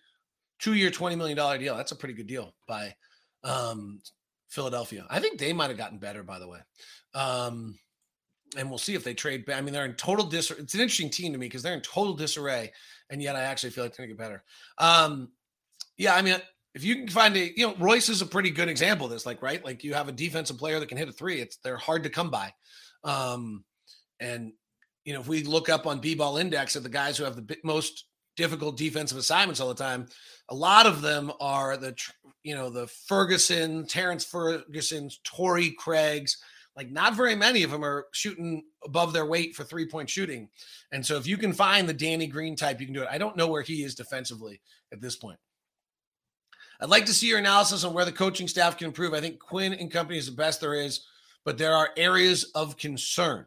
two 0.59 0.73
year, 0.73 0.89
$20 0.89 1.17
million 1.17 1.37
deal. 1.59 1.75
That's 1.75 1.91
a 1.91 1.95
pretty 1.95 2.13
good 2.13 2.27
deal 2.27 2.53
by 2.67 2.95
um, 3.43 4.01
Philadelphia. 4.49 5.05
I 5.09 5.19
think 5.19 5.39
they 5.39 5.53
might 5.53 5.69
have 5.69 5.77
gotten 5.77 5.97
better, 5.97 6.23
by 6.23 6.39
the 6.39 6.47
way. 6.47 6.59
Um, 7.13 7.77
and 8.57 8.69
we'll 8.69 8.77
see 8.77 8.95
if 8.95 9.03
they 9.03 9.13
trade. 9.13 9.49
I 9.49 9.61
mean, 9.61 9.73
they're 9.73 9.85
in 9.85 9.93
total 9.93 10.25
dis. 10.25 10.51
It's 10.51 10.73
an 10.73 10.81
interesting 10.81 11.09
team 11.09 11.31
to 11.31 11.39
me 11.39 11.45
because 11.47 11.63
they're 11.63 11.73
in 11.73 11.81
total 11.81 12.13
disarray, 12.13 12.71
and 13.09 13.21
yet 13.21 13.35
I 13.35 13.43
actually 13.43 13.69
feel 13.69 13.85
like 13.85 13.95
they're 13.95 14.05
gonna 14.05 14.15
get 14.15 14.21
better. 14.21 14.43
Um, 14.77 15.29
yeah, 15.97 16.15
I 16.15 16.21
mean, 16.21 16.35
if 16.73 16.83
you 16.83 16.95
can 16.95 17.07
find 17.09 17.35
a, 17.35 17.51
you 17.57 17.67
know, 17.67 17.75
Royce 17.79 18.09
is 18.09 18.21
a 18.21 18.25
pretty 18.25 18.49
good 18.49 18.69
example 18.69 19.05
of 19.05 19.11
this. 19.11 19.25
Like, 19.25 19.41
right, 19.41 19.63
like 19.63 19.83
you 19.83 19.93
have 19.93 20.07
a 20.07 20.13
defensive 20.13 20.57
player 20.57 20.79
that 20.79 20.89
can 20.89 20.97
hit 20.97 21.09
a 21.09 21.11
three. 21.11 21.41
It's 21.41 21.57
they're 21.57 21.77
hard 21.77 22.03
to 22.03 22.09
come 22.09 22.29
by. 22.29 22.53
Um, 23.03 23.65
and 24.19 24.53
you 25.05 25.13
know, 25.13 25.19
if 25.19 25.27
we 25.27 25.43
look 25.43 25.69
up 25.69 25.87
on 25.87 25.99
B-ball 25.99 26.37
index 26.37 26.75
of 26.75 26.83
the 26.83 26.89
guys 26.89 27.17
who 27.17 27.23
have 27.23 27.35
the 27.35 27.57
most 27.63 28.05
difficult 28.37 28.77
defensive 28.77 29.17
assignments 29.17 29.59
all 29.59 29.67
the 29.67 29.75
time, 29.75 30.07
a 30.49 30.55
lot 30.55 30.85
of 30.85 31.01
them 31.01 31.31
are 31.39 31.75
the, 31.75 31.95
you 32.43 32.55
know, 32.55 32.69
the 32.69 32.87
Ferguson, 33.07 33.85
Terrance 33.87 34.23
Ferguson's, 34.25 35.19
Torrey 35.23 35.71
Craig's. 35.71 36.37
Like, 36.75 36.89
not 36.89 37.15
very 37.15 37.35
many 37.35 37.63
of 37.63 37.71
them 37.71 37.83
are 37.83 38.07
shooting 38.13 38.63
above 38.85 39.11
their 39.11 39.25
weight 39.25 39.55
for 39.55 39.65
three 39.65 39.87
point 39.87 40.09
shooting. 40.09 40.47
And 40.93 41.05
so, 41.05 41.17
if 41.17 41.27
you 41.27 41.35
can 41.35 41.51
find 41.51 41.87
the 41.87 41.93
Danny 41.93 42.27
Green 42.27 42.55
type, 42.55 42.79
you 42.79 42.85
can 42.85 42.93
do 42.93 43.01
it. 43.01 43.09
I 43.11 43.17
don't 43.17 43.35
know 43.35 43.47
where 43.47 43.61
he 43.61 43.83
is 43.83 43.93
defensively 43.93 44.61
at 44.93 45.01
this 45.01 45.17
point. 45.17 45.37
I'd 46.81 46.89
like 46.89 47.05
to 47.05 47.13
see 47.13 47.27
your 47.27 47.37
analysis 47.37 47.83
on 47.83 47.93
where 47.93 48.05
the 48.05 48.11
coaching 48.11 48.47
staff 48.47 48.77
can 48.77 48.87
improve. 48.87 49.13
I 49.13 49.21
think 49.21 49.39
Quin 49.39 49.73
and 49.73 49.91
company 49.91 50.17
is 50.17 50.25
the 50.25 50.31
best 50.31 50.61
there 50.61 50.73
is, 50.73 51.01
but 51.45 51.57
there 51.57 51.75
are 51.75 51.91
areas 51.95 52.45
of 52.55 52.77
concern. 52.77 53.45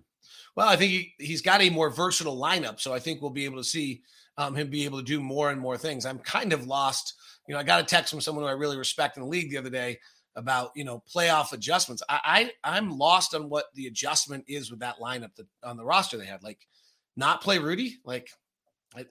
Well, 0.55 0.69
I 0.69 0.77
think 0.77 0.93
he, 0.93 1.15
he's 1.19 1.43
got 1.43 1.61
a 1.61 1.71
more 1.71 1.91
versatile 1.91 2.41
lineup, 2.41 2.79
so 2.79 2.95
I 2.95 3.01
think 3.01 3.21
we'll 3.21 3.31
be 3.31 3.45
able 3.45 3.59
to 3.59 3.65
see 3.65 4.03
um, 4.39 4.55
him 4.55 4.71
be 4.71 4.85
able 4.85 4.99
to 4.99 5.05
do 5.05 5.21
more 5.21 5.51
and 5.51 5.61
more 5.61 5.77
things. 5.77 6.07
I'm 6.07 6.19
kind 6.21 6.53
of 6.53 6.67
lost. 6.67 7.15
You 7.49 7.55
know, 7.55 7.61
I 7.61 7.65
got 7.65 7.81
a 7.81 7.85
text 7.85 8.11
from 8.11 8.21
someone 8.21 8.45
who 8.45 8.49
I 8.49 8.53
really 8.53 8.79
respect 8.79 9.17
in 9.17 9.23
the 9.23 9.29
league 9.29 9.51
the 9.51 9.59
other 9.59 9.71
day 9.71 9.99
about 10.37 10.71
you 10.75 10.85
know 10.85 11.03
playoff 11.13 11.53
adjustments. 11.53 12.03
I, 12.09 12.51
I 12.65 12.77
I'm 12.77 12.97
lost 12.99 13.35
on 13.35 13.49
what 13.49 13.67
the 13.75 13.87
adjustment 13.87 14.45
is 14.47 14.71
with 14.71 14.81
that 14.81 14.99
lineup 14.99 15.35
that 15.37 15.47
on 15.63 15.77
the 15.77 15.85
roster 15.85 16.17
they 16.17 16.27
had. 16.27 16.43
Like, 16.43 16.67
not 17.17 17.43
play 17.43 17.59
Rudy. 17.59 17.99
Like, 18.05 18.29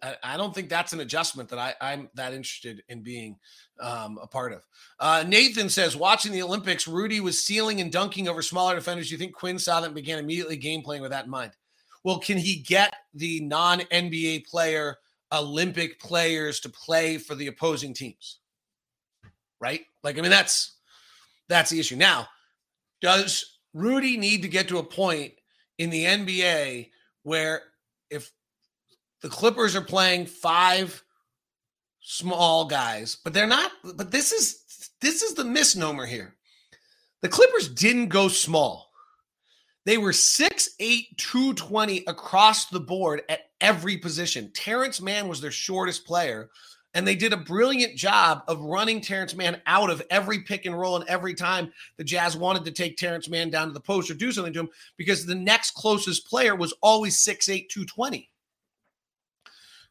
I, 0.01 0.15
I 0.23 0.37
don't 0.37 0.55
think 0.55 0.69
that's 0.69 0.93
an 0.93 1.01
adjustment 1.01 1.49
that 1.49 1.59
I, 1.59 1.73
I'm 1.81 2.09
that 2.15 2.33
interested 2.33 2.83
in 2.89 3.01
being 3.01 3.37
um, 3.81 4.17
a 4.21 4.27
part 4.27 4.53
of. 4.53 4.65
Uh, 4.99 5.23
Nathan 5.27 5.69
says, 5.69 5.95
watching 5.95 6.31
the 6.31 6.41
Olympics, 6.41 6.87
Rudy 6.87 7.19
was 7.19 7.43
sealing 7.43 7.81
and 7.81 7.91
dunking 7.91 8.27
over 8.27 8.41
smaller 8.41 8.75
defenders. 8.75 9.11
You 9.11 9.17
think 9.17 9.33
Quin 9.33 9.59
saw 9.59 9.81
that 9.81 9.87
and 9.87 9.95
began 9.95 10.19
immediately 10.19 10.55
game 10.55 10.81
playing 10.81 11.01
with 11.01 11.11
that 11.11 11.25
in 11.25 11.31
mind? 11.31 11.51
Well, 12.03 12.19
can 12.19 12.37
he 12.37 12.57
get 12.57 12.93
the 13.13 13.41
non 13.41 13.79
NBA 13.79 14.45
player, 14.45 14.97
Olympic 15.31 15.99
players 15.99 16.59
to 16.61 16.69
play 16.69 17.17
for 17.17 17.35
the 17.35 17.47
opposing 17.47 17.93
teams? 17.93 18.39
Right? 19.59 19.81
Like, 20.03 20.17
I 20.17 20.21
mean, 20.21 20.31
that's 20.31 20.77
that's 21.49 21.69
the 21.69 21.79
issue. 21.79 21.95
Now, 21.95 22.27
does 23.01 23.59
Rudy 23.73 24.17
need 24.17 24.41
to 24.43 24.47
get 24.47 24.67
to 24.69 24.77
a 24.77 24.83
point 24.83 25.33
in 25.77 25.89
the 25.89 26.05
NBA 26.05 26.89
where 27.23 27.63
the 29.23 29.29
Clippers 29.29 29.75
are 29.75 29.81
playing 29.81 30.27
five 30.27 31.01
small 32.01 32.65
guys, 32.65 33.17
but 33.23 33.33
they're 33.33 33.47
not. 33.47 33.71
But 33.95 34.11
this 34.11 34.31
is 34.31 34.91
this 35.01 35.23
is 35.23 35.33
the 35.33 35.45
misnomer 35.45 36.05
here. 36.05 36.35
The 37.21 37.29
Clippers 37.29 37.69
didn't 37.69 38.09
go 38.09 38.27
small. 38.27 38.91
They 39.85 39.97
were 39.97 40.11
6'8, 40.11 41.17
220 41.17 42.03
across 42.07 42.67
the 42.67 42.79
board 42.79 43.23
at 43.27 43.41
every 43.59 43.97
position. 43.97 44.51
Terance 44.53 45.01
Mann 45.01 45.27
was 45.27 45.41
their 45.41 45.51
shortest 45.51 46.05
player, 46.05 46.49
and 46.93 47.05
they 47.05 47.15
did 47.15 47.33
a 47.33 47.37
brilliant 47.37 47.97
job 47.97 48.43
of 48.47 48.61
running 48.61 49.01
Terance 49.01 49.35
Mann 49.35 49.61
out 49.65 49.89
of 49.89 50.01
every 50.09 50.41
pick 50.41 50.65
and 50.65 50.77
roll 50.77 50.97
and 50.97 51.09
every 51.09 51.33
time 51.33 51.71
the 51.97 52.03
Jazz 52.03 52.37
wanted 52.37 52.63
to 52.65 52.71
take 52.71 52.97
Terance 52.97 53.29
Mann 53.29 53.49
down 53.49 53.67
to 53.67 53.73
the 53.73 53.79
post 53.79 54.09
or 54.09 54.13
do 54.13 54.31
something 54.31 54.53
to 54.53 54.61
him 54.61 54.69
because 54.97 55.25
the 55.25 55.35
next 55.35 55.71
closest 55.71 56.27
player 56.27 56.55
was 56.55 56.73
always 56.81 57.23
6'8, 57.23 57.69
220. 57.69 58.29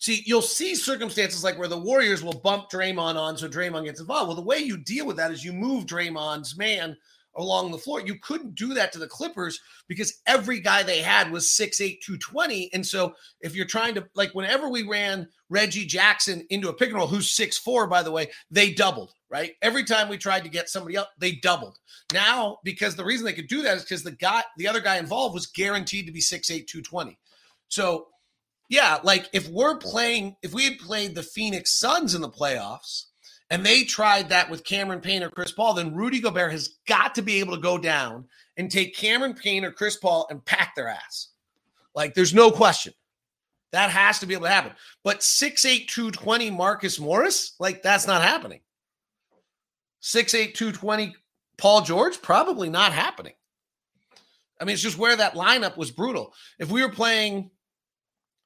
See, 0.03 0.25
you'll 0.27 0.43
see 0.43 0.75
circumstances 0.75 1.45
like 1.45 1.57
where 1.57 1.69
the 1.69 1.79
Warriors 1.79 2.25
will 2.25 2.41
bump 2.41 2.69
Draymond 2.69 3.15
on 3.15 3.39
so 3.39 3.49
Draymond 3.49 3.85
gets 3.85 4.01
involved. 4.01 4.27
Well, 4.27 4.35
the 4.35 4.43
way 4.43 4.59
you 4.59 4.77
deal 4.77 5.07
with 5.07 5.17
that 5.19 5.31
is 5.31 5.45
you 5.45 5.53
move 5.53 5.87
Draymond's 5.87 6.59
man 6.59 6.97
along 7.37 7.71
the 7.71 7.79
floor. 7.79 8.01
You 8.01 8.17
couldn't 8.19 8.57
do 8.57 8.75
that 8.75 8.93
to 8.95 8.99
the 8.99 9.07
Clippers 9.07 9.61
because 9.87 10.21
every 10.27 10.59
guy 10.59 10.83
they 10.83 11.03
had 11.03 11.31
was 11.31 11.47
6'8, 11.51 12.01
220. 12.01 12.71
And 12.73 12.85
so 12.85 13.15
if 13.43 13.55
you're 13.55 13.65
trying 13.65 13.95
to, 13.95 14.05
like, 14.17 14.35
whenever 14.35 14.69
we 14.69 14.83
ran 14.83 15.29
Reggie 15.49 15.87
Jackson 15.87 16.45
into 16.51 16.69
a 16.69 16.73
pick 16.73 16.89
and 16.89 16.99
roll, 16.99 17.07
who's 17.07 17.37
6'4, 17.37 17.89
by 17.89 18.03
the 18.03 18.11
way, 18.11 18.29
they 18.51 18.73
doubled, 18.73 19.15
right? 19.31 19.53
Every 19.63 19.85
time 19.85 20.09
we 20.09 20.19
tried 20.19 20.43
to 20.43 20.51
get 20.51 20.69
somebody 20.69 20.97
up, 20.97 21.13
they 21.17 21.37
doubled. 21.37 21.79
Now, 22.13 22.59
because 22.65 22.97
the 22.97 23.05
reason 23.05 23.25
they 23.25 23.35
could 23.35 23.47
do 23.47 23.63
that 23.63 23.77
is 23.77 23.85
because 23.85 24.03
the 24.03 24.11
guy, 24.11 24.43
the 24.57 24.67
other 24.67 24.81
guy 24.81 24.97
involved 24.97 25.35
was 25.35 25.47
guaranteed 25.47 26.07
to 26.07 26.13
be 26.13 26.21
6'8, 26.21 26.67
220. 26.67 27.17
So 27.69 28.09
yeah, 28.73 29.01
like 29.05 29.29
if 29.35 29.51
we're 29.51 29.77
playing, 29.77 30.35
if 30.41 30.55
we 30.55 30.65
had 30.65 30.79
played 30.79 31.15
the 31.15 31.23
Phoenix 31.23 31.73
Suns 31.73 32.15
in 32.15 32.23
the 32.23 32.31
playoffs 32.31 33.05
and 33.51 33.67
they 33.67 33.85
tried 33.85 34.31
that 34.31 34.49
with 34.49 34.65
Cameron 34.65 35.03
Payne 35.03 35.23
or 35.23 35.29
Chris 35.29 35.53
Paul, 35.53 35.75
then 35.75 35.95
Rudy 35.95 36.21
Gobert 36.21 36.53
has 36.53 36.79
got 36.89 37.15
to 37.17 37.23
be 37.23 37.39
able 37.39 37.55
to 37.55 37.61
go 37.61 37.77
down 37.77 38.25
and 38.57 38.71
take 38.71 38.97
Cameron 38.97 39.35
Payne 39.35 39.67
or 39.67 39.73
Chris 39.73 39.99
Paul 39.99 40.27
and 40.31 40.43
pack 40.47 40.75
their 40.75 40.89
ass. 40.89 41.29
Like 41.95 42.15
there's 42.15 42.33
no 42.33 42.51
question. 42.51 42.95
That 43.73 43.91
has 43.91 44.21
to 44.21 44.27
be 44.27 44.33
able 44.33 44.47
to 44.47 44.51
happen. 44.51 44.73
But 45.05 45.21
6'8, 45.21 45.89
220 45.89 46.51
Marcus 46.51 46.99
Morris, 46.99 47.55
like 47.61 47.83
that's 47.83 48.07
not 48.07 48.23
happening. 48.23 48.61
6'8, 50.03 50.55
220 50.55 51.15
Paul 51.59 51.83
George, 51.83 52.23
probably 52.23 52.71
not 52.71 52.95
happening. 52.95 53.35
I 54.59 54.65
mean, 54.65 54.73
it's 54.73 54.83
just 54.83 54.97
where 54.97 55.15
that 55.15 55.35
lineup 55.35 55.77
was 55.77 55.91
brutal. 55.91 56.33
If 56.59 56.71
we 56.71 56.81
were 56.81 56.91
playing 56.91 57.51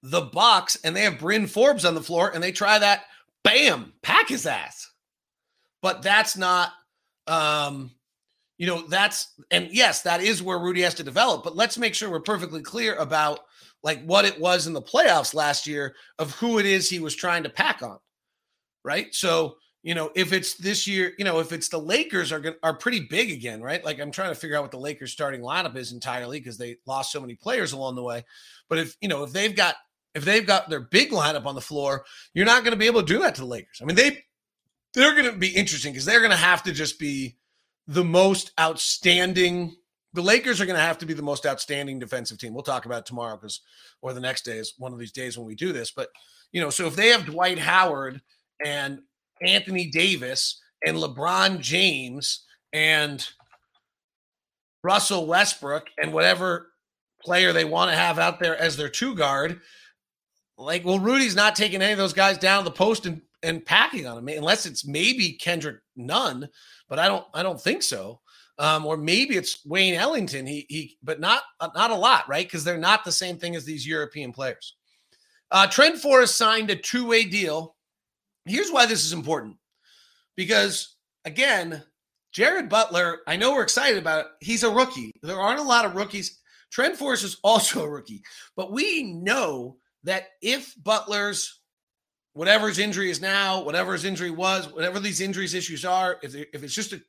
the 0.02 0.22
Bucks 0.22 0.76
and 0.84 0.94
they 0.94 1.02
have 1.02 1.18
Bryn 1.18 1.46
Forbes 1.46 1.84
on 1.84 1.94
the 1.94 2.02
floor 2.02 2.30
and 2.32 2.42
they 2.42 2.52
try 2.52 2.78
that, 2.78 3.04
bam, 3.42 3.92
pack 4.02 4.28
his 4.28 4.46
ass. 4.46 4.90
But 5.82 6.02
that's 6.02 6.36
not 6.36 6.72
um 7.26 7.90
you 8.58 8.66
know, 8.66 8.86
that's 8.88 9.34
and 9.50 9.68
yes, 9.70 10.02
that 10.02 10.22
is 10.22 10.42
where 10.42 10.58
Rudy 10.58 10.80
has 10.82 10.94
to 10.94 11.02
develop, 11.02 11.44
but 11.44 11.56
let's 11.56 11.76
make 11.76 11.94
sure 11.94 12.10
we're 12.10 12.20
perfectly 12.20 12.62
clear 12.62 12.94
about 12.94 13.40
like 13.82 14.02
what 14.04 14.24
it 14.24 14.40
was 14.40 14.66
in 14.66 14.72
the 14.72 14.82
playoffs 14.82 15.34
last 15.34 15.66
year 15.66 15.94
of 16.18 16.32
who 16.32 16.58
it 16.58 16.66
is 16.66 16.88
he 16.88 16.98
was 16.98 17.14
trying 17.14 17.42
to 17.42 17.50
pack 17.50 17.82
on. 17.82 17.98
Right? 18.82 19.14
So, 19.14 19.56
you 19.82 19.94
know, 19.94 20.10
if 20.14 20.32
it's 20.32 20.54
this 20.54 20.86
year, 20.86 21.12
you 21.18 21.24
know, 21.24 21.38
if 21.40 21.52
it's 21.52 21.68
the 21.68 21.78
Lakers 21.78 22.32
are 22.32 22.56
are 22.62 22.74
pretty 22.74 23.00
big 23.00 23.30
again, 23.30 23.60
right? 23.60 23.84
Like 23.84 24.00
I'm 24.00 24.10
trying 24.10 24.30
to 24.30 24.34
figure 24.34 24.56
out 24.56 24.62
what 24.62 24.70
the 24.70 24.78
Lakers 24.78 25.12
starting 25.12 25.42
lineup 25.42 25.76
is 25.76 25.92
entirely 25.92 26.40
because 26.40 26.56
they 26.56 26.76
lost 26.86 27.12
so 27.12 27.20
many 27.20 27.34
players 27.34 27.72
along 27.72 27.96
the 27.96 28.02
way. 28.02 28.24
But 28.68 28.78
if, 28.78 28.96
you 29.00 29.08
know, 29.08 29.22
if 29.22 29.32
they've 29.32 29.54
got 29.54 29.76
if 30.16 30.24
they've 30.24 30.46
got 30.46 30.70
their 30.70 30.80
big 30.80 31.10
lineup 31.10 31.44
on 31.44 31.54
the 31.54 31.60
floor, 31.60 32.06
you're 32.32 32.46
not 32.46 32.64
going 32.64 32.72
to 32.72 32.78
be 32.78 32.86
able 32.86 33.02
to 33.02 33.06
do 33.06 33.18
that 33.20 33.34
to 33.34 33.42
the 33.42 33.46
Lakers. 33.46 33.80
I 33.82 33.84
mean, 33.84 33.96
they 33.96 34.24
they're 34.94 35.12
going 35.12 35.30
to 35.30 35.38
be 35.38 35.54
interesting 35.54 35.92
because 35.92 36.06
they're 36.06 36.20
going 36.20 36.30
to 36.30 36.38
have 36.38 36.62
to 36.62 36.72
just 36.72 36.98
be 36.98 37.36
the 37.86 38.02
most 38.02 38.50
outstanding. 38.58 39.76
The 40.14 40.22
Lakers 40.22 40.58
are 40.58 40.64
going 40.64 40.78
to 40.78 40.82
have 40.82 40.96
to 40.98 41.06
be 41.06 41.12
the 41.12 41.22
most 41.22 41.44
outstanding 41.44 41.98
defensive 41.98 42.38
team. 42.38 42.54
We'll 42.54 42.62
talk 42.62 42.86
about 42.86 43.04
tomorrow 43.04 43.36
because, 43.36 43.60
or 44.00 44.14
the 44.14 44.20
next 44.20 44.46
day 44.46 44.56
is 44.56 44.72
one 44.78 44.94
of 44.94 44.98
these 44.98 45.12
days 45.12 45.36
when 45.36 45.46
we 45.46 45.54
do 45.54 45.74
this. 45.74 45.90
But 45.90 46.08
you 46.50 46.62
know, 46.62 46.70
so 46.70 46.86
if 46.86 46.96
they 46.96 47.08
have 47.08 47.26
Dwight 47.26 47.58
Howard 47.58 48.22
and 48.64 49.00
Anthony 49.42 49.90
Davis 49.90 50.62
and 50.82 50.96
LeBron 50.96 51.60
James 51.60 52.46
and 52.72 53.28
Russell 54.82 55.26
Westbrook 55.26 55.88
and 55.98 56.14
whatever 56.14 56.68
player 57.20 57.52
they 57.52 57.66
want 57.66 57.90
to 57.90 57.96
have 57.98 58.18
out 58.18 58.40
there 58.40 58.56
as 58.56 58.78
their 58.78 58.88
two 58.88 59.14
guard, 59.14 59.60
like, 60.58 60.84
well, 60.84 60.98
Rudy's 60.98 61.36
not 61.36 61.54
taking 61.54 61.82
any 61.82 61.92
of 61.92 61.98
those 61.98 62.12
guys 62.12 62.38
down 62.38 62.64
the 62.64 62.70
post 62.70 63.06
and, 63.06 63.20
and 63.42 63.64
packing 63.64 64.06
on 64.06 64.16
them, 64.16 64.28
unless 64.28 64.66
it's 64.66 64.86
maybe 64.86 65.32
Kendrick 65.32 65.78
Nunn, 65.96 66.48
but 66.88 66.98
I 66.98 67.08
don't 67.08 67.24
I 67.34 67.42
don't 67.42 67.60
think 67.60 67.82
so. 67.82 68.20
Um, 68.58 68.86
or 68.86 68.96
maybe 68.96 69.36
it's 69.36 69.64
Wayne 69.66 69.94
Ellington. 69.94 70.46
He 70.46 70.64
he, 70.68 70.96
but 71.02 71.20
not 71.20 71.42
not 71.74 71.90
a 71.90 71.94
lot, 71.94 72.28
right? 72.28 72.46
Because 72.46 72.64
they're 72.64 72.78
not 72.78 73.04
the 73.04 73.12
same 73.12 73.36
thing 73.36 73.54
as 73.54 73.64
these 73.64 73.86
European 73.86 74.32
players. 74.32 74.76
Uh, 75.50 75.66
Trent 75.66 75.98
Forrest 75.98 76.36
signed 76.36 76.70
a 76.70 76.76
two 76.76 77.06
way 77.06 77.24
deal. 77.24 77.76
Here's 78.46 78.70
why 78.70 78.86
this 78.86 79.04
is 79.04 79.12
important, 79.12 79.56
because 80.36 80.96
again, 81.24 81.82
Jared 82.32 82.68
Butler. 82.68 83.20
I 83.26 83.36
know 83.36 83.52
we're 83.52 83.62
excited 83.62 83.98
about 83.98 84.20
it. 84.20 84.26
He's 84.40 84.62
a 84.62 84.70
rookie. 84.70 85.12
There 85.22 85.40
aren't 85.40 85.60
a 85.60 85.64
lot 85.64 85.84
of 85.84 85.94
rookies. 85.94 86.40
Trent 86.70 86.96
Forrest 86.96 87.24
is 87.24 87.38
also 87.44 87.84
a 87.84 87.90
rookie, 87.90 88.22
but 88.56 88.72
we 88.72 89.02
know 89.02 89.76
that 90.06 90.28
if 90.40 90.74
Butler's 90.82 91.60
whatever 92.32 92.68
his 92.68 92.78
injury 92.78 93.10
is 93.10 93.20
now, 93.20 93.62
whatever 93.62 93.92
his 93.92 94.04
injury 94.04 94.30
was, 94.30 94.72
whatever 94.72 95.00
these 95.00 95.20
injuries 95.20 95.54
issues 95.54 95.84
are, 95.84 96.18
if, 96.22 96.34
if 96.34 96.62
it's 96.62 96.74
just 96.74 96.92
a, 96.92 97.00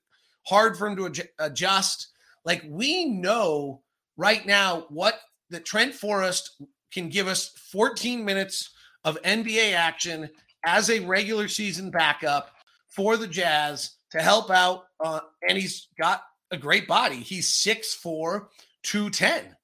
hard 0.45 0.77
for 0.77 0.87
him 0.87 0.95
to 0.95 1.27
adjust, 1.39 2.09
like 2.45 2.63
we 2.67 3.05
know 3.05 3.81
right 4.15 4.45
now 4.45 4.85
what 4.89 5.19
that 5.49 5.65
Trent 5.65 5.93
Forrest 5.93 6.61
can 6.93 7.09
give 7.09 7.27
us 7.27 7.49
14 7.71 8.23
minutes 8.23 8.71
of 9.03 9.21
NBA 9.21 9.73
action 9.73 10.29
as 10.65 10.89
a 10.89 10.99
regular 10.99 11.47
season 11.47 11.91
backup 11.91 12.51
for 12.87 13.17
the 13.17 13.27
Jazz 13.27 13.91
to 14.11 14.21
help 14.21 14.49
out. 14.49 14.85
Uh, 15.03 15.19
and 15.47 15.57
he's 15.57 15.87
got 15.99 16.23
a 16.51 16.57
great 16.57 16.87
body. 16.87 17.17
He's 17.17 17.51
6'4, 17.51 18.47
210. 18.83 19.55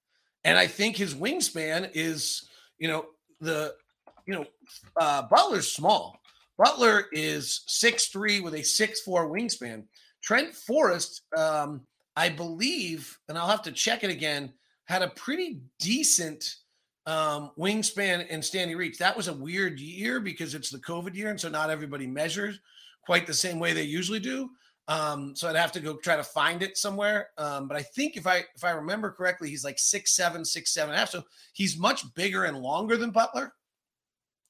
And 0.44 0.58
I 0.58 0.68
think 0.68 0.98
his 0.98 1.16
wingspan 1.16 1.92
is, 1.94 2.50
you 2.78 2.90
know, 2.90 3.06
the, 3.44 3.74
you 4.26 4.34
know, 4.34 4.46
uh, 5.00 5.24
Butler's 5.24 5.72
small. 5.72 6.20
Butler 6.58 7.06
is 7.12 7.64
6'3 7.68 8.44
with 8.44 8.54
a 8.54 8.60
6'4 8.60 9.30
wingspan. 9.30 9.84
Trent 10.24 10.54
Forrest, 10.54 11.24
um, 11.38 11.82
I 12.16 12.30
believe, 12.30 13.18
and 13.28 13.38
I'll 13.38 13.48
have 13.48 13.64
to 13.64 13.72
check 13.72 14.04
it 14.04 14.10
again, 14.10 14.54
had 14.86 15.02
a 15.02 15.10
pretty 15.10 15.60
decent 15.80 16.56
um, 17.06 17.52
wingspan 17.58 18.26
and 18.30 18.44
standing 18.44 18.78
reach. 18.78 18.98
That 18.98 19.18
was 19.18 19.28
a 19.28 19.34
weird 19.34 19.80
year 19.80 20.20
because 20.20 20.56
it's 20.56 20.70
the 20.70 20.80
COVID 20.80 21.16
year, 21.16 21.30
and 21.30 21.40
so 21.40 21.50
not 21.50 21.70
everybody 21.70 22.08
measures 22.08 22.60
quite 23.06 23.28
the 23.28 23.34
same 23.34 23.60
way 23.60 23.74
they 23.74 23.84
usually 23.84 24.20
do. 24.20 24.50
Um, 24.88 25.36
so 25.36 25.48
I'd 25.48 25.56
have 25.56 25.72
to 25.74 25.80
go 25.80 25.96
try 25.96 26.18
to 26.18 26.24
find 26.24 26.62
it 26.62 26.78
somewhere. 26.78 27.30
Um, 27.38 27.68
but 27.68 27.78
I 27.78 27.82
think 27.82 28.18
if 28.18 28.28
I 28.28 28.44
if 28.56 28.64
I 28.64 28.72
remember 28.72 29.12
correctly, 29.12 29.50
he's 29.50 29.64
like 29.64 29.80
six 29.80 30.16
seven, 30.16 30.44
six 30.44 30.74
seven 30.74 30.90
and 30.90 30.98
a 30.98 31.00
half. 31.00 31.10
So 31.10 31.24
he's 31.54 31.78
much 31.78 32.14
bigger 32.16 32.44
and 32.44 32.60
longer 32.60 32.98
than 32.98 33.12
Butler. 33.12 33.54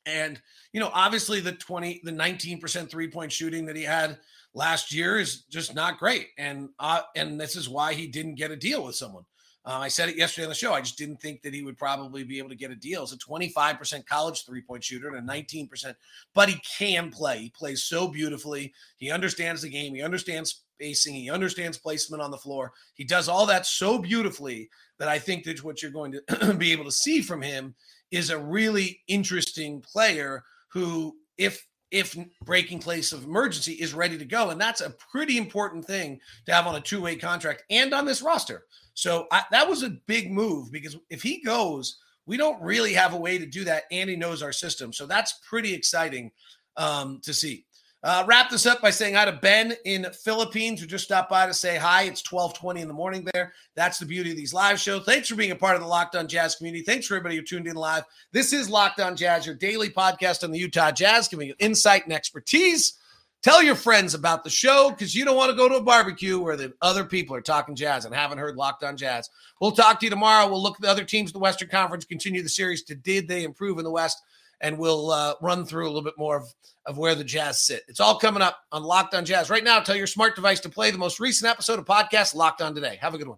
And 0.06 0.42
you 0.74 0.80
know, 0.80 0.90
obviously 0.94 1.40
the 1.40 1.54
20, 1.54 2.02
the 2.04 2.12
19% 2.12 2.90
three-point 2.90 3.32
shooting 3.32 3.66
that 3.68 3.76
he 3.76 3.84
had 3.84 4.18
last 4.54 4.94
year 4.94 5.20
is 5.20 5.44
just 5.44 5.76
not 5.76 6.00
great. 6.00 6.30
And 6.38 6.70
uh, 6.80 7.02
and 7.16 7.40
this 7.40 7.56
is 7.56 7.70
why 7.70 7.94
he 7.94 8.08
didn't 8.08 8.36
get 8.36 8.52
a 8.52 8.56
deal 8.56 8.84
with 8.84 8.96
someone. 8.96 9.24
Uh, 9.66 9.80
I 9.80 9.88
said 9.88 10.10
it 10.10 10.18
yesterday 10.18 10.46
on 10.46 10.50
the 10.50 10.56
show. 10.56 10.74
I 10.74 10.82
just 10.82 10.98
didn't 10.98 11.22
think 11.22 11.42
that 11.42 11.54
he 11.54 11.64
would 11.64 11.78
probably 11.78 12.24
be 12.24 12.38
able 12.38 12.50
to 12.50 12.56
get 12.56 12.72
a 12.72 12.76
deal. 12.76 13.02
He's 13.02 13.14
a 13.14 13.18
25% 13.18 14.06
college 14.06 14.46
three 14.46 14.62
point 14.62 14.84
shooter 14.84 15.08
and 15.08 15.30
a 15.30 15.34
19%, 15.34 15.96
but 16.34 16.50
he 16.50 16.60
can 16.78 17.10
play. 17.10 17.40
He 17.40 17.50
plays 17.50 17.84
so 17.84 18.08
beautifully. 18.08 18.74
He 18.98 19.10
understands 19.10 19.62
the 19.62 19.70
game. 19.70 19.96
He 19.96 20.02
understands 20.02 20.64
spacing. 20.74 21.16
He 21.16 21.30
understands 21.30 21.78
placement 21.78 22.22
on 22.22 22.32
the 22.32 22.38
floor. 22.38 22.74
He 22.96 23.06
does 23.06 23.30
all 23.30 23.46
that 23.46 23.66
so 23.66 23.98
beautifully 23.98 24.70
that 25.00 25.08
I 25.08 25.18
think 25.18 25.46
that 25.46 25.64
what 25.64 25.82
you're 25.82 25.92
going 25.92 26.12
to 26.28 26.54
be 26.58 26.74
able 26.74 26.86
to 26.86 26.92
see 26.92 27.22
from 27.22 27.42
him 27.42 27.74
is 28.12 28.30
a 28.30 28.38
really 28.38 29.02
interesting 29.08 29.82
player 29.82 30.44
who, 30.68 31.16
if 31.38 31.66
if 31.94 32.18
breaking 32.44 32.80
place 32.80 33.14
of 33.14 33.24
emergency 33.24 33.74
is 33.74 33.94
ready 33.94 34.18
to 34.18 34.26
go. 34.26 34.50
And 34.50 34.60
that's 34.60 34.82
a 34.82 34.96
pretty 35.12 35.38
important 35.38 35.86
thing 35.86 36.20
to 36.48 36.54
have 36.54 36.66
on 36.66 36.76
a 36.76 36.82
two 36.82 37.02
way 37.02 37.16
contract 37.16 37.64
and 37.70 37.94
on 37.94 38.06
this 38.06 38.24
roster. 38.24 38.64
So 38.96 39.28
I, 39.32 39.44
that 39.52 39.70
was 39.70 39.84
a 39.84 39.92
big 40.08 40.32
move 40.32 40.72
because 40.72 40.98
if 41.10 41.22
he 41.22 41.42
goes, 41.42 42.00
we 42.26 42.36
don't 42.36 42.62
really 42.62 42.94
have 42.94 43.14
a 43.14 43.18
way 43.18 43.38
to 43.38 43.46
do 43.46 43.64
that. 43.66 43.84
And 43.92 44.10
he 44.10 44.16
knows 44.16 44.42
our 44.42 44.52
system. 44.52 44.92
So 44.92 45.06
that's 45.06 45.40
pretty 45.48 45.74
exciting 45.74 46.32
um, 46.78 47.22
to 47.24 47.34
see. 47.34 47.66
Uh, 48.04 48.22
wrap 48.28 48.50
this 48.50 48.66
up 48.66 48.82
by 48.82 48.90
saying 48.90 49.14
hi 49.14 49.24
to 49.24 49.32
Ben 49.32 49.74
in 49.86 50.06
Philippines 50.12 50.82
who 50.82 50.86
just 50.86 51.06
stopped 51.06 51.30
by 51.30 51.46
to 51.46 51.54
say 51.54 51.78
hi. 51.78 52.04
It's 52.04 52.30
1220 52.30 52.82
in 52.82 52.90
the 52.90 52.94
morning 52.94 53.26
there. 53.34 53.54
That's 53.76 53.98
the 53.98 54.06
beauty 54.06 54.32
of 54.32 54.36
these 54.36 54.54
live 54.54 54.78
shows. 54.78 55.06
Thanks 55.06 55.30
for 55.30 55.36
being 55.36 55.52
a 55.52 55.56
part 55.56 55.76
of 55.76 55.82
the 55.82 55.88
Locked 55.88 56.18
On 56.18 56.28
Jazz 56.28 56.56
community. 56.56 56.84
Thanks 56.84 57.08
for 57.08 57.16
everybody 57.16 57.38
who 57.38 57.44
tuned 57.44 57.66
in 57.66 57.78
live. 57.78 58.04
This 58.34 58.52
is 58.52 58.70
Locked 58.70 59.00
On 59.00 59.16
Jazz, 59.16 59.46
your 59.46 59.56
daily 59.56 59.90
podcast 59.90 60.44
on 60.44 60.52
the 60.52 60.60
Utah 60.60 60.92
Jazz, 60.92 61.30
giving 61.30 61.48
you 61.48 61.56
insight 61.60 62.04
and 62.04 62.12
expertise. 62.12 63.00
Tell 63.42 63.64
your 63.64 63.76
friends 63.76 64.14
about 64.14 64.44
the 64.44 64.50
show 64.50 64.90
because 64.90 65.16
you 65.16 65.24
don't 65.24 65.38
want 65.38 65.52
to 65.52 65.58
go 65.58 65.70
to 65.70 65.76
a 65.76 65.84
barbecue 65.84 66.40
where 66.40 66.58
the 66.58 66.74
other 66.82 67.06
people 67.06 67.36
are 67.38 67.42
talking 67.42 67.76
jazz 67.76 68.04
and 68.04 68.14
haven't 68.14 68.38
heard 68.38 68.58
Locked 68.58 68.84
On 68.84 68.98
Jazz. 68.98 69.30
We'll 69.62 69.72
talk 69.72 70.00
to 70.00 70.06
you 70.06 70.10
tomorrow. 70.10 70.50
We'll 70.50 70.64
look 70.64 70.76
at 70.76 70.82
the 70.82 70.90
other 70.90 71.04
teams 71.06 71.30
in 71.30 71.34
the 71.34 71.40
Western 71.40 71.70
Conference, 71.70 72.04
continue 72.04 72.42
the 72.42 72.50
series 72.50 72.84
to 72.84 72.96
did 72.96 73.30
they 73.30 73.44
improve 73.44 73.78
in 73.78 73.86
the 73.86 73.92
West 73.92 74.22
and 74.64 74.78
we'll 74.78 75.12
uh, 75.12 75.36
run 75.42 75.66
through 75.66 75.86
a 75.86 75.90
little 75.90 76.02
bit 76.02 76.18
more 76.18 76.38
of, 76.38 76.54
of 76.88 76.98
where 76.98 77.14
the 77.14 77.24
Jazz 77.24 77.60
sit. 77.60 77.84
It's 77.88 78.00
all 78.00 78.18
coming 78.18 78.42
up 78.42 78.58
on 78.72 78.82
Locked 78.82 79.14
On 79.14 79.26
Jazz. 79.26 79.50
Right 79.50 79.64
now, 79.64 79.80
tell 79.82 79.96
your 79.96 80.08
smart 80.08 80.36
device 80.36 80.62
to 80.62 80.70
play 80.70 80.90
the 80.90 80.98
most 80.98 81.20
recent 81.20 81.52
episode 81.52 81.78
of 81.78 81.86
podcast 81.86 82.34
Locked 82.34 82.62
On 82.62 82.74
Today. 82.74 82.98
Have 83.02 83.14
a 83.14 83.18
good 83.18 83.28
one. 83.28 83.38